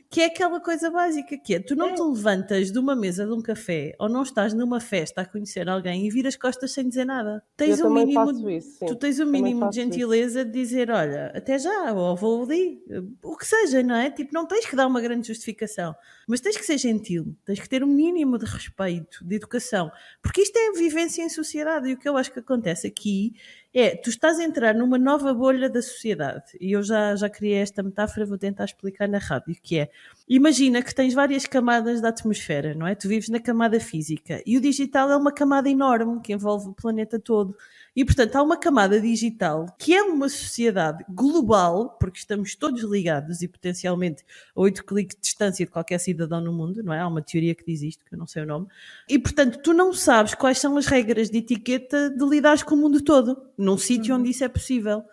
que 0.10 0.22
é 0.22 0.26
aquela 0.26 0.60
coisa 0.60 0.90
básica 0.90 1.38
que 1.38 1.56
é, 1.56 1.60
tu 1.60 1.76
não 1.76 1.90
é. 1.90 1.94
te 1.94 2.02
levantas 2.02 2.72
de 2.72 2.80
uma 2.80 2.96
mesa 2.96 3.26
de 3.26 3.34
um 3.34 3.42
café 3.42 3.96
ou 4.00 4.08
não 4.08 4.24
estás 4.24 4.54
numa 4.54 4.80
festa 4.80 5.22
a 5.22 5.26
conhecer 5.26 5.68
alguém 5.68 6.06
e 6.06 6.10
viras 6.10 6.36
costas 6.36 6.72
sem 6.72 6.88
dizer 6.88 7.06
nada. 7.06 7.44
Tens 7.58 7.80
Eu 7.80 7.88
um 7.88 7.94
mínimo, 7.94 8.50
isso, 8.50 8.86
tu 8.86 8.96
tens 8.96 9.20
um 9.20 9.26
mínimo 9.26 9.70
de 9.70 9.76
gentileza 9.76 10.42
isso. 10.42 10.50
de 10.50 10.60
dizer, 10.60 10.92
olha, 10.92 11.32
até 11.36 11.58
já, 11.58 11.94
ou 11.94 12.16
vou 12.16 12.44
ali, 12.44 12.82
o 13.24 13.36
que 13.36 13.46
seja, 13.46 13.82
não 13.84 13.96
é? 13.96 14.10
Tipo, 14.10 14.34
não 14.34 14.46
tens 14.46 14.66
que 14.66 14.76
dar 14.76 14.88
uma 14.88 15.02
grande 15.02 15.28
justificação, 15.28 15.96
mas 16.28 16.40
tens 16.40 16.58
que 16.58 16.66
ser 16.66 16.78
gentil, 16.78 17.36
tens 17.46 17.60
que 17.60 17.70
ter 17.70 17.84
um 17.84 17.88
mínimo 17.88 18.38
de 18.38 18.46
respeito, 18.46 19.24
de 19.26 19.36
educação, 19.36 19.92
porque 20.22 20.42
isto 20.42 20.58
é 20.58 20.72
vivência 20.72 21.24
em 21.24 21.30
sociedade 21.30 21.90
e 21.90 21.94
o 21.94 21.98
que 21.98 22.08
eu 22.08 22.18
acho 22.18 22.32
que 22.32 22.40
acontece 22.40 22.88
aqui 22.88 23.34
é, 23.78 23.94
tu 23.94 24.10
estás 24.10 24.40
a 24.40 24.44
entrar 24.46 24.74
numa 24.74 24.98
nova 24.98 25.34
bolha 25.34 25.70
da 25.70 25.82
sociedade. 25.82 26.58
E 26.62 26.72
eu 26.72 26.82
já, 26.82 27.14
já 27.18 27.30
criei 27.30 27.58
esta 27.58 27.84
metáfora, 27.84 28.26
vou 28.26 28.38
tentar 28.38 28.64
explicar 28.64 29.06
na 29.06 29.18
rádio, 29.18 29.54
que 29.62 29.80
é, 29.80 29.90
imagina 30.30 30.82
que 30.82 30.96
tens 30.96 31.14
várias 31.14 31.46
camadas 31.46 32.00
da 32.00 32.08
atmosfera, 32.08 32.74
não 32.74 32.88
é? 32.88 32.96
Tu 32.96 33.10
vives 33.10 33.28
na 33.28 33.40
camada 33.40 33.78
física 33.78 34.42
e 34.46 34.58
o 34.58 34.62
digital 34.62 35.12
é 35.12 35.18
uma 35.18 35.32
camada 35.32 35.70
enorme 35.70 36.22
que 36.22 36.32
envolve 36.32 36.70
o 36.70 36.74
planeta 36.74 37.20
todo. 37.20 37.54
E, 37.96 38.04
portanto, 38.04 38.36
há 38.36 38.42
uma 38.42 38.58
camada 38.58 39.00
digital 39.00 39.68
que 39.80 39.94
é 39.94 40.04
uma 40.04 40.28
sociedade 40.28 41.06
global, 41.10 41.98
porque 42.00 42.20
estamos 42.20 42.54
todos 42.56 42.84
ligados 42.84 43.42
e 43.42 43.48
potencialmente 43.48 44.24
a 44.56 44.62
oito 44.62 44.84
cliques 44.84 45.16
de 45.16 45.22
distância 45.22 45.66
de 45.66 45.72
qualquer 45.72 46.00
cidadão 46.00 46.42
no 46.42 46.52
mundo, 46.52 46.84
não 46.84 46.94
é? 46.94 47.00
Há 47.00 47.08
uma 47.08 47.22
teoria 47.22 47.56
que 47.56 47.66
diz 47.66 47.82
isto, 47.82 48.04
que 48.06 48.14
eu 48.14 48.20
não 48.20 48.28
sei 48.28 48.44
o 48.44 48.46
nome. 48.46 48.68
E, 49.08 49.18
portanto, 49.18 49.60
tu 49.64 49.74
não 49.74 49.94
sabes 49.94 50.34
quais 50.34 50.60
são 50.60 50.76
as 50.78 50.88
regras 50.88 51.30
de 51.30 51.38
etiqueta 51.38 52.10
de 52.10 52.26
lidar 52.26 52.64
com 52.66 52.76
o 52.76 52.78
mundo 52.78 53.02
todo, 53.02 53.42
num 53.58 53.78
sítio 53.78 54.14
uhum. 54.14 54.20
onde 54.20 54.32
isso 54.32 54.44
é 54.44 54.50
possível. 54.50 55.04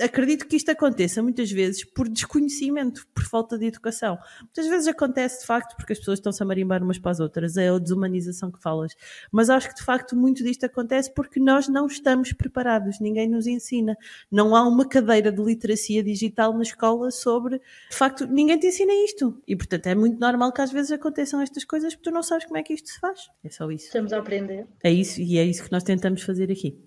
Acredito 0.00 0.46
que 0.46 0.56
isto 0.56 0.70
aconteça 0.70 1.22
muitas 1.22 1.50
vezes 1.50 1.84
por 1.84 2.08
desconhecimento, 2.08 3.06
por 3.14 3.24
falta 3.24 3.58
de 3.58 3.66
educação. 3.66 4.18
Muitas 4.40 4.66
vezes 4.66 4.88
acontece 4.88 5.40
de 5.40 5.46
facto 5.46 5.76
porque 5.76 5.92
as 5.92 5.98
pessoas 5.98 6.18
estão-se 6.18 6.42
a 6.42 6.46
marimbar 6.46 6.82
umas 6.82 6.98
para 6.98 7.10
as 7.10 7.20
outras, 7.20 7.56
é 7.56 7.68
a 7.68 7.78
desumanização 7.78 8.50
que 8.50 8.60
falas. 8.60 8.94
Mas 9.30 9.50
acho 9.50 9.68
que 9.68 9.74
de 9.76 9.82
facto 9.82 10.16
muito 10.16 10.42
disto 10.42 10.64
acontece 10.64 11.12
porque 11.12 11.40
nós 11.40 11.68
não 11.68 11.86
estamos 11.86 12.32
preparados, 12.32 13.00
ninguém 13.00 13.28
nos 13.28 13.46
ensina. 13.46 13.96
Não 14.30 14.54
há 14.54 14.66
uma 14.66 14.88
cadeira 14.88 15.32
de 15.32 15.42
literacia 15.42 16.02
digital 16.02 16.52
na 16.54 16.62
escola 16.62 17.10
sobre. 17.10 17.60
De 17.90 17.96
facto, 17.96 18.26
ninguém 18.26 18.58
te 18.58 18.66
ensina 18.66 18.92
isto. 19.04 19.40
E 19.46 19.56
portanto 19.56 19.86
é 19.86 19.94
muito 19.94 20.18
normal 20.18 20.52
que 20.52 20.60
às 20.60 20.72
vezes 20.72 20.92
aconteçam 20.92 21.40
estas 21.40 21.64
coisas 21.64 21.94
porque 21.94 22.10
tu 22.10 22.14
não 22.14 22.22
sabes 22.22 22.44
como 22.46 22.56
é 22.56 22.62
que 22.62 22.74
isto 22.74 22.88
se 22.88 22.98
faz. 22.98 23.30
É 23.44 23.50
só 23.50 23.70
isso. 23.70 23.86
Estamos 23.86 24.12
a 24.12 24.18
aprender. 24.18 24.66
É 24.82 24.90
isso, 24.90 25.20
e 25.20 25.38
é 25.38 25.44
isso 25.44 25.64
que 25.64 25.72
nós 25.72 25.82
tentamos 25.82 26.22
fazer 26.22 26.50
aqui. 26.50 26.78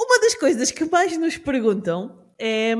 Uma 0.00 0.20
das 0.20 0.34
coisas 0.34 0.70
que 0.70 0.84
mais 0.86 1.16
nos 1.16 1.36
perguntam 1.36 2.23
é 2.46 2.74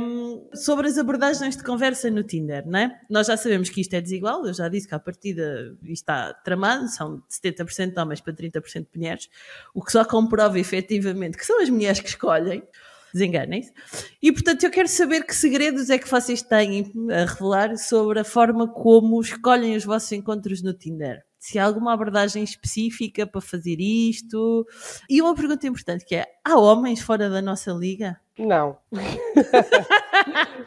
sobre 0.55 0.87
as 0.89 0.99
abordagens 0.99 1.57
de 1.57 1.65
conversa 1.65 2.11
no 2.11 2.23
Tinder, 2.23 2.67
não 2.67 2.79
é? 2.79 3.01
Nós 3.09 3.29
já 3.29 3.37
sabemos 3.37 3.71
que 3.71 3.81
isto 3.81 3.95
é 3.95 4.01
desigual, 4.03 4.47
eu 4.47 4.53
já 4.53 4.69
disse 4.69 4.87
que 4.87 4.95
a 4.95 4.99
partida 4.99 5.75
está 5.85 6.35
tramado, 6.35 6.87
são 6.89 7.17
de 7.17 7.23
70% 7.31 7.95
de 7.95 7.99
homens 7.99 8.21
para 8.21 8.35
30% 8.35 8.81
de 8.93 8.99
mulheres, 8.99 9.31
o 9.73 9.83
que 9.83 9.91
só 9.91 10.05
comprova 10.05 10.61
efetivamente 10.61 11.39
que 11.39 11.47
são 11.47 11.63
as 11.63 11.71
mulheres 11.71 11.99
que 11.99 12.09
escolhem, 12.11 12.63
desenganem-se. 13.15 13.73
E 14.21 14.31
portanto 14.31 14.65
eu 14.65 14.71
quero 14.71 14.89
saber 14.89 15.25
que 15.25 15.35
segredos 15.35 15.89
é 15.89 15.97
que 15.97 16.11
vocês 16.11 16.43
têm 16.43 16.93
a 17.11 17.25
revelar 17.25 17.79
sobre 17.79 18.21
a 18.21 18.25
forma 18.25 18.69
como 18.69 19.19
escolhem 19.19 19.77
os 19.77 19.85
vossos 19.85 20.13
encontros 20.13 20.63
no 20.63 20.75
Tinder 20.75 21.25
se 21.45 21.59
há 21.59 21.67
alguma 21.67 21.93
abordagem 21.93 22.43
específica 22.43 23.27
para 23.27 23.39
fazer 23.39 23.77
isto. 23.79 24.67
E 25.11 25.21
uma 25.21 25.35
pergunta 25.35 25.67
importante 25.67 26.03
que 26.07 26.15
é: 26.15 26.27
há 26.43 26.59
homens 26.59 27.03
fora 27.03 27.29
da 27.29 27.43
nossa 27.43 27.71
liga? 27.71 28.19
Não. 28.39 28.79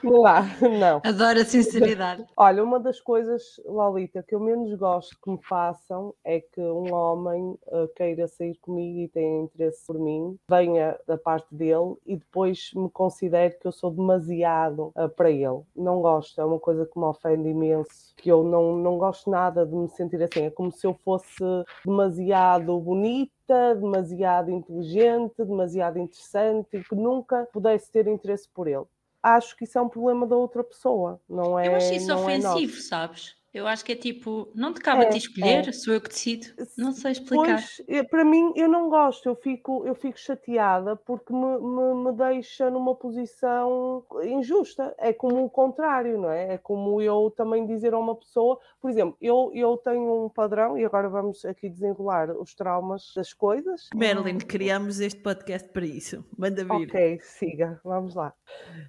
não 0.04 0.80
não. 0.80 1.02
Adoro 1.04 1.40
a 1.40 1.46
sinceridade. 1.46 2.26
Olha, 2.36 2.64
uma 2.64 2.80
das 2.80 3.00
coisas, 3.00 3.60
Lolita, 3.66 4.24
que 4.24 4.36
eu 4.36 4.40
menos 4.40 4.74
gosto 4.78 5.16
que 5.22 5.30
me 5.30 5.40
façam 5.44 6.14
é 6.24 6.40
que 6.40 6.62
um 6.62 6.94
homem 6.94 7.58
uh, 7.68 7.88
queira 7.96 8.28
sair 8.28 8.56
comigo 8.62 9.00
e 9.00 9.08
tenha 9.08 9.44
interesse 9.44 9.86
por 9.86 10.00
mim, 10.00 10.38
venha 10.50 10.98
da 11.08 11.18
parte 11.18 11.54
dele 11.54 11.96
e 12.06 12.16
depois 12.16 12.72
me 12.76 12.90
considere 12.90 13.56
que 13.60 13.68
eu 13.68 13.72
sou 13.72 13.92
demasiado 13.92 14.92
uh, 14.96 15.10
para 15.10 15.32
ele. 15.32 15.62
Não 15.76 16.02
gosto, 16.02 16.40
é 16.40 16.46
uma 16.46 16.60
coisa 16.60 16.86
que 16.86 17.00
me 17.00 17.06
ofende 17.06 17.50
imenso, 17.50 18.14
que 18.16 18.30
eu 18.30 18.44
não, 18.44 18.78
não 18.78 18.98
gosto 18.98 19.30
nada 19.30 19.66
de 19.66 19.76
me 19.76 19.90
sentir 19.90 20.22
assim. 20.22 20.46
É 20.46 20.50
como 20.50 20.72
se 20.72 20.86
eu 20.86 20.94
fosse 20.94 21.44
demasiado 21.86 22.80
bonita 22.80 23.32
demasiado 23.48 24.52
inteligente, 24.52 25.36
demasiado 25.38 25.98
interessante 25.98 26.68
e 26.74 26.84
que 26.84 26.96
nunca 26.96 27.48
pudesse 27.54 27.90
ter 27.90 28.08
interesse 28.08 28.48
por 28.54 28.68
ele. 28.68 28.86
Acho 29.22 29.56
que 29.56 29.64
isso 29.64 29.78
é 29.78 29.82
um 29.82 29.90
problema 29.90 30.26
da 30.26 30.36
outra 30.36 30.64
pessoa, 30.64 31.20
não 31.28 31.58
é? 31.58 31.68
Eu 31.68 31.76
acho 31.76 31.94
isso 31.94 32.12
é 32.12 32.16
ofensivo, 32.16 32.78
é 32.78 32.82
sabes? 32.82 33.36
Eu 33.58 33.68
acho 33.68 33.84
que 33.84 33.92
é 33.92 33.96
tipo, 33.96 34.52
não 34.54 34.72
te 34.72 34.80
cabe 34.80 35.04
a 35.04 35.08
É, 35.08 35.10
ti 35.10 35.18
escolher, 35.18 35.68
é. 35.68 35.72
sou 35.72 35.96
eu 35.96 36.00
que 36.00 36.10
decido. 36.10 36.46
Não 36.78 36.92
sei 36.92 37.14
explicar. 37.14 37.60
Pois, 37.60 38.08
para 38.08 38.24
mim, 38.24 38.54
eu 38.56 38.68
não 38.68 38.88
gosto, 38.88 39.28
eu 39.28 39.36
fico, 39.36 39.84
eu 39.84 39.96
fico 39.96 40.20
chateada 40.20 40.96
porque 40.96 41.34
me, 41.34 41.58
me, 41.60 42.06
me 42.06 42.12
deixa 42.16 42.70
numa 42.70 42.94
posição 42.94 44.06
injusta. 44.24 44.94
É 45.00 45.12
como 45.12 45.44
o 45.44 45.50
contrário, 45.50 46.20
não 46.20 46.30
é? 46.30 46.54
É 46.54 46.58
como 46.60 47.02
eu 47.02 47.34
também 47.36 47.66
dizer 47.66 47.96
a 47.96 48.00
uma 48.00 48.16
pessoa, 48.16 48.60
por 48.80 48.92
exemplo, 48.92 49.18
eu, 49.20 49.52
eu 49.56 49.76
tenho 49.78 50.26
um 50.26 50.30
padrão, 50.30 50.78
e 50.78 50.86
agora 50.86 51.10
vamos 51.10 51.44
aqui 51.44 51.68
desenrolar 51.68 52.30
os 52.32 52.54
traumas 52.54 53.12
das 53.16 53.34
coisas. 53.34 53.90
Marilyn, 53.96 54.38
criámos 54.38 55.00
este 55.00 55.20
podcast 55.20 55.68
para 55.70 55.86
isso. 55.86 56.24
Manda 56.38 56.64
vir. 56.64 56.88
Ok, 56.88 57.20
siga, 57.22 57.82
vamos 57.84 58.14
lá. 58.14 58.34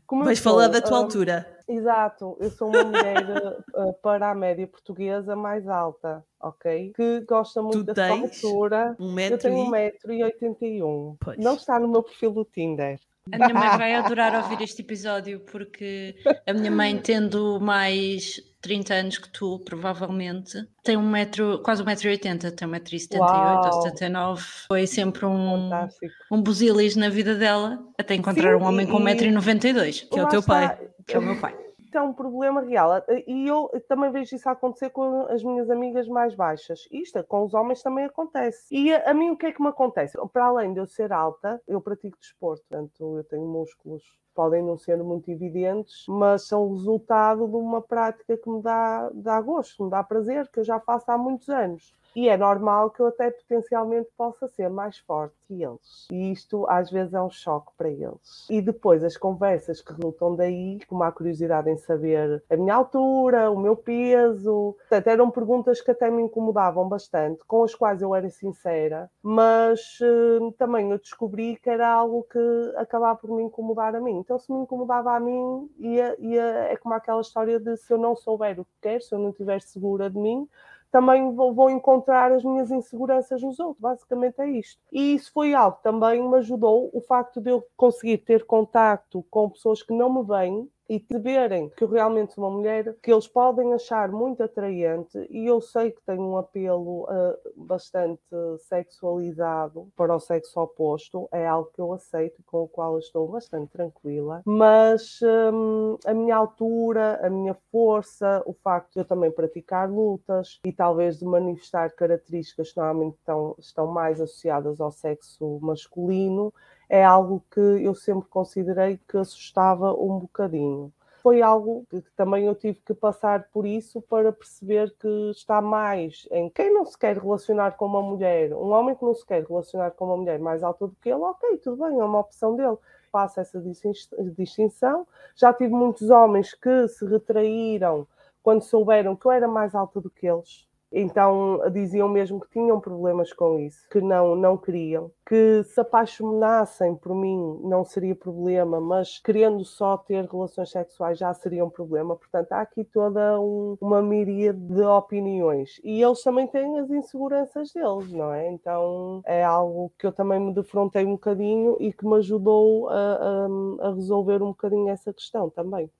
Como 0.06 0.24
Vais 0.24 0.38
falar 0.38 0.68
da 0.68 0.82
tua 0.82 0.98
ah, 0.98 1.00
altura. 1.00 1.58
Exato, 1.68 2.36
eu 2.40 2.50
sou 2.50 2.68
uma 2.68 2.82
mulher 2.82 3.26
eh, 3.28 3.92
para 4.02 4.30
a 4.30 4.34
média 4.34 4.57
portuguesa 4.66 5.34
mais 5.36 5.68
alta, 5.68 6.24
ok? 6.40 6.92
Que 6.94 7.20
gosta 7.20 7.62
muito 7.62 7.78
Tu 7.78 7.84
da 7.84 7.94
sua 7.94 8.20
altura. 8.20 8.96
um 8.98 9.06
eu 9.09 9.12
metro 9.14 9.38
tenho 9.38 9.74
e- 9.74 9.92
1,81m. 10.02 11.16
Não 11.38 11.54
está 11.54 11.78
no 11.78 11.88
meu 11.88 12.02
perfil 12.02 12.32
do 12.32 12.44
Tinder. 12.44 12.98
A 13.30 13.36
minha 13.36 13.52
mãe 13.52 13.76
vai 13.76 13.94
adorar 13.94 14.34
ouvir 14.42 14.62
este 14.64 14.80
episódio 14.80 15.40
porque 15.40 16.16
a 16.46 16.52
minha 16.54 16.70
mãe, 16.70 16.96
tendo 16.96 17.61
mais 17.61 18.40
30 18.62 18.94
anos 18.94 19.18
que 19.18 19.28
tu, 19.30 19.59
provavelmente, 19.66 20.66
tem 20.82 20.96
um 20.96 21.06
metro, 21.06 21.61
quase 21.62 21.82
1,80m, 21.84 22.50
tem 22.56 22.66
1,78m 22.66 23.18
Uau. 23.20 23.66
ou 23.66 23.82
79 23.82 24.42
Foi 24.66 24.86
sempre 24.86 25.26
um, 25.26 25.68
Fantástico. 25.68 26.14
um 26.32 26.40
busilis 26.42 26.96
na 26.96 27.11
vida 27.11 27.34
dela, 27.34 27.78
até 27.98 28.14
encontrar 28.14 28.56
Sim, 28.56 28.64
um 28.64 28.66
homem 28.66 28.86
e- 28.86 28.90
com 28.90 28.98
e- 28.98 29.02
1,92m, 29.02 30.09
que 30.09 30.18
é 30.18 30.24
o 30.24 30.28
teu 30.28 30.40
está. 30.40 30.54
pai. 30.68 30.88
Que 31.06 31.14
é 31.14 31.18
o 31.18 31.22
meu 31.22 31.38
pai. 31.38 31.54
É 31.93 32.01
um 32.01 32.12
problema 32.12 32.61
real. 32.61 32.91
E 33.26 33.49
eu 33.49 33.70
também 33.89 34.11
vejo 34.11 34.36
isso 34.36 34.49
acontecer 34.49 34.91
com 34.91 35.22
as 35.26 35.43
minhas 35.43 35.70
amigas 35.70 36.07
mais 36.07 36.34
baixas. 36.34 36.86
Isto 36.91 37.22
com 37.24 37.45
os 37.45 37.55
homens 37.55 37.82
também 37.82 38.05
acontece. 38.05 38.66
E 38.70 38.93
a, 38.93 39.11
a 39.11 39.14
mim 39.14 39.30
o 39.30 39.36
que 39.36 39.47
é 39.47 39.53
que 39.53 39.62
me 39.62 39.68
acontece? 39.68 40.18
Para 40.32 40.47
além 40.47 40.72
de 40.72 40.80
eu 40.80 40.86
ser 40.86 41.12
alta, 41.12 41.61
eu 41.66 41.80
pratico 41.80 42.18
desporto. 42.18 42.64
Portanto, 42.68 43.16
eu 43.16 43.24
tenho 43.24 43.47
músculos. 43.47 44.03
Podem 44.34 44.62
não 44.62 44.78
ser 44.78 45.03
muito 45.03 45.30
evidentes, 45.30 46.05
mas 46.07 46.47
são 46.47 46.72
resultado 46.72 47.49
de 47.49 47.57
uma 47.57 47.82
prática 47.82 48.36
que 48.36 48.49
me 48.49 48.62
dá, 48.62 49.11
dá 49.12 49.41
gosto, 49.41 49.82
me 49.82 49.91
dá 49.91 50.05
prazer, 50.05 50.49
que 50.49 50.61
eu 50.61 50.64
já 50.64 50.78
faço 50.78 51.11
há 51.11 51.18
muitos 51.18 51.49
anos. 51.49 51.93
E 52.18 52.28
é 52.28 52.36
normal 52.36 52.90
que 52.90 52.98
eu 52.98 53.06
até 53.06 53.30
potencialmente 53.30 54.08
possa 54.16 54.48
ser 54.48 54.68
mais 54.68 54.98
forte 54.98 55.36
que 55.46 55.62
eles. 55.62 56.08
E 56.10 56.32
isto 56.32 56.66
às 56.68 56.90
vezes 56.90 57.14
é 57.14 57.22
um 57.22 57.30
choque 57.30 57.70
para 57.78 57.88
eles. 57.88 58.44
E 58.50 58.60
depois 58.60 59.04
as 59.04 59.16
conversas 59.16 59.80
que 59.80 59.92
resultam 59.92 60.34
daí, 60.34 60.80
como 60.88 61.04
a 61.04 61.12
curiosidade 61.12 61.70
em 61.70 61.76
saber 61.76 62.42
a 62.50 62.56
minha 62.56 62.74
altura, 62.74 63.52
o 63.52 63.60
meu 63.60 63.76
peso. 63.76 64.74
Portanto, 64.80 65.06
eram 65.06 65.30
perguntas 65.30 65.80
que 65.80 65.92
até 65.92 66.10
me 66.10 66.22
incomodavam 66.22 66.88
bastante, 66.88 67.44
com 67.46 67.62
as 67.62 67.72
quais 67.72 68.02
eu 68.02 68.12
era 68.12 68.28
sincera, 68.28 69.08
mas 69.22 70.00
eh, 70.02 70.52
também 70.58 70.90
eu 70.90 70.98
descobri 70.98 71.54
que 71.54 71.70
era 71.70 71.88
algo 71.88 72.24
que 72.24 72.72
acabava 72.78 73.16
por 73.16 73.30
me 73.30 73.44
incomodar 73.44 73.94
a 73.94 74.00
mim. 74.00 74.18
Então, 74.18 74.40
se 74.40 74.52
me 74.52 74.58
incomodava 74.58 75.12
a 75.12 75.20
mim, 75.20 75.70
ia, 75.78 76.16
ia, 76.18 76.42
é 76.42 76.76
como 76.76 76.96
aquela 76.96 77.20
história 77.20 77.60
de 77.60 77.76
se 77.76 77.92
eu 77.92 77.98
não 77.98 78.16
souber 78.16 78.58
o 78.58 78.64
que 78.64 78.74
quero, 78.82 79.04
se 79.04 79.14
eu 79.14 79.20
não 79.20 79.30
estiver 79.30 79.62
segura 79.62 80.10
de 80.10 80.18
mim, 80.18 80.48
também 80.91 81.34
vou, 81.34 81.55
vou 81.55 81.70
encontrar 81.70 82.32
as 82.32 82.45
minhas 82.45 82.70
inseguranças 82.70 83.43
nos 83.43 83.59
outros. 83.59 83.80
Basicamente 83.80 84.41
é 84.41 84.49
isto. 84.51 84.80
E 84.93 85.14
isso 85.14 85.32
foi 85.32 85.55
algo 85.55 85.76
que 85.78 85.82
também 85.82 86.26
me 86.26 86.36
ajudou 86.39 86.91
o 86.93 87.01
facto 87.01 87.41
de 87.41 87.51
eu 87.51 87.64
conseguir 87.76 88.18
ter 88.18 88.45
contacto 88.45 89.24
com 89.30 89.51
pessoas 89.51 89.82
que 89.82 89.93
não 89.93 90.12
me 90.12 90.24
veem 90.24 90.68
e 90.89 90.99
perceberem 90.99 91.68
que 91.70 91.84
eu 91.84 91.89
realmente 91.89 92.39
uma 92.39 92.51
mulher 92.51 92.97
que 93.03 93.12
eles 93.12 93.28
podem 93.28 93.74
achar 93.74 94.11
muito 94.11 94.43
atraente 94.43 95.18
e 95.28 95.47
eu 95.47 95.61
sei 95.61 95.91
que 95.91 96.01
tenho 96.03 96.22
um 96.22 96.36
apelo 96.39 97.07
ah, 97.09 97.36
bastante 97.57 98.22
sexualizado 98.61 99.89
para 99.95 100.14
o 100.14 100.20
sexo 100.20 100.59
oposto, 100.61 101.28
é 101.30 101.47
algo 101.47 101.70
que 101.74 101.80
eu 101.80 101.93
aceito 101.93 102.43
com 102.47 102.62
o 102.62 102.68
qual 102.68 102.99
estou 102.99 103.28
bastante 103.28 103.70
tranquila, 103.70 104.43
mas 104.47 105.20
hum, 105.53 105.99
a 106.07 106.14
minha 106.14 106.36
altura, 106.36 107.20
a 107.22 107.28
minha 107.28 107.55
força, 107.70 108.43
o 108.47 108.55
facto 108.55 108.95
de 108.95 109.01
eu 109.01 109.05
também 109.05 109.30
praticar 109.30 109.91
lutas 109.91 110.59
e 110.64 110.72
talvez 110.72 111.18
de 111.18 111.24
manifestar 111.24 111.91
características 111.91 112.72
que 112.72 112.78
normalmente 112.78 113.16
estão, 113.16 113.55
estão 113.59 113.86
mais 113.86 114.20
associadas 114.20 114.80
ao 114.80 114.91
sexo 114.91 115.59
masculino, 115.61 116.53
é 116.89 117.05
algo 117.05 117.43
que 117.51 117.61
eu 117.61 117.95
sempre 117.95 118.28
considerei 118.28 118.99
que 119.09 119.16
assustava 119.16 119.93
um 119.93 120.18
bocadinho. 120.18 120.93
Foi 121.22 121.43
algo 121.43 121.84
que 121.91 122.01
também 122.16 122.47
eu 122.47 122.55
tive 122.55 122.80
que 122.86 122.95
passar 122.95 123.49
por 123.53 123.66
isso 123.66 124.01
para 124.01 124.32
perceber 124.32 124.95
que 124.99 125.30
está 125.30 125.61
mais 125.61 126.28
em 126.30 126.49
quem 126.49 126.72
não 126.72 126.86
se 126.86 126.97
quer 126.97 127.18
relacionar 127.18 127.72
com 127.72 127.86
uma 127.86 128.01
mulher, 128.01 128.55
um 128.55 128.70
homem 128.70 128.95
que 128.95 129.05
não 129.05 129.14
se 129.14 129.26
quer 129.26 129.45
relacionar 129.45 129.91
com 129.91 130.05
uma 130.07 130.16
mulher 130.16 130.39
mais 130.39 130.62
alta 130.62 130.86
do 130.86 130.95
que 131.03 131.09
ele, 131.09 131.20
ok, 131.20 131.59
tudo 131.59 131.84
bem, 131.84 131.99
é 131.99 132.05
uma 132.05 132.20
opção 132.20 132.55
dele. 132.55 132.76
Faça 133.11 133.41
essa 133.41 133.61
distin- 133.61 133.93
distinção. 134.36 135.07
Já 135.34 135.53
tive 135.53 135.72
muitos 135.72 136.09
homens 136.09 136.55
que 136.55 136.86
se 136.89 137.05
retraíram 137.05 138.07
quando 138.43 138.62
souberam 138.62 139.16
que 139.16 139.26
eu 139.26 139.32
era 139.32 139.49
mais 139.49 139.74
alta 139.74 140.01
do 140.01 140.09
que 140.09 140.26
eles. 140.26 140.67
Então 140.91 141.61
diziam 141.70 142.09
mesmo 142.09 142.41
que 142.41 142.49
tinham 142.51 142.80
problemas 142.80 143.32
com 143.32 143.59
isso, 143.59 143.86
que 143.91 144.01
não, 144.01 144.34
não 144.34 144.57
queriam, 144.57 145.11
que 145.26 145.62
se 145.64 145.78
apaixonassem 145.80 146.97
por 146.97 147.14
mim 147.14 147.61
não 147.62 147.84
seria 147.84 148.14
problema, 148.16 148.80
mas 148.80 149.18
querendo 149.18 149.64
só 149.64 149.99
ter 149.99 150.24
relações 150.24 150.70
sexuais 150.70 151.18
já 151.18 151.32
seria 151.34 151.64
um 151.64 151.70
problema. 151.70 152.16
Portanto, 152.16 152.53
há 152.53 152.61
aqui 152.62 152.84
toda 152.84 153.39
um- 153.41 153.76
uma 153.80 154.01
miríade 154.03 154.59
de 154.59 154.82
opiniões. 154.82 155.78
E 155.84 156.03
eles 156.03 156.22
também 156.22 156.47
têm 156.47 156.78
as 156.78 156.91
inseguranças 156.91 157.72
deles, 157.72 158.11
não 158.12 158.32
é? 158.32 158.49
Então 158.51 159.20
é 159.26 159.45
algo 159.45 159.93
que 159.99 160.07
eu 160.07 160.12
também 160.12 160.41
me 160.41 160.55
defrontei 160.55 161.05
um 161.05 161.12
bocadinho 161.12 161.76
e 161.80 161.93
que 161.93 162.07
me 162.07 162.16
ajudou 162.16 162.89
a, 162.89 163.47
a- 163.47 163.89
a 163.89 163.95
resolver 163.95 164.43
um 164.43 164.49
bocadinho 164.49 164.89
essa 164.89 165.12
questão 165.12 165.51
também. 165.51 165.91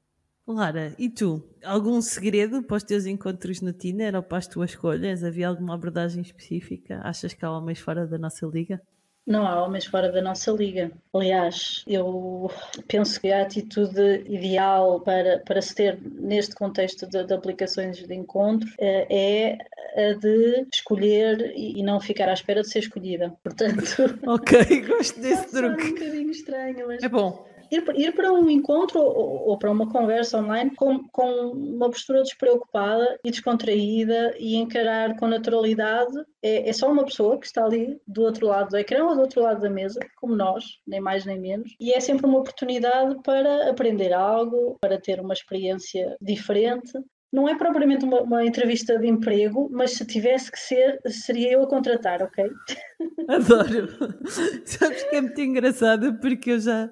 Lara, 0.53 0.95
e 0.99 1.09
tu? 1.11 1.45
Algum 1.63 2.01
segredo 2.01 2.63
para 2.63 2.77
os 2.77 2.83
teus 2.83 3.07
encontros 3.07 3.61
no 3.61 3.73
Tinder 3.73 4.15
ou 4.17 4.23
para 4.23 4.39
as 4.39 4.47
tuas 4.49 4.71
escolhas? 4.71 5.23
Havia 5.23 5.47
alguma 5.49 5.75
abordagem 5.75 6.23
específica? 6.23 7.01
Achas 7.05 7.35
que 7.35 7.45
há 7.45 7.51
homens 7.53 7.79
fora 7.79 8.07
da 8.07 8.19
nossa 8.19 8.47
liga? 8.47 8.83
Não 9.27 9.47
há 9.47 9.63
homens 9.63 9.85
fora 9.85 10.11
da 10.11 10.23
nossa 10.23 10.51
liga. 10.51 10.91
Aliás, 11.13 11.85
eu 11.87 12.51
penso 12.89 13.21
que 13.21 13.31
a 13.31 13.43
atitude 13.43 14.25
ideal 14.27 15.01
para, 15.03 15.41
para 15.41 15.61
se 15.61 15.75
ter 15.75 16.01
neste 16.03 16.55
contexto 16.55 17.07
de, 17.07 17.25
de 17.25 17.35
aplicações 17.35 17.99
de 17.99 18.15
encontro 18.15 18.67
eh, 18.81 19.59
é 19.95 20.11
a 20.11 20.15
de 20.15 20.67
escolher 20.73 21.53
e, 21.55 21.79
e 21.79 21.83
não 21.83 22.01
ficar 22.01 22.31
à 22.31 22.33
espera 22.33 22.63
de 22.63 22.71
ser 22.71 22.79
escolhida. 22.79 23.37
Portanto, 23.43 23.85
Ok, 24.27 24.81
gosto 24.87 25.21
desse 25.21 25.51
Sabe, 25.51 25.67
um 25.67 25.77
truque. 25.77 25.93
bocadinho 25.93 26.31
estranho, 26.31 26.87
mas 26.87 27.03
É 27.03 27.09
bom. 27.11 27.48
Ir, 27.71 27.85
ir 27.97 28.15
para 28.15 28.33
um 28.33 28.49
encontro 28.49 29.01
ou, 29.01 29.49
ou 29.49 29.59
para 29.59 29.71
uma 29.71 29.91
conversa 29.91 30.39
online 30.39 30.75
com, 30.75 31.07
com 31.09 31.51
uma 31.53 31.91
postura 31.91 32.23
despreocupada 32.23 33.19
e 33.25 33.31
descontraída 33.31 34.35
e 34.39 34.57
encarar 34.57 35.17
com 35.17 35.27
naturalidade. 35.27 36.17
É, 36.43 36.69
é 36.69 36.73
só 36.73 36.91
uma 36.91 37.05
pessoa 37.05 37.39
que 37.39 37.47
está 37.47 37.65
ali 37.65 38.01
do 38.07 38.23
outro 38.23 38.47
lado 38.47 38.71
do 38.71 38.77
ecrã 38.77 39.05
ou 39.05 39.15
do 39.15 39.23
outro 39.23 39.43
lado 39.43 39.61
da 39.61 39.71
mesa, 39.71 40.01
como 40.17 40.35
nós, 40.35 40.65
nem 40.87 41.01
mais 41.01 41.25
nem 41.25 41.39
menos. 41.39 41.75
E 41.81 41.93
é 41.93 42.01
sempre 42.01 42.27
uma 42.27 42.39
oportunidade 42.39 43.17
para 43.23 43.71
aprender 43.71 44.13
algo, 44.13 44.77
para 44.81 45.01
ter 45.01 45.21
uma 45.21 45.35
experiência 45.35 46.17
diferente. 46.21 46.93
Não 47.33 47.49
é 47.49 47.55
propriamente 47.57 48.05
uma, 48.05 48.23
uma 48.23 48.45
entrevista 48.45 48.99
de 48.99 49.07
emprego, 49.07 49.69
mas 49.71 49.93
se 49.93 50.05
tivesse 50.07 50.51
que 50.51 50.59
ser, 50.59 50.99
seria 51.07 51.53
eu 51.53 51.63
a 51.63 51.69
contratar, 51.69 52.23
ok? 52.23 52.51
Adoro. 53.29 53.89
Sabes 54.65 55.03
que 55.05 55.17
é 55.17 55.21
muito 55.21 55.41
engraçado 55.41 56.15
porque 56.21 56.53
eu 56.53 56.61
já, 56.61 56.91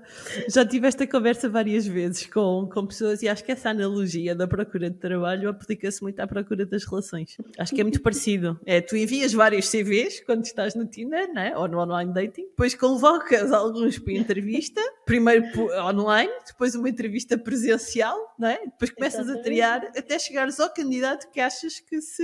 já 0.49 0.65
tive 0.65 0.87
esta 0.87 1.07
conversa 1.07 1.49
várias 1.49 1.87
vezes 1.87 2.27
com, 2.27 2.69
com 2.73 2.87
pessoas 2.87 3.23
e 3.23 3.29
acho 3.29 3.43
que 3.43 3.53
essa 3.53 3.71
analogia 3.71 4.35
da 4.35 4.47
procura 4.47 4.91
de 4.91 4.99
trabalho 4.99 5.49
aplica-se 5.49 6.03
muito 6.03 6.21
à 6.21 6.27
procura 6.27 6.67
das 6.67 6.85
relações. 6.85 7.37
Acho 7.59 7.75
que 7.75 7.81
é 7.81 7.85
muito 7.85 8.03
parecido. 8.03 8.61
É, 8.67 8.81
tu 8.81 8.97
envias 8.97 9.33
vários 9.33 9.71
CVs 9.71 10.21
quando 10.21 10.45
estás 10.45 10.75
no 10.75 10.87
Tinder, 10.87 11.33
né? 11.33 11.57
ou 11.57 11.67
no 11.67 11.81
online 11.81 12.13
dating, 12.13 12.49
depois 12.49 12.75
convocas 12.75 13.53
alguns 13.53 13.99
para 13.99 14.13
entrevista, 14.13 14.81
primeiro 15.05 15.47
online, 15.89 16.31
depois 16.47 16.75
uma 16.75 16.89
entrevista 16.89 17.39
presencial, 17.39 18.35
não 18.39 18.49
é? 18.49 18.59
depois 18.67 18.91
começas 18.91 19.29
a 19.29 19.39
triar 19.39 19.85
até 19.97 20.19
chegares 20.27 20.61
ao 20.61 20.73
candidato 20.73 21.31
que 21.31 21.41
achas 21.41 21.81
que 21.81 22.01
se 22.01 22.23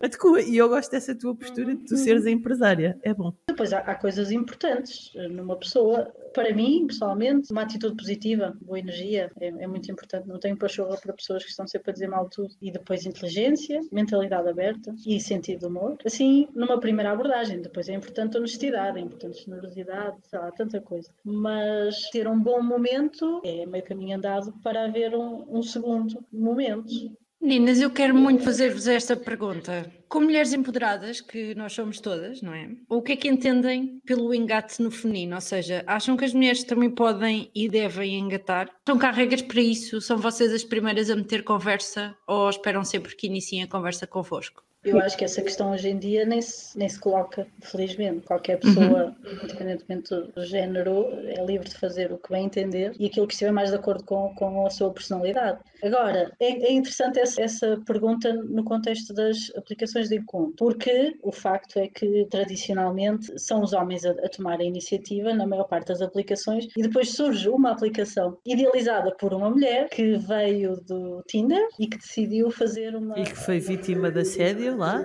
adequa. 0.00 0.40
E 0.42 0.56
eu 0.56 0.68
gosto 0.68 0.90
dessa 0.90 1.14
tua 1.14 1.34
postura 1.34 1.74
de 1.74 1.84
tu 1.84 1.96
seres 1.96 2.26
a 2.26 2.30
empresária. 2.30 2.98
É 3.02 3.12
bom. 3.12 3.32
Depois 3.48 3.72
há, 3.72 3.78
há 3.78 3.94
coisas 3.94 4.30
importantes 4.30 5.12
eh, 5.16 5.28
numa 5.28 5.56
pessoa. 5.56 6.12
Para 6.32 6.54
mim, 6.54 6.86
pessoalmente, 6.86 7.50
uma 7.50 7.62
atitude 7.62 7.96
positiva, 7.96 8.56
boa 8.62 8.78
energia, 8.78 9.30
é, 9.40 9.48
é 9.48 9.66
muito 9.66 9.90
importante. 9.90 10.28
Não 10.28 10.38
tenho 10.38 10.56
pachorra 10.56 10.96
para 10.96 11.12
pessoas 11.12 11.42
que 11.42 11.50
estão 11.50 11.66
sempre 11.66 11.90
a 11.90 11.92
dizer 11.92 12.08
mal 12.08 12.28
tudo. 12.28 12.54
E 12.62 12.70
depois 12.70 13.04
inteligência, 13.04 13.80
mentalidade 13.90 14.48
aberta 14.48 14.94
e 15.06 15.20
sentido 15.20 15.60
de 15.60 15.66
humor. 15.66 15.96
Assim, 16.04 16.48
numa 16.54 16.78
primeira 16.78 17.10
abordagem. 17.10 17.60
Depois 17.60 17.88
é 17.88 17.94
importante 17.94 18.36
honestidade, 18.36 18.98
é 18.98 19.02
importante 19.02 19.44
generosidade, 19.44 20.16
sei 20.28 20.38
lá, 20.38 20.50
tanta 20.52 20.80
coisa. 20.80 21.10
Mas 21.24 22.08
ter 22.10 22.28
um 22.28 22.38
bom 22.38 22.62
momento 22.62 23.40
é 23.44 23.66
meio 23.66 23.84
caminho 23.84 24.16
andado 24.16 24.52
para 24.62 24.84
haver 24.84 25.14
um, 25.14 25.44
um 25.48 25.62
segundo 25.62 26.24
momento. 26.32 27.16
Meninas, 27.42 27.80
eu 27.80 27.90
quero 27.90 28.14
muito 28.14 28.44
fazer-vos 28.44 28.86
esta 28.86 29.16
pergunta. 29.16 29.90
Com 30.10 30.20
mulheres 30.20 30.52
empoderadas, 30.52 31.22
que 31.22 31.54
nós 31.54 31.72
somos 31.72 31.98
todas, 31.98 32.42
não 32.42 32.52
é? 32.52 32.68
O 32.86 33.00
que 33.00 33.12
é 33.12 33.16
que 33.16 33.28
entendem 33.28 33.98
pelo 34.04 34.34
engate 34.34 34.82
no 34.82 34.90
feminino? 34.90 35.36
Ou 35.36 35.40
seja, 35.40 35.82
acham 35.86 36.18
que 36.18 36.24
as 36.26 36.34
mulheres 36.34 36.64
também 36.64 36.90
podem 36.90 37.50
e 37.54 37.66
devem 37.66 38.18
engatar? 38.18 38.68
Estão 38.80 38.98
cá 38.98 39.10
regras 39.10 39.40
para 39.40 39.60
isso? 39.62 40.02
São 40.02 40.18
vocês 40.18 40.52
as 40.52 40.64
primeiras 40.64 41.08
a 41.08 41.16
meter 41.16 41.42
conversa 41.42 42.14
ou 42.26 42.50
esperam 42.50 42.84
sempre 42.84 43.16
que 43.16 43.26
iniciem 43.26 43.62
a 43.62 43.68
conversa 43.68 44.06
convosco? 44.06 44.62
Eu 44.82 44.98
acho 44.98 45.16
que 45.16 45.24
essa 45.24 45.42
questão 45.42 45.72
hoje 45.72 45.90
em 45.90 45.98
dia 45.98 46.24
nem 46.24 46.40
se, 46.40 46.76
nem 46.78 46.88
se 46.88 46.98
coloca, 46.98 47.46
felizmente. 47.60 48.26
Qualquer 48.26 48.58
pessoa, 48.58 49.14
uhum. 49.24 49.32
independentemente 49.44 50.08
do 50.34 50.44
género, 50.44 51.06
é 51.26 51.44
livre 51.44 51.68
de 51.68 51.76
fazer 51.76 52.10
o 52.12 52.18
que 52.18 52.30
bem 52.30 52.46
entender 52.46 52.94
e 52.98 53.06
aquilo 53.06 53.26
que 53.26 53.34
estiver 53.34 53.52
mais 53.52 53.70
de 53.70 53.76
acordo 53.76 54.04
com, 54.04 54.34
com 54.34 54.66
a 54.66 54.70
sua 54.70 54.90
personalidade. 54.90 55.58
Agora, 55.82 56.32
é, 56.40 56.46
é 56.46 56.72
interessante 56.72 57.18
essa, 57.18 57.42
essa, 57.42 57.80
pergunta 57.86 58.32
no 58.32 58.64
contexto 58.64 59.12
das 59.12 59.36
aplicações 59.56 60.08
de 60.08 60.16
encontro, 60.16 60.54
porque 60.56 61.16
o 61.22 61.32
facto 61.32 61.78
é 61.78 61.88
que 61.88 62.26
tradicionalmente 62.30 63.38
são 63.38 63.62
os 63.62 63.72
homens 63.72 64.04
a, 64.04 64.10
a 64.10 64.28
tomar 64.28 64.60
a 64.60 64.64
iniciativa 64.64 65.34
na 65.34 65.46
maior 65.46 65.64
parte 65.64 65.88
das 65.88 66.00
aplicações 66.02 66.66
e 66.76 66.82
depois 66.82 67.12
surge 67.12 67.48
uma 67.48 67.72
aplicação 67.72 68.38
idealizada 68.46 69.14
por 69.16 69.32
uma 69.34 69.50
mulher 69.50 69.88
que 69.88 70.16
veio 70.18 70.76
do 70.86 71.22
Tinder 71.26 71.66
e 71.78 71.86
que 71.86 71.98
decidiu 71.98 72.50
fazer 72.50 72.94
uma. 72.94 73.18
E 73.18 73.24
que 73.24 73.36
foi 73.36 73.58
vítima 73.58 74.10
de 74.10 74.20
assédio 74.20 74.69
lá? 74.76 75.04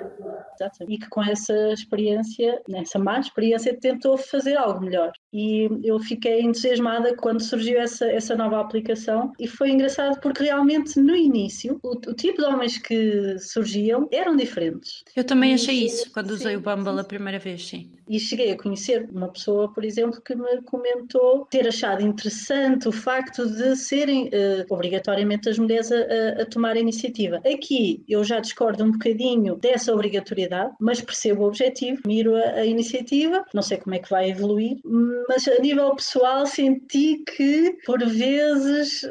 E 0.87 0.97
que 0.97 1.09
com 1.09 1.23
essa 1.23 1.53
experiência, 1.71 2.61
nessa 2.67 2.97
má 2.99 3.19
experiência, 3.19 3.77
tentou 3.79 4.17
fazer 4.17 4.57
algo 4.57 4.81
melhor. 4.81 5.11
E 5.35 5.67
eu 5.83 5.99
fiquei 5.99 6.39
entusiasmada 6.39 7.13
quando 7.17 7.43
surgiu 7.43 7.77
essa, 7.77 8.05
essa 8.05 8.37
nova 8.37 8.61
aplicação 8.61 9.33
e 9.37 9.49
foi 9.49 9.69
engraçado 9.69 10.17
porque 10.21 10.43
realmente 10.43 10.97
no 10.97 11.13
início 11.13 11.77
o, 11.83 11.89
o 11.89 12.13
tipo 12.13 12.41
de 12.41 12.47
homens 12.47 12.77
que 12.77 13.37
surgiam 13.37 14.07
eram 14.13 14.37
diferentes. 14.37 15.03
Eu 15.13 15.25
também 15.25 15.53
achei 15.53 15.75
isso 15.85 16.09
quando 16.13 16.31
usei 16.31 16.53
sim, 16.53 16.57
o 16.57 16.61
Bumble 16.61 17.01
a 17.01 17.03
primeira 17.03 17.37
vez, 17.37 17.67
sim. 17.67 17.91
E 18.07 18.17
cheguei 18.17 18.51
a 18.51 18.57
conhecer 18.57 19.09
uma 19.11 19.27
pessoa, 19.27 19.73
por 19.73 19.83
exemplo, 19.83 20.21
que 20.21 20.35
me 20.35 20.61
comentou 20.61 21.45
ter 21.51 21.67
achado 21.67 22.01
interessante 22.01 22.87
o 22.87 22.91
facto 22.93 23.45
de 23.45 23.75
serem 23.75 24.27
uh, 24.27 24.73
obrigatoriamente 24.73 25.49
as 25.49 25.59
mulheres 25.59 25.91
a, 25.91 26.41
a 26.41 26.45
tomar 26.45 26.77
a 26.77 26.79
iniciativa. 26.79 27.37
Aqui 27.37 28.05
eu 28.07 28.23
já 28.23 28.39
discordo 28.39 28.85
um 28.85 28.91
bocadinho 28.91 29.57
dessa 29.57 29.93
obrigatoriedade, 29.93 30.73
mas 30.79 31.01
percebo 31.01 31.43
o 31.43 31.47
objetivo, 31.47 32.01
miro 32.07 32.35
a, 32.35 32.51
a 32.51 32.65
iniciativa, 32.65 33.43
não 33.53 33.61
sei 33.61 33.77
como 33.77 33.95
é 33.95 33.99
que 33.99 34.09
vai 34.09 34.29
evoluir, 34.29 34.77
mas 35.27 35.47
a 35.47 35.59
nível 35.59 35.95
pessoal 35.95 36.45
senti 36.45 37.23
que 37.25 37.77
por 37.85 37.99
vezes 38.05 39.03
uh, 39.03 39.09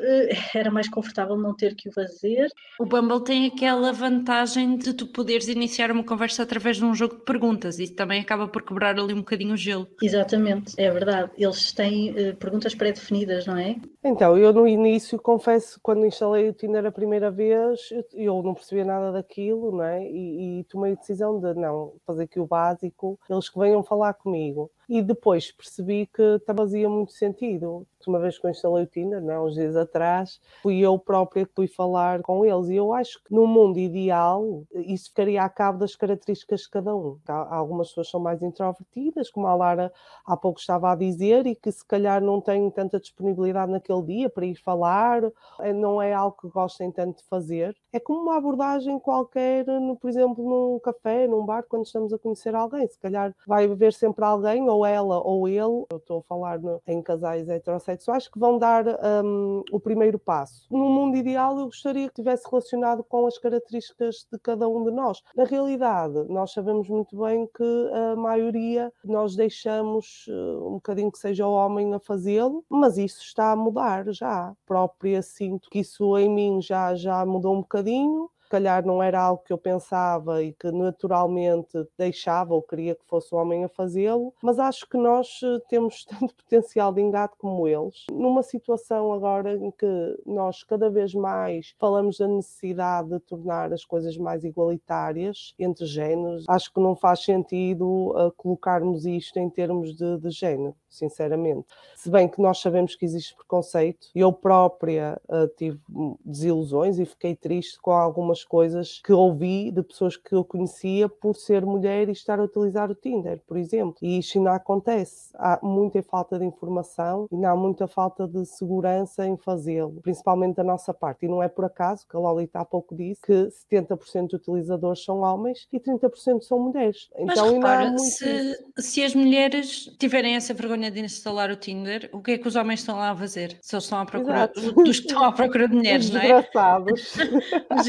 era 0.54 0.70
mais 0.70 0.88
confortável 0.88 1.36
não 1.36 1.54
ter 1.54 1.74
que 1.74 1.88
o 1.88 1.92
fazer. 1.92 2.48
O 2.78 2.86
Bumble 2.86 3.24
tem 3.24 3.46
aquela 3.46 3.92
vantagem 3.92 4.76
de 4.76 4.92
tu 4.94 5.06
poderes 5.06 5.48
iniciar 5.48 5.90
uma 5.90 6.04
conversa 6.04 6.42
através 6.42 6.76
de 6.76 6.84
um 6.84 6.94
jogo 6.94 7.16
de 7.16 7.24
perguntas, 7.24 7.78
isso 7.78 7.94
também 7.94 8.20
acaba 8.20 8.46
por 8.46 8.62
quebrar 8.62 8.84
quebrar 8.84 8.98
ali 8.98 9.14
um 9.14 9.18
bocadinho 9.18 9.54
o 9.54 9.56
gelo. 9.56 9.88
Exatamente, 10.02 10.74
é 10.76 10.90
verdade. 10.90 11.30
Eles 11.38 11.72
têm 11.72 12.10
uh, 12.10 12.36
perguntas 12.36 12.74
pré-definidas, 12.74 13.46
não 13.46 13.56
é? 13.56 13.76
Então, 14.02 14.36
eu 14.36 14.52
no 14.52 14.68
início, 14.68 15.18
confesso, 15.18 15.80
quando 15.82 16.04
instalei 16.04 16.48
o 16.48 16.52
Tinder 16.52 16.84
a 16.84 16.92
primeira 16.92 17.30
vez, 17.30 17.80
eu 18.12 18.42
não 18.42 18.54
percebia 18.54 18.84
nada 18.84 19.12
daquilo, 19.12 19.72
não 19.72 19.84
é? 19.84 20.04
E, 20.04 20.60
e 20.60 20.64
tomei 20.64 20.92
a 20.92 20.96
decisão 20.96 21.40
de 21.40 21.54
não 21.54 21.94
fazer 22.06 22.24
aqui 22.24 22.38
o 22.38 22.46
básico, 22.46 23.18
eles 23.28 23.48
que 23.48 23.58
venham 23.58 23.82
falar 23.82 24.12
comigo. 24.14 24.70
E 24.88 25.02
depois 25.02 25.50
percebi 25.52 26.06
que 26.06 26.40
fazia 26.46 26.88
muito 26.88 27.12
sentido. 27.12 27.86
Uma 28.06 28.18
vez 28.18 28.38
que 28.38 28.46
eu 28.46 28.50
instalei 28.50 28.84
o 28.84 28.86
Tinder, 28.86 29.22
não, 29.22 29.46
uns 29.46 29.54
dias 29.54 29.74
atrás, 29.76 30.38
fui 30.62 30.78
eu 30.80 30.98
própria 30.98 31.46
que 31.46 31.54
fui 31.54 31.66
falar 31.66 32.20
com 32.20 32.44
eles. 32.44 32.68
E 32.68 32.76
eu 32.76 32.92
acho 32.92 33.22
que 33.24 33.32
no 33.34 33.46
mundo 33.46 33.78
ideal 33.78 34.62
isso 34.74 35.08
ficaria 35.08 35.42
a 35.42 35.48
cabo 35.48 35.78
das 35.78 35.96
características 35.96 36.60
de 36.60 36.70
cada 36.70 36.94
um. 36.94 37.18
Algumas 37.26 37.88
pessoas 37.88 38.10
são 38.10 38.20
mais 38.20 38.42
introvertidas, 38.42 39.30
como 39.30 39.46
a 39.46 39.54
Lara 39.54 39.92
há 40.26 40.36
pouco 40.36 40.60
estava 40.60 40.92
a 40.92 40.94
dizer, 40.94 41.46
e 41.46 41.54
que 41.54 41.72
se 41.72 41.84
calhar 41.84 42.20
não 42.20 42.42
têm 42.42 42.70
tanta 42.70 43.00
disponibilidade 43.00 43.72
naquele 43.72 44.02
dia 44.02 44.28
para 44.28 44.44
ir 44.44 44.56
falar, 44.56 45.22
eh, 45.60 45.72
não 45.72 46.00
é 46.00 46.12
algo 46.12 46.36
que 46.38 46.48
gostem 46.48 46.90
tanto 46.90 47.22
de 47.22 47.24
fazer. 47.28 47.74
É 47.90 47.98
como 47.98 48.20
uma 48.20 48.36
abordagem 48.36 48.98
qualquer, 48.98 49.66
no, 49.66 49.96
por 49.96 50.10
exemplo, 50.10 50.44
num 50.44 50.78
café, 50.78 51.26
num 51.26 51.46
bar, 51.46 51.64
quando 51.66 51.86
estamos 51.86 52.12
a 52.12 52.18
conhecer 52.18 52.54
alguém. 52.54 52.86
Se 52.86 52.98
calhar 52.98 53.34
vai 53.46 53.64
haver 53.64 53.94
sempre 53.94 54.24
alguém 54.24 54.68
ou 54.74 54.84
ela 54.84 55.20
ou 55.20 55.48
ele, 55.48 55.84
eu 55.90 55.96
estou 55.96 56.18
a 56.18 56.22
falar 56.22 56.58
no, 56.58 56.80
em 56.86 57.02
casais 57.02 57.48
heterossexuais, 57.48 58.28
que 58.28 58.38
vão 58.38 58.58
dar 58.58 58.84
um, 59.24 59.62
o 59.70 59.80
primeiro 59.80 60.18
passo. 60.18 60.66
No 60.70 60.88
mundo 60.90 61.16
ideal, 61.16 61.58
eu 61.58 61.66
gostaria 61.66 62.08
que 62.08 62.14
tivesse 62.14 62.48
relacionado 62.48 63.04
com 63.04 63.26
as 63.26 63.38
características 63.38 64.26
de 64.30 64.38
cada 64.38 64.68
um 64.68 64.84
de 64.84 64.90
nós. 64.90 65.22
Na 65.36 65.44
realidade, 65.44 66.24
nós 66.28 66.52
sabemos 66.52 66.88
muito 66.88 67.16
bem 67.16 67.48
que 67.54 67.90
a 67.92 68.16
maioria 68.16 68.92
nós 69.04 69.36
deixamos 69.36 70.26
uh, 70.28 70.68
um 70.68 70.72
bocadinho 70.74 71.12
que 71.12 71.18
seja 71.18 71.46
o 71.46 71.52
homem 71.52 71.94
a 71.94 71.98
fazê-lo, 71.98 72.64
mas 72.68 72.98
isso 72.98 73.22
está 73.22 73.52
a 73.52 73.56
mudar 73.56 74.04
já. 74.12 74.52
Própria 74.66 75.22
sinto 75.22 75.70
que 75.70 75.80
isso 75.80 76.16
em 76.18 76.28
mim 76.28 76.60
já, 76.60 76.94
já 76.94 77.24
mudou 77.24 77.54
um 77.54 77.60
bocadinho 77.60 78.28
calhar 78.54 78.86
não 78.86 79.02
era 79.02 79.20
algo 79.20 79.42
que 79.42 79.52
eu 79.52 79.58
pensava 79.58 80.40
e 80.40 80.52
que 80.52 80.70
naturalmente 80.70 81.76
deixava 81.98 82.54
ou 82.54 82.62
queria 82.62 82.94
que 82.94 83.04
fosse 83.04 83.34
o 83.34 83.38
homem 83.38 83.64
a 83.64 83.68
fazê-lo, 83.68 84.32
mas 84.40 84.60
acho 84.60 84.88
que 84.88 84.96
nós 84.96 85.40
eh, 85.42 85.58
temos 85.68 86.04
tanto 86.06 86.32
potencial 86.36 86.92
de 86.92 87.00
engate 87.00 87.34
como 87.36 87.66
eles. 87.66 88.04
Numa 88.12 88.44
situação 88.44 89.12
agora 89.12 89.56
em 89.56 89.72
que 89.72 90.16
nós 90.24 90.62
cada 90.62 90.88
vez 90.88 91.12
mais 91.14 91.74
falamos 91.80 92.18
da 92.18 92.28
necessidade 92.28 93.08
de 93.08 93.18
tornar 93.18 93.72
as 93.72 93.84
coisas 93.84 94.16
mais 94.16 94.44
igualitárias 94.44 95.52
entre 95.58 95.84
géneros, 95.84 96.44
acho 96.48 96.72
que 96.72 96.78
não 96.78 96.94
faz 96.94 97.24
sentido 97.24 98.14
uh, 98.16 98.30
colocarmos 98.36 99.04
isto 99.04 99.36
em 99.38 99.50
termos 99.50 99.96
de, 99.96 100.18
de 100.18 100.30
género 100.30 100.76
sinceramente. 100.94 101.66
Se 101.96 102.08
bem 102.08 102.28
que 102.28 102.40
nós 102.40 102.60
sabemos 102.60 102.94
que 102.94 103.04
existe 103.04 103.34
preconceito, 103.34 104.08
eu 104.14 104.32
própria 104.32 105.20
uh, 105.28 105.48
tive 105.56 105.80
desilusões 106.24 106.98
e 106.98 107.04
fiquei 107.04 107.34
triste 107.34 107.80
com 107.80 107.90
algumas 107.90 108.43
coisas 108.44 109.00
que 109.04 109.12
ouvi 109.12 109.70
de 109.70 109.82
pessoas 109.82 110.16
que 110.16 110.34
eu 110.34 110.44
conhecia 110.44 111.08
por 111.08 111.34
ser 111.34 111.64
mulher 111.64 112.08
e 112.08 112.12
estar 112.12 112.38
a 112.38 112.44
utilizar 112.44 112.90
o 112.90 112.94
Tinder, 112.94 113.40
por 113.46 113.56
exemplo. 113.56 113.96
E 114.02 114.18
isto 114.18 114.38
ainda 114.38 114.52
acontece. 114.52 115.30
Há 115.34 115.58
muita 115.62 116.02
falta 116.02 116.38
de 116.38 116.44
informação 116.44 117.28
e 117.30 117.44
há 117.44 117.54
muita 117.54 117.86
falta 117.86 118.26
de 118.26 118.44
segurança 118.46 119.26
em 119.26 119.36
fazê-lo, 119.36 120.00
principalmente 120.02 120.56
da 120.56 120.64
nossa 120.64 120.92
parte. 120.92 121.26
E 121.26 121.28
não 121.28 121.42
é 121.42 121.48
por 121.48 121.64
acaso 121.64 122.06
que 122.08 122.16
a 122.16 122.18
Lolita 122.18 122.60
há 122.60 122.64
pouco 122.64 122.94
disse 122.94 123.20
que 123.22 123.48
70% 123.70 124.28
de 124.28 124.36
utilizadores 124.36 125.04
são 125.04 125.20
homens 125.20 125.66
e 125.72 125.80
30% 125.80 126.42
são 126.42 126.58
mulheres. 126.58 127.08
Então, 127.16 127.46
Mas 127.46 127.52
repara, 127.52 127.86
muito... 127.86 128.02
se, 128.02 128.64
se 128.78 129.02
as 129.02 129.14
mulheres 129.14 129.94
tiverem 129.98 130.34
essa 130.36 130.54
vergonha 130.54 130.90
de 130.90 131.00
instalar 131.00 131.50
o 131.50 131.56
Tinder, 131.56 132.08
o 132.12 132.20
que 132.20 132.32
é 132.32 132.38
que 132.38 132.48
os 132.48 132.56
homens 132.56 132.80
estão 132.80 132.96
lá 132.96 133.10
a 133.10 133.16
fazer? 133.16 133.58
Se 133.60 133.74
eles 133.74 133.84
estão 133.84 133.98
à 133.98 134.06
procura 134.06 134.50
Exato. 134.54 134.72
dos 134.72 135.00
que 135.00 135.06
estão 135.06 135.24
à 135.24 135.32
procura 135.32 135.68
de 135.68 135.74
mulheres, 135.74 136.10
não 136.10 136.20
é? 136.20 136.22
Desgraçados. 136.22 137.14
Os 137.78 137.86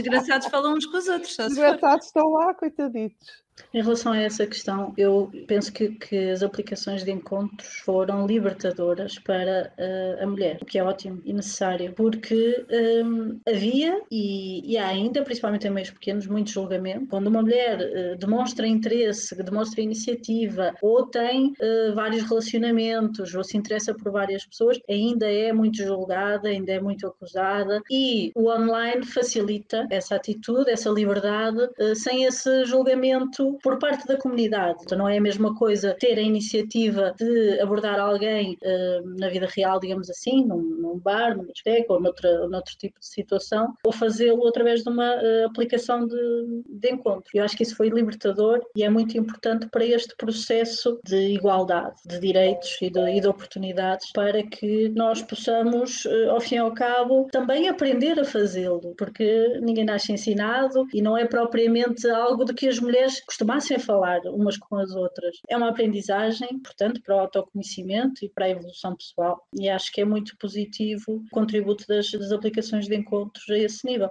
falam 0.50 0.74
uns 0.74 0.86
com 0.86 0.98
os 0.98 1.08
outros. 1.08 1.38
Os 1.38 1.48
desgraçados 1.48 2.08
estão 2.08 2.30
lá, 2.30 2.54
coitaditos. 2.54 3.45
Em 3.74 3.82
relação 3.82 4.12
a 4.12 4.18
essa 4.18 4.46
questão, 4.46 4.94
eu 4.98 5.32
penso 5.48 5.72
que, 5.72 5.90
que 5.90 6.30
as 6.30 6.44
aplicações 6.44 7.04
de 7.04 7.12
encontros 7.12 7.68
foram 7.80 8.26
libertadoras 8.26 9.18
para 9.20 9.72
uh, 9.78 10.24
a 10.24 10.28
mulher, 10.28 10.60
o 10.62 10.66
que 10.66 10.78
é 10.78 10.84
ótimo 10.84 11.22
e 11.26 11.34
necessário, 11.34 11.94
porque 11.94 12.66
um, 13.04 13.40
havia 13.48 14.02
e, 14.12 14.72
e, 14.72 14.78
há 14.78 14.88
ainda, 14.88 15.24
principalmente 15.24 15.68
em 15.68 15.72
meios 15.72 15.90
pequenos, 15.90 16.28
muito 16.28 16.52
julgamento. 16.52 17.08
Quando 17.08 17.28
uma 17.28 17.42
mulher 17.42 17.80
uh, 17.80 18.18
demonstra 18.18 18.68
interesse, 18.68 19.36
demonstra 19.44 19.82
iniciativa 19.82 20.74
ou 20.82 21.06
tem 21.08 21.48
uh, 21.48 21.94
vários 21.94 22.24
relacionamentos 22.24 23.34
ou 23.36 23.44
se 23.44 23.58
interessa 23.58 23.94
por 23.94 24.12
várias 24.12 24.46
pessoas, 24.46 24.80
ainda 24.90 25.32
é 25.32 25.52
muito 25.54 25.78
julgada, 25.78 26.50
ainda 26.50 26.74
é 26.74 26.80
muito 26.80 27.08
acusada 27.08 27.82
e 27.90 28.32
o 28.36 28.50
online 28.50 29.06
facilita 29.06 29.86
essa 29.90 30.16
atitude, 30.16 30.70
essa 30.70 30.90
liberdade, 30.90 31.58
sem 31.96 32.26
esse 32.26 32.66
julgamento 32.66 33.45
por 33.54 33.80
parte 33.80 34.08
da 34.08 34.18
comunidade. 34.18 34.80
Então 34.84 34.98
não 34.98 35.10
é 35.10 35.18
a 35.18 35.22
mesma 35.22 35.56
coisa 35.56 35.96
ter 36.00 36.18
a 36.18 36.22
iniciativa 36.22 37.14
de 37.18 37.60
abordar 37.60 38.00
alguém 38.00 38.58
uh, 38.64 39.20
na 39.20 39.30
vida 39.30 39.48
real, 39.56 39.80
digamos 39.80 40.10
assim, 40.10 40.46
num, 40.46 40.62
num 40.62 41.00
bar, 41.00 41.36
numa 41.36 41.52
discoteca 41.52 41.94
ou 41.94 42.02
noutra, 42.02 42.48
noutro 42.48 42.76
tipo 42.78 43.00
de 43.00 43.06
situação, 43.06 43.74
ou 43.84 43.92
fazê-lo 43.92 44.48
através 44.48 44.84
de 44.84 44.90
uma 44.90 45.16
uh, 45.16 45.46
aplicação 45.48 46.06
de, 46.06 46.64
de 46.68 46.90
encontro. 46.92 47.30
Eu 47.34 47.44
acho 47.44 47.56
que 47.56 47.64
isso 47.64 47.76
foi 47.76 47.90
libertador 47.90 48.62
e 48.76 48.84
é 48.84 48.90
muito 48.90 49.18
importante 49.18 49.68
para 49.68 49.86
este 49.86 50.16
processo 50.16 51.00
de 51.04 51.34
igualdade 51.34 51.96
de 52.06 52.20
direitos 52.20 52.78
e 52.82 52.90
de, 52.90 53.00
e 53.00 53.20
de 53.20 53.28
oportunidades 53.28 54.12
para 54.12 54.44
que 54.44 54.90
nós 54.90 55.22
possamos, 55.22 56.06
uh, 56.06 56.32
ao 56.32 56.42
fim 56.42 56.56
e 56.56 56.60
ao 56.60 56.74
cabo, 56.74 57.28
também 57.32 57.68
aprender 57.68 58.20
a 58.20 58.26
fazê-lo, 58.26 58.94
porque 58.98 59.60
ninguém 59.62 59.86
nasce 59.86 60.12
ensinado 60.12 60.86
e 60.94 61.02
não 61.02 61.18
é 61.18 61.26
propriamente 61.26 62.08
algo 62.10 62.46
de 62.46 62.54
que 62.54 62.68
as 62.68 62.80
mulheres 62.80 63.22
costumassem 63.36 63.78
falar 63.78 64.22
umas 64.28 64.58
com 64.58 64.78
as 64.78 64.92
outras. 64.92 65.38
É 65.50 65.58
uma 65.58 65.70
aprendizagem, 65.70 66.58
portanto, 66.60 67.02
para 67.02 67.16
o 67.16 67.20
autoconhecimento 67.20 68.24
e 68.24 68.30
para 68.30 68.46
a 68.46 68.50
evolução 68.50 68.96
pessoal. 68.96 69.46
E 69.60 69.68
acho 69.68 69.92
que 69.92 70.00
é 70.00 70.06
muito 70.06 70.38
positivo 70.38 71.04
o 71.08 71.24
contributo 71.32 71.86
das, 71.86 72.10
das 72.12 72.32
aplicações 72.32 72.88
de 72.88 72.96
encontros 72.96 73.48
a 73.50 73.58
esse 73.58 73.86
nível. 73.86 74.10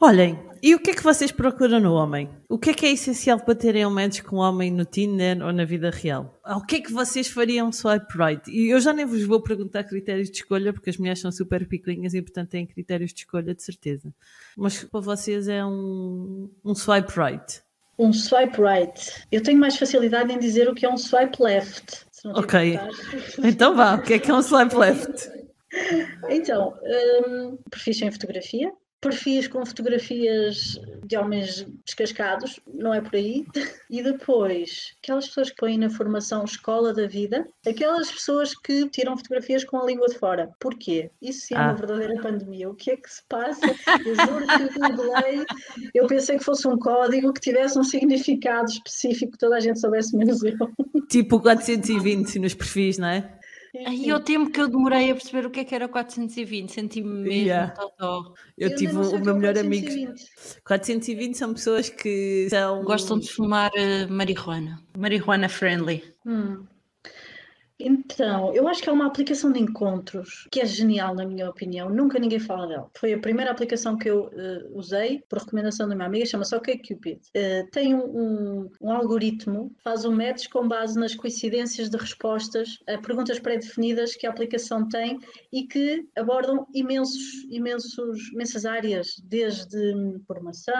Olhem, 0.00 0.38
e 0.62 0.74
o 0.74 0.78
que 0.78 0.90
é 0.90 0.94
que 0.94 1.02
vocês 1.02 1.32
procuram 1.32 1.80
no 1.80 1.94
homem? 1.94 2.28
O 2.46 2.58
que 2.58 2.70
é 2.70 2.74
que 2.74 2.84
é 2.84 2.92
essencial 2.92 3.40
para 3.40 3.54
terem 3.54 3.86
match 3.86 4.20
com 4.20 4.36
um 4.36 4.40
homem 4.40 4.70
no 4.70 4.84
Tinder 4.84 5.42
ou 5.42 5.50
na 5.50 5.64
vida 5.64 5.88
real? 5.88 6.38
O 6.44 6.60
que 6.60 6.76
é 6.76 6.80
que 6.82 6.92
vocês 6.92 7.28
fariam 7.28 7.72
swipe 7.72 8.12
right? 8.14 8.50
E 8.50 8.68
eu 8.68 8.80
já 8.80 8.92
nem 8.92 9.06
vos 9.06 9.24
vou 9.24 9.40
perguntar 9.40 9.84
critérios 9.84 10.30
de 10.30 10.36
escolha, 10.36 10.74
porque 10.74 10.90
as 10.90 10.98
mulheres 10.98 11.20
são 11.20 11.32
super 11.32 11.66
picuinhas 11.66 12.12
e, 12.12 12.20
portanto, 12.20 12.50
têm 12.50 12.66
critérios 12.66 13.14
de 13.14 13.20
escolha, 13.20 13.54
de 13.54 13.62
certeza. 13.62 14.12
Mas 14.54 14.84
para 14.84 15.00
vocês 15.00 15.48
é 15.48 15.64
um, 15.64 16.50
um 16.62 16.74
swipe 16.74 17.12
right. 17.16 17.63
Um 17.98 18.12
swipe 18.12 18.60
right. 18.60 19.24
Eu 19.30 19.42
tenho 19.42 19.58
mais 19.58 19.76
facilidade 19.76 20.32
em 20.32 20.38
dizer 20.38 20.68
o 20.68 20.74
que 20.74 20.84
é 20.84 20.90
um 20.90 20.96
swipe 20.96 21.42
left. 21.42 22.04
Ok. 22.24 22.78
Então 23.42 23.76
vá, 23.76 23.94
o 23.94 24.02
que 24.02 24.14
é 24.14 24.18
que 24.18 24.30
é 24.30 24.34
um 24.34 24.42
swipe 24.42 24.74
left? 24.76 25.30
Então, 26.30 26.72
hum, 27.26 27.58
perfis 27.68 28.00
em 28.00 28.08
fotografia, 28.08 28.72
perfis 29.04 29.46
com 29.46 29.64
fotografias 29.66 30.80
de 31.04 31.16
homens 31.16 31.66
descascados, 31.84 32.58
não 32.72 32.94
é 32.94 33.00
por 33.02 33.14
aí. 33.14 33.44
E 33.90 34.02
depois, 34.02 34.94
aquelas 35.02 35.28
pessoas 35.28 35.50
que 35.50 35.56
põem 35.56 35.76
na 35.76 35.90
formação 35.90 36.42
escola 36.44 36.94
da 36.94 37.06
vida, 37.06 37.46
aquelas 37.68 38.10
pessoas 38.10 38.54
que 38.58 38.88
tiram 38.88 39.14
fotografias 39.16 39.62
com 39.62 39.76
a 39.76 39.84
língua 39.84 40.08
de 40.08 40.18
fora. 40.18 40.50
Porquê? 40.58 41.10
Isso 41.20 41.46
sim 41.48 41.54
é 41.54 41.58
Ah. 41.58 41.64
uma 41.64 41.74
verdadeira 41.74 42.20
pandemia. 42.22 42.70
O 42.70 42.74
que 42.74 42.92
é 42.92 42.96
que 42.96 43.10
se 43.12 43.22
passa? 43.28 43.66
Eu 44.06 44.14
juro 44.14 44.46
que 44.46 44.62
eu 44.82 44.96
googlei, 44.96 45.44
eu 45.94 46.06
pensei 46.06 46.38
que 46.38 46.44
fosse 46.44 46.66
um 46.66 46.78
código 46.78 47.32
que 47.34 47.40
tivesse 47.42 47.78
um 47.78 47.84
significado 47.84 48.70
específico 48.70 49.32
que 49.32 49.38
toda 49.38 49.56
a 49.56 49.60
gente 49.60 49.78
soubesse 49.78 50.16
menos 50.16 50.42
eu. 50.42 50.56
Tipo 51.10 51.38
420 51.40 52.38
nos 52.38 52.54
perfis, 52.54 52.96
não 52.96 53.08
é? 53.08 53.38
Aí 53.86 54.12
o 54.12 54.20
tempo 54.20 54.50
que 54.50 54.60
eu 54.60 54.68
demorei 54.68 55.10
a 55.10 55.14
perceber 55.14 55.46
o 55.46 55.50
que 55.50 55.60
é 55.60 55.64
que 55.64 55.74
era 55.74 55.86
o 55.86 55.88
420, 55.88 56.70
senti-me 56.72 57.08
mesmo 57.08 57.32
Yeah. 57.32 57.74
totó. 57.74 58.34
Eu, 58.56 58.68
ainda 58.68 58.76
tive 58.78 58.96
o 58.96 59.16
é 59.16 59.18
meu 59.20 59.34
o 59.34 59.38
melhor 59.38 59.58
amigo. 59.58 59.86
420. 59.86 60.62
420 60.64 61.34
são 61.36 61.54
pessoas 61.54 61.88
que 61.88 62.48
são. 62.50 62.84
Gostam 62.84 63.18
de 63.18 63.30
fumar 63.32 63.70
eh, 63.74 64.06
marihuana. 64.06 64.80
Marihuana 64.96 65.48
friendly. 65.48 66.14
Hum. 66.24 66.64
Então, 67.76 68.54
eu 68.54 68.68
acho 68.68 68.80
que 68.80 68.88
é 68.88 68.92
uma 68.92 69.06
aplicação 69.06 69.50
de 69.50 69.58
encontros 69.58 70.46
que 70.50 70.60
é 70.60 70.64
genial, 70.64 71.12
na 71.12 71.26
minha 71.26 71.50
opinião. 71.50 71.90
Nunca 71.90 72.20
ninguém 72.20 72.38
fala 72.38 72.68
dela. 72.68 72.88
Foi 72.96 73.12
a 73.12 73.18
primeira 73.18 73.50
aplicação 73.50 73.98
que 73.98 74.08
eu 74.08 74.30
eh, 74.32 74.68
usei 74.72 75.24
por 75.28 75.40
recomendação 75.40 75.88
da 75.88 75.94
minha 75.96 76.06
amiga, 76.06 76.24
chama-se 76.24 76.54
OkCupid. 76.54 77.18
Eh, 77.34 77.64
tem 77.72 77.92
um, 77.92 78.04
um- 78.04 78.70
um 78.80 78.92
algoritmo, 78.92 79.72
faz 79.82 80.04
um 80.04 80.12
match 80.14 80.48
com 80.50 80.68
base 80.68 80.96
nas 80.98 81.16
coincidências 81.16 81.90
de 81.90 81.96
respostas 81.96 82.78
a 82.86 82.96
perguntas 82.98 83.40
pré-definidas 83.40 84.14
que 84.14 84.24
a 84.26 84.30
aplicação 84.30 84.88
tem 84.88 85.18
e 85.52 85.64
que 85.66 86.06
abordam 86.16 86.66
imensos, 86.72 87.44
imensos, 87.50 88.30
imensas 88.32 88.64
áreas, 88.64 89.16
desde 89.24 89.76
formação, 90.28 90.74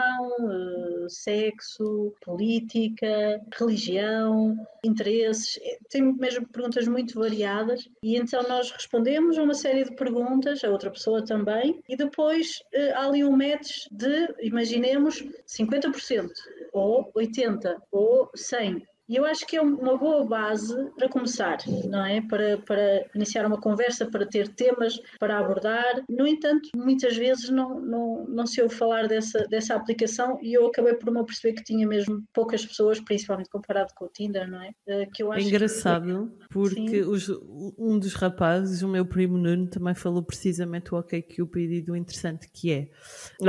eh, 0.49 1.07
sexo, 1.09 2.13
política, 2.23 3.41
religião, 3.59 4.55
interesses, 4.83 5.59
tem 5.89 6.01
mesmo 6.13 6.47
perguntas 6.47 6.85
muito 6.95 7.19
variadas 7.19 7.89
e 8.01 8.15
então 8.15 8.41
nós 8.43 8.71
respondemos 8.71 9.37
a 9.37 9.43
uma 9.43 9.53
série 9.53 9.83
de 9.83 9.93
perguntas, 9.95 10.63
a 10.63 10.69
outra 10.69 10.89
pessoa 10.89 11.25
também, 11.25 11.81
e 11.89 11.97
depois 11.97 12.63
eh, 12.73 12.93
há 12.93 13.05
ali 13.05 13.21
um 13.21 13.35
match 13.35 13.87
de, 13.91 14.33
imaginemos, 14.39 15.21
50% 15.45 16.29
ou 16.71 17.11
80% 17.13 17.81
ou 17.91 18.31
100%. 18.33 18.81
E 19.07 19.15
eu 19.17 19.23
acho 19.25 19.45
que 19.45 19.55
é 19.55 19.61
uma 19.61 19.95
boa 19.97 20.25
base 20.25 20.73
para 20.97 21.07
começar, 21.07 21.57
não 21.87 22.03
é? 22.03 22.21
Para, 22.21 22.57
para 22.57 23.05
iniciar 23.13 23.45
uma 23.45 23.59
conversa, 23.61 24.05
para 24.09 24.25
ter 24.25 24.47
temas 24.47 24.99
para 25.19 25.37
abordar. 25.37 26.03
No 26.09 26.25
entanto, 26.25 26.69
muitas 26.75 27.15
vezes 27.15 27.49
não, 27.49 27.79
não, 27.79 28.25
não 28.27 28.47
se 28.47 28.59
ouve 28.63 28.73
falar 28.73 29.07
dessa, 29.07 29.45
dessa 29.47 29.75
aplicação 29.75 30.39
e 30.41 30.53
eu 30.53 30.65
acabei 30.65 30.95
por 30.95 31.13
me 31.13 31.23
perceber 31.23 31.53
que 31.53 31.63
tinha 31.63 31.87
mesmo 31.87 32.23
poucas 32.33 32.65
pessoas, 32.65 32.99
principalmente 32.99 33.49
comparado 33.49 33.93
com 33.95 34.05
o 34.05 34.09
Tinder, 34.09 34.49
não 34.49 34.59
é? 34.61 34.71
Eh, 34.87 35.05
Que 35.13 35.21
eu 35.21 35.31
É 35.31 35.35
acho 35.37 35.43
que- 35.45 35.49
engraçado 35.55 36.31
porque 36.49 37.01
os- 37.01 37.29
um 37.77 37.99
dos 37.99 38.13
rapazes, 38.15 38.81
o 38.81 38.87
meu 38.87 39.05
primo 39.05 39.37
Nuno, 39.37 39.67
também 39.69 39.93
falou 39.93 40.23
precisamente 40.23 40.89
do 40.89 40.95
OkCupid 40.97 41.71
e 41.75 41.81
do 41.81 41.95
interessante 41.95 42.49
que 42.51 42.71
é. 42.73 42.89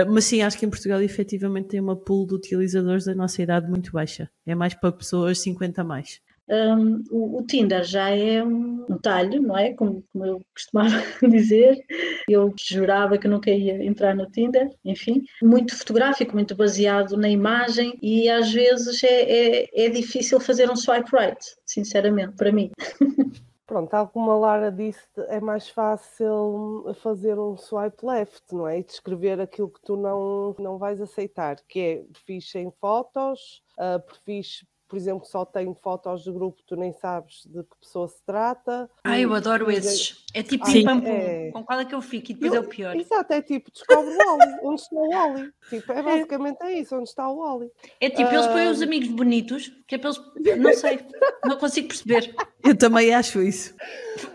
Mas 0.07 0.25
sim, 0.25 0.43
acho 0.43 0.59
que 0.59 0.67
em 0.67 0.71
Portugal 0.71 1.01
efetivamente 1.01 1.69
tem 1.69 1.81
uma 1.81 1.97
pool 1.97 2.27
de 2.27 2.35
utilizadores 2.35 3.07
da 3.07 3.15
nossa 3.15 3.41
idade 3.43 3.69
muito 3.71 3.91
baixa. 3.93 4.31
É 4.47 4.55
mais 4.55 4.75
para 4.75 4.93
pessoas 4.93 5.41
50 5.41 5.81
a 5.81 5.85
mais. 5.85 6.21
Um, 6.49 7.03
o, 7.11 7.39
o 7.39 7.43
Tinder 7.43 7.83
já 7.83 8.11
é 8.11 8.43
um, 8.43 8.87
um 8.89 8.99
talho, 8.99 9.43
não 9.43 9.59
é? 9.59 9.75
Como, 9.75 10.05
como 10.13 10.25
eu 10.25 10.41
costumava 10.55 11.03
dizer. 11.29 11.85
Eu 12.29 12.55
jurava 12.57 13.19
que 13.19 13.27
nunca 13.27 13.51
ia 13.51 13.85
entrar 13.85 14.15
no 14.15 14.31
Tinder, 14.31 14.71
enfim. 14.85 15.25
Muito 15.43 15.77
fotográfico, 15.77 16.35
muito 16.35 16.55
baseado 16.55 17.17
na 17.17 17.29
imagem 17.29 17.99
e 18.01 18.29
às 18.29 18.53
vezes 18.53 19.03
é, 19.03 19.23
é, 19.23 19.87
é 19.87 19.89
difícil 19.89 20.39
fazer 20.39 20.71
um 20.71 20.77
swipe 20.77 21.11
right, 21.13 21.41
sinceramente, 21.65 22.35
para 22.37 22.53
mim. 22.53 22.71
Pronto, 23.67 23.91
tal 23.91 24.07
como 24.07 24.31
a 24.31 24.39
Lara 24.39 24.71
disse, 24.71 25.03
é 25.27 25.41
mais 25.41 25.69
fácil 25.69 26.95
fazer 27.03 27.37
um 27.37 27.57
swipe 27.57 28.07
left, 28.07 28.43
não 28.53 28.69
é? 28.69 28.79
E 28.79 28.85
descrever 28.85 29.41
aquilo 29.41 29.69
que 29.69 29.81
tu 29.83 29.97
não, 29.97 30.55
não 30.57 30.79
vais 30.79 31.01
aceitar, 31.01 31.57
que 31.69 31.81
é 31.81 31.97
perfis 32.13 32.49
sem 32.49 32.71
fotos, 32.81 33.65
ah, 33.77 33.99
perfis, 34.01 34.65
por 34.89 34.97
exemplo, 34.97 35.23
que 35.23 35.29
só 35.29 35.45
têm 35.45 35.75
fotos 35.75 36.23
de 36.25 36.31
grupo, 36.33 36.63
tu 36.67 36.77
nem 36.77 36.93
sabes 36.93 37.43
de 37.47 37.63
que 37.63 37.77
pessoa 37.81 38.07
se 38.09 38.23
trata. 38.25 38.89
Ai, 39.05 39.25
eu 39.25 39.35
adoro 39.35 39.71
esses. 39.71 40.25
É 40.35 40.43
tipo 40.43 40.65
Ai, 40.67 40.83
pam 40.83 41.03
é. 41.05 41.51
Com 41.53 41.65
qual 41.65 41.81
é 41.81 41.85
que 41.85 41.95
eu 41.95 42.01
fico? 42.03 42.31
E 42.31 42.35
depois 42.35 42.53
Eu- 42.53 42.63
é 42.63 42.65
o 42.65 42.69
pior. 42.69 42.95
Exato, 42.97 43.33
é 43.33 43.43
tipo, 43.43 43.71
descobre 43.71 44.11
o 44.15 44.17
Wally, 44.17 44.55
onde 44.63 44.81
está 44.81 44.97
o 44.97 45.09
Wally? 45.09 45.53
Tipo, 45.71 45.93
é 45.93 46.03
basicamente 46.03 46.63
é 46.63 46.73
isso, 46.79 46.97
onde 46.97 47.09
está 47.09 47.29
o 47.29 47.39
Wally. 47.39 47.71
É 48.01 48.11
tipo, 48.11 48.31
eles 48.33 48.47
põem 48.47 48.69
os 48.69 48.81
Ah, 48.81 48.85
amigos 48.85 49.09
bonitos, 49.09 49.69
que 49.89 49.95
é 49.95 49.99
para 49.99 50.11
eles. 50.11 50.59
Não 50.59 50.73
sei, 50.75 51.01
não 51.45 51.57
consigo 51.59 51.89
perceber. 51.89 52.35
Eu 52.65 52.77
também 52.77 53.15
acho 53.15 53.41
isso. 53.43 53.75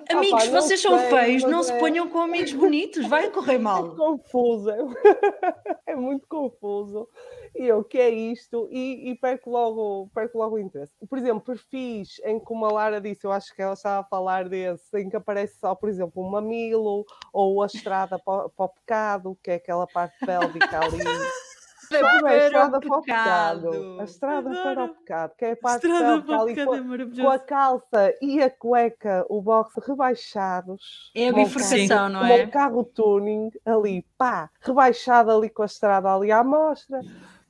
Amigos, 0.09 0.47
não 0.47 0.61
vocês 0.61 0.81
são 0.81 0.97
sei, 0.97 1.09
feios, 1.09 1.43
mas 1.43 1.51
não 1.51 1.63
se 1.63 1.71
é- 1.71 1.79
ponham 1.79 2.09
com 2.09 2.19
amigos 2.19 2.51
bonitos, 2.53 3.05
vai 3.07 3.29
correr 3.29 3.57
mal. 3.57 3.95
confuso, 3.95 4.69
é, 4.69 4.77
é 5.87 5.95
muito 5.95 6.27
confuso. 6.27 7.07
E 7.55 7.65
eu, 7.67 7.79
o 7.79 7.83
que 7.83 7.97
é 7.97 8.09
isto? 8.09 8.67
E, 8.71 9.09
e 9.11 9.15
perco, 9.15 9.49
logo, 9.49 10.09
perco 10.13 10.37
logo 10.41 10.55
o 10.55 10.59
interesse. 10.59 10.93
Por 11.07 11.17
exemplo, 11.17 11.41
perfis 11.41 12.19
em 12.25 12.39
que 12.39 12.51
uma 12.51 12.71
Lara 12.71 12.99
disse, 12.99 13.25
eu 13.25 13.31
acho 13.31 13.53
que 13.55 13.61
ela 13.61 13.73
estava 13.73 14.01
a 14.01 14.09
falar 14.09 14.49
desse, 14.49 14.97
em 14.99 15.09
que 15.09 15.15
aparece 15.15 15.59
só, 15.59 15.73
por 15.75 15.87
exemplo, 15.89 16.23
um 16.25 16.29
mamilo 16.29 17.05
ou 17.31 17.61
a 17.61 17.65
estrada 17.67 18.17
para, 18.19 18.45
o- 18.45 18.49
para 18.49 18.65
o 18.65 18.69
pecado, 18.69 19.37
que 19.43 19.51
é 19.51 19.55
aquela 19.55 19.87
parte 19.87 20.15
pélvica 20.25 20.79
ali. 20.79 20.97
Sabe, 21.91 22.05
a 22.05 22.21
Para 22.21 22.31
o 22.31 22.37
estrada 22.37 22.79
para 22.79 22.97
o 22.97 23.01
pecado. 23.01 23.97
A 23.99 24.03
estrada 24.05 24.49
para 24.49 24.83
o 24.85 24.89
pecado, 24.95 25.33
que 25.37 25.43
é 25.45 25.51
a 25.51 25.57
parte 25.57 25.81
pélvica 25.89 26.25
para 26.25 26.37
o 26.37 26.41
ali 26.41 26.53
pecado 26.55 26.67
com, 26.67 26.75
é 26.75 27.21
com 27.21 27.29
a 27.29 27.39
calça 27.39 28.15
e 28.21 28.41
a 28.41 28.49
cueca, 28.49 29.25
o 29.27 29.41
boxe 29.41 29.81
rebaixados. 29.85 31.11
É 31.13 31.27
a 31.27 31.31
como 31.33 31.43
bifurcação, 31.45 32.09
não 32.09 32.19
como 32.21 32.33
é? 32.33 32.43
um 32.45 32.49
carro 32.49 32.83
tuning 32.85 33.51
ali, 33.65 34.05
pá, 34.17 34.49
rebaixado 34.61 35.31
ali 35.31 35.49
com 35.49 35.63
a 35.63 35.65
estrada 35.65 36.13
ali 36.13 36.31
à 36.31 36.41
mostra. 36.43 37.01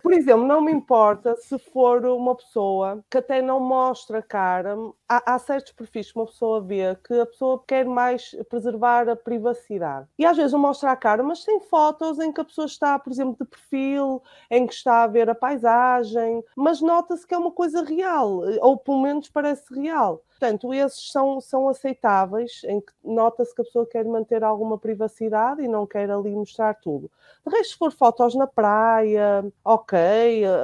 Por 0.04 0.14
exemplo, 0.14 0.46
não 0.46 0.62
me 0.62 0.72
importa 0.72 1.36
se 1.36 1.58
for 1.60 2.04
uma 2.06 2.36
pessoa 2.36 3.04
que 3.10 3.18
até 3.18 3.42
não 3.42 3.60
mostra 3.60 4.22
cara. 4.22 4.76
Há, 5.14 5.34
há 5.36 5.40
certos 5.40 5.74
perfis 5.74 6.10
que 6.10 6.18
uma 6.18 6.26
pessoa 6.26 6.62
vê 6.62 6.96
que 6.96 7.14
a 7.20 7.26
pessoa 7.26 7.62
quer 7.68 7.86
mais 7.86 8.34
preservar 8.48 9.10
a 9.10 9.16
privacidade. 9.18 10.08
E 10.18 10.26
às 10.26 10.38
vezes 10.38 10.54
não 10.54 10.60
mostra 10.60 10.90
a 10.90 10.96
cara, 10.96 11.22
mas 11.22 11.44
tem 11.44 11.60
fotos 11.60 12.18
em 12.18 12.32
que 12.32 12.40
a 12.40 12.46
pessoa 12.46 12.66
está, 12.66 12.98
por 12.98 13.12
exemplo, 13.12 13.36
de 13.38 13.44
perfil, 13.44 14.24
em 14.50 14.66
que 14.66 14.74
está 14.74 15.04
a 15.04 15.08
ver 15.08 15.30
a 15.30 15.36
paisagem, 15.36 16.42
mas 16.56 16.80
nota-se 16.80 17.28
que 17.28 17.34
é 17.34 17.38
uma 17.38 17.52
coisa 17.52 17.84
real, 17.84 18.40
ou 18.62 18.78
pelo 18.78 19.02
menos 19.02 19.28
parece 19.28 19.74
real. 19.74 20.24
Portanto, 20.30 20.74
esses 20.74 21.12
são, 21.12 21.42
são 21.42 21.68
aceitáveis, 21.68 22.62
em 22.64 22.80
que 22.80 22.94
nota-se 23.04 23.54
que 23.54 23.62
a 23.62 23.66
pessoa 23.66 23.86
quer 23.86 24.06
manter 24.06 24.46
alguma 24.46 24.78
privacidade 24.78 25.62
e 25.62 25.68
não 25.68 25.86
quer 25.86 26.10
ali 26.10 26.34
mostrar 26.34 26.74
tudo. 26.76 27.12
De 27.46 27.52
resto, 27.56 27.74
se 27.74 27.78
for 27.78 27.92
fotos 27.92 28.34
na 28.34 28.48
praia, 28.48 29.46
ok, 29.64 30.00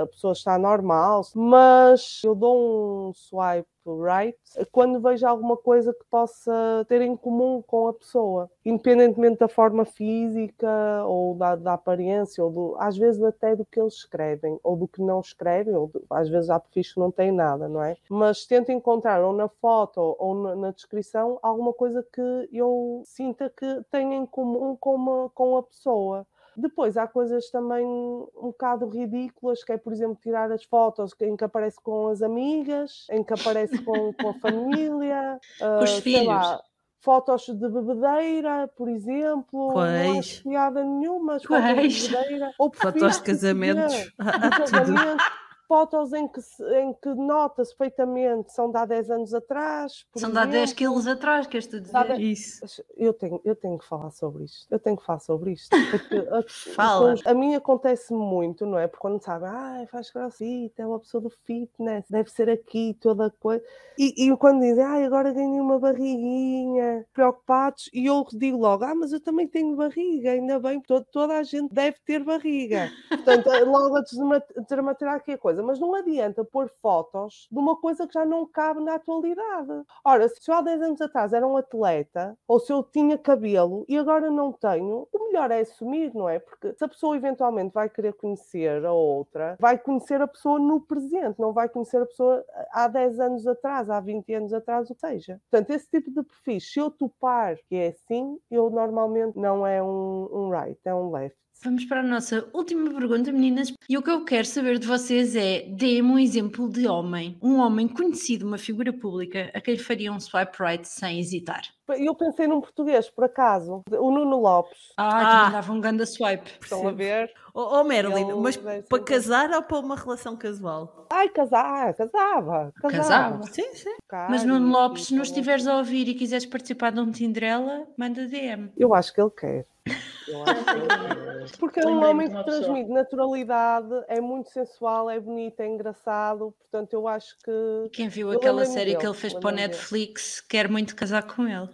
a 0.02 0.08
pessoa 0.08 0.32
está 0.34 0.58
normal, 0.58 1.22
mas 1.36 2.22
eu 2.24 2.34
dou 2.34 3.10
um 3.10 3.14
swipe 3.14 3.68
right 3.96 4.38
quando 4.72 5.00
vejo 5.00 5.26
alguma 5.28 5.58
coisa 5.58 5.94
que 5.94 6.04
possa 6.10 6.86
ter 6.88 7.02
em 7.02 7.16
comum 7.16 7.62
com 7.66 7.88
a 7.88 7.94
pessoa, 7.94 8.50
independentemente 8.66 9.40
da 9.40 9.48
forma 9.48 9.86
física 9.86 10.68
ou 11.06 11.36
da, 11.36 11.56
da 11.56 11.74
aparência, 11.74 12.44
ou 12.44 12.52
do, 12.52 12.76
às 12.80 12.98
vezes 12.98 13.22
até 13.24 13.56
do 13.56 13.66
que 13.66 13.80
eles 13.80 13.94
escrevem, 13.96 14.60
ou 14.64 14.76
do 14.76 14.88
que 14.88 15.02
não 15.02 15.20
escrevem, 15.20 15.76
ou 15.76 15.88
do- 15.88 16.04
às 16.10 16.30
vezes 16.30 16.50
há 16.50 16.60
perfis 16.60 16.94
que 16.94 17.00
não 17.00 17.12
têm 17.12 17.32
nada, 17.32 17.68
não 17.68 17.84
é? 17.84 17.96
Mas 18.10 18.46
tento 18.46 18.72
encontrar 18.72 19.24
ou 19.24 19.34
na 19.34 19.48
foto 19.48 20.16
ou 20.20 20.36
na, 20.36 20.56
na 20.56 20.72
descrição 20.72 21.40
alguma 21.42 21.74
coisa 21.74 22.06
que 22.14 22.22
eu 22.52 23.02
sinta 23.06 23.50
que 23.50 23.84
tenha 23.92 24.16
em 24.16 24.26
comum 24.26 24.76
com, 24.76 24.96
uma- 24.96 25.30
com 25.30 25.58
a 25.58 25.64
pessoa. 25.64 26.26
Depois 26.60 26.98
há 26.98 27.06
coisas 27.08 27.52
também 27.52 27.86
um 27.86 28.28
bocado 28.36 28.88
ridículas, 28.90 29.64
que 29.64 29.72
é, 29.74 29.78
por 29.78 29.94
exemplo, 29.94 30.18
tirar 30.22 30.52
as 30.52 30.64
fotos 30.64 31.14
em 31.22 31.38
que 31.38 31.44
aparece 31.44 31.80
com 31.80 32.08
as 32.08 32.24
amigas, 32.24 33.06
em 33.12 33.24
que 33.24 33.32
aparece 33.34 33.78
com, 33.84 34.12
com 34.20 34.30
a 34.30 34.34
família, 34.40 35.40
Com 35.60 35.84
os 35.84 35.92
ah, 35.92 36.02
sei 36.02 36.26
lá, 36.26 36.42
filhos. 36.42 36.62
fotos 37.00 37.46
de 37.46 37.70
bebedeira, 37.70 38.68
por 38.76 38.90
exemplo. 38.90 39.68
Não 39.68 39.74
Pois. 39.74 40.18
acho 40.18 40.44
piada 40.44 40.84
nenhuma. 40.84 41.36
as 41.36 41.44
Fotos 41.44 41.94
de 41.94 42.10
bebedeira. 42.10 42.52
Ou 42.58 42.72
Fotos 42.74 43.18
de 43.18 43.22
casamentos. 43.24 43.94
de 43.94 44.14
Há 44.18 44.50
tudo. 44.50 44.72
casamento, 44.72 45.24
fotos 45.68 46.14
em 46.14 46.28
que, 46.28 46.40
em 46.82 46.94
que 46.94 47.10
nota-se 47.14 47.76
perfeitamente 47.76 48.54
são 48.54 48.72
de 48.72 48.78
há 48.78 48.86
10 48.86 49.12
anos 49.12 49.34
atrás. 49.34 50.06
por 50.12 50.20
São 50.20 50.32
de 50.32 50.38
há 50.38 50.46
10 50.46 50.56
exemplo. 50.56 50.76
quilos 50.78 51.08
atrás, 51.08 51.46
queres 51.48 51.68
tu 51.68 51.80
dizer? 51.80 52.20
Isso. 52.20 52.84
Eu 52.96 53.14
tenho, 53.14 53.42
eu 53.44 53.56
tenho 53.56 53.78
que 53.78 53.86
falar 53.88 54.12
sobre 54.12 54.46
isto. 54.46 54.66
Eu 54.72 54.80
tenho 54.80 54.96
que 54.98 55.06
falar 55.06 55.20
sobre 55.20 55.52
isto. 55.52 55.70
Porque 55.92 56.16
a, 56.32 56.44
Fala. 56.76 57.16
a 57.26 57.34
mim 57.34 57.56
acontece 57.56 58.14
muito, 58.14 58.66
não 58.66 58.78
é? 58.80 58.88
Porque 58.88 59.02
quando 59.02 59.22
sabe, 59.24 59.46
ah, 59.46 59.86
faz 59.92 60.10
crossfit, 60.10 60.74
é 60.78 60.86
uma 60.86 61.00
pessoa 61.00 61.22
do 61.22 61.30
fitness, 61.30 62.06
deve 62.10 62.30
ser 62.32 62.50
aqui 62.50 62.96
toda 63.00 63.30
coisa. 63.40 63.64
E, 63.98 64.28
e 64.32 64.38
quando 64.38 64.62
dizem, 64.62 64.84
ah, 64.84 65.06
agora 65.06 65.32
ganhei 65.34 65.60
uma 65.60 65.80
barriguinha, 65.80 67.06
preocupados, 67.14 67.90
e 67.94 68.06
eu 68.06 68.26
digo 68.34 68.58
logo, 68.58 68.84
ah, 68.84 68.96
mas 68.96 69.12
eu 69.12 69.20
também 69.20 69.48
tenho 69.48 69.76
barriga, 69.76 70.32
ainda 70.32 70.60
bem, 70.60 70.80
to- 70.82 71.04
toda 71.12 71.38
a 71.38 71.44
gente 71.44 71.74
deve 71.74 71.98
ter 72.06 72.24
barriga. 72.24 72.90
Portanto, 73.10 73.50
logo 73.66 73.96
a 73.98 74.02
desma- 74.02 74.44
desdramatizar 74.56 75.16
aqui 75.16 75.32
a 75.34 75.38
coisa. 75.38 75.57
Mas 75.64 75.80
não 75.80 75.94
adianta 75.94 76.44
pôr 76.44 76.70
fotos 76.82 77.48
de 77.52 77.58
uma 77.58 77.76
coisa 77.80 78.08
que 78.08 78.14
já 78.14 78.26
não 78.26 78.46
cabe 78.46 78.84
na 78.84 78.96
atualidade. 78.96 79.84
Ora, 80.04 80.28
se 80.28 80.40
eu 80.50 80.56
há 80.56 80.62
10 80.62 80.82
anos 80.82 81.02
atrás 81.02 81.34
era 81.34 81.48
um 81.48 81.58
atleta, 81.58 82.38
ou 82.48 82.60
se 82.60 82.72
eu 82.72 82.84
tinha 82.84 83.18
cabelo 83.18 83.86
e 83.88 83.98
agora 83.98 84.30
não 84.30 84.52
tenho, 84.52 85.08
o 85.12 85.26
melhor 85.26 85.52
é 85.52 85.62
assumir, 85.62 86.14
não 86.14 86.28
é? 86.28 86.40
Porque 86.40 86.74
se 86.74 86.84
a 86.84 86.88
pessoa 86.88 87.16
eventualmente 87.16 87.74
vai 87.74 87.90
querer 87.90 88.14
conhecer 88.14 88.86
a 88.86 88.92
outra, 88.92 89.58
vai 89.60 89.78
conhecer 89.78 90.22
a 90.22 90.28
pessoa 90.28 90.60
no 90.60 90.82
presente, 90.82 91.40
não 91.40 91.54
vai 91.54 91.70
conhecer 91.70 92.02
a 92.02 92.06
pessoa 92.06 92.44
há 92.72 92.88
10 92.88 93.20
anos 93.20 93.48
atrás, 93.48 93.90
há 93.90 94.00
20 94.00 94.34
anos 94.34 94.54
atrás, 94.54 94.90
o 94.90 94.94
que 94.94 95.00
seja. 95.00 95.42
Portanto, 95.50 95.72
esse 95.72 95.90
tipo 95.90 96.12
de 96.12 96.24
perfis, 96.24 96.72
se 96.72 96.80
eu 96.80 96.90
topar 96.90 97.58
que 97.68 97.76
é 97.76 97.88
assim, 97.88 98.38
eu 98.50 98.70
normalmente 98.70 99.38
não 99.38 99.66
é 99.66 99.82
um, 99.82 100.30
um 100.32 100.50
right, 100.50 100.80
é 100.86 100.94
um 100.94 101.12
left. 101.12 101.38
Vamos 101.64 101.86
para 101.86 102.00
a 102.00 102.04
nossa 102.04 102.50
última 102.54 102.90
pergunta, 102.92 103.32
meninas. 103.32 103.72
E 103.90 103.98
o 103.98 104.02
que 104.02 104.10
eu 104.10 104.24
quero 104.26 104.46
saber 104.48 104.80
de 104.80 104.88
vocês 104.88 105.36
é: 105.36 105.68
dê-me 105.70 106.10
um 106.10 106.20
exemplo 106.20 106.70
de 106.70 106.88
homem, 106.88 107.38
um 107.42 107.58
homem 107.58 107.88
conhecido, 107.88 108.46
uma 108.46 108.58
figura 108.58 108.92
pública, 108.94 109.52
a 109.54 109.62
quem 109.62 109.78
faria 109.78 110.12
um 110.12 110.20
swipe 110.20 110.58
right 110.60 110.88
sem 110.88 111.20
hesitar. 111.20 111.77
Eu 111.98 112.14
pensei 112.16 112.48
num 112.48 112.60
português, 112.60 113.10
por 113.10 113.24
acaso, 113.24 113.82
o 113.90 114.12
Nuno 114.12 114.38
Lopes. 114.40 114.92
Ah, 114.98 115.08
Ah. 115.08 115.36
também 115.40 115.52
dava 115.54 115.72
um 115.74 115.80
ganda 115.82 116.06
swipe. 116.06 116.52
Estão 116.62 116.88
a 116.88 116.92
ver? 116.92 117.32
Oh, 117.54 117.80
oh 117.80 117.84
Marilyn, 117.84 118.30
Ele 118.30 118.36
mas 118.40 118.58
para 118.58 119.04
casar 119.04 119.50
ou 119.52 119.64
para 119.64 119.80
uma 119.80 119.96
relação 119.96 120.36
casual? 120.36 121.08
Ai, 121.10 121.30
casar, 121.30 121.94
casava, 121.94 122.74
casava. 122.82 122.92
Casava. 122.92 123.44
Sim, 123.48 123.74
sim. 123.74 123.96
Mas 124.12 124.42
Ai, 124.42 124.48
Nuno 124.48 124.70
Lopes, 124.72 125.06
se 125.08 125.16
nos 125.16 125.30
tal. 125.30 125.38
estiveres 125.38 125.66
a 125.68 125.78
ouvir 125.78 126.08
e 126.08 126.14
quiseres 126.14 126.46
participar 126.46 126.92
de 126.92 127.00
um 127.00 127.10
Tinderela, 127.12 127.88
manda 127.98 128.28
DM. 128.28 128.72
Eu 128.78 128.94
acho 128.94 129.14
que 129.14 129.22
ele 129.22 129.32
quer. 129.32 129.66
Eu 130.28 130.44
acho 130.44 130.66
que 130.66 130.70
ele 130.72 130.88
quer. 130.88 131.58
Porque 131.58 131.80
é 131.80 131.88
um 131.88 132.04
homem 132.04 132.30
que 132.30 132.44
transmite 132.44 132.90
naturalidade, 132.92 133.88
é 134.10 134.20
muito 134.20 134.50
sensual, 134.50 135.10
é 135.10 135.18
bonito, 135.18 135.62
é 135.62 135.68
engraçado. 135.68 136.54
Portanto, 136.60 136.92
eu 136.94 137.08
acho 137.08 137.38
que. 137.44 137.90
Quem 137.94 138.10
viu 138.10 138.34
Eu 138.34 138.38
aquela 138.38 138.66
série 138.66 138.92
que 138.92 138.98
dele, 138.98 139.08
ele 139.12 139.18
fez 139.18 139.34
para 139.34 139.48
o 139.48 139.52
dele. 139.52 139.68
Netflix 139.68 140.42
quer 140.42 140.68
muito 140.70 140.94
casar 140.98 141.24
com 141.24 141.48
ele. 141.48 141.70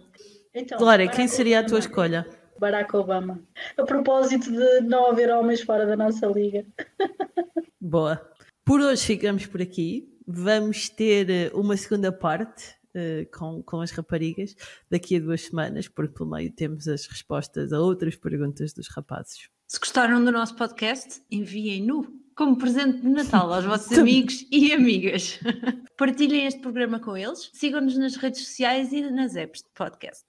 Então, 0.54 0.78
Glória, 0.78 1.06
Barack 1.06 1.16
quem 1.16 1.28
seria 1.28 1.60
a 1.60 1.62
tua 1.62 1.78
Obama. 1.78 1.80
escolha? 1.80 2.28
Barack 2.58 2.96
Obama. 2.96 3.42
A 3.76 3.82
propósito 3.82 4.52
de 4.52 4.80
não 4.82 5.10
haver 5.10 5.30
homens 5.30 5.60
fora 5.62 5.84
da 5.84 5.96
nossa 5.96 6.26
liga. 6.26 6.64
Boa. 7.80 8.24
Por 8.64 8.80
hoje 8.80 9.04
ficamos 9.04 9.46
por 9.46 9.60
aqui. 9.60 10.08
Vamos 10.26 10.88
ter 10.88 11.28
eh, 11.28 11.50
uma 11.52 11.76
segunda 11.76 12.10
parte 12.10 12.74
eh, 12.94 13.26
com, 13.36 13.62
com 13.62 13.80
as 13.80 13.90
raparigas 13.90 14.54
daqui 14.88 15.16
a 15.16 15.20
duas 15.20 15.42
semanas, 15.42 15.88
porque 15.88 16.14
pelo 16.14 16.30
meio 16.30 16.50
temos 16.52 16.86
as 16.86 17.06
respostas 17.06 17.72
a 17.72 17.80
outras 17.80 18.14
perguntas 18.14 18.72
dos 18.72 18.88
rapazes. 18.88 19.50
Se 19.66 19.78
gostaram 19.78 20.24
do 20.24 20.30
nosso 20.30 20.54
podcast, 20.54 21.20
enviem-no 21.30 22.23
como 22.36 22.56
presente 22.56 23.00
de 23.00 23.08
Natal 23.08 23.52
aos 23.52 23.64
vossos 23.64 23.96
amigos 23.98 24.46
e 24.50 24.72
amigas. 24.72 25.38
Partilhem 25.96 26.46
este 26.46 26.60
programa 26.60 26.98
com 26.98 27.16
eles, 27.16 27.50
sigam-nos 27.52 27.96
nas 27.96 28.16
redes 28.16 28.46
sociais 28.46 28.92
e 28.92 29.02
nas 29.02 29.36
apps 29.36 29.62
de 29.62 29.68
podcast. 29.74 30.24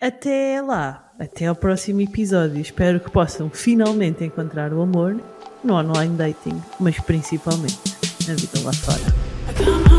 Até 0.00 0.60
lá, 0.60 1.12
até 1.18 1.46
ao 1.46 1.54
próximo 1.54 2.00
episódio. 2.00 2.60
Espero 2.60 3.00
que 3.00 3.10
possam 3.10 3.48
finalmente 3.48 4.24
encontrar 4.24 4.72
o 4.72 4.82
amor 4.82 5.20
no 5.62 5.74
online 5.74 6.16
dating, 6.16 6.62
mas 6.78 6.98
principalmente 7.00 7.78
na 8.28 8.34
vida 8.34 8.60
lá 8.62 8.72
fora. 8.72 9.93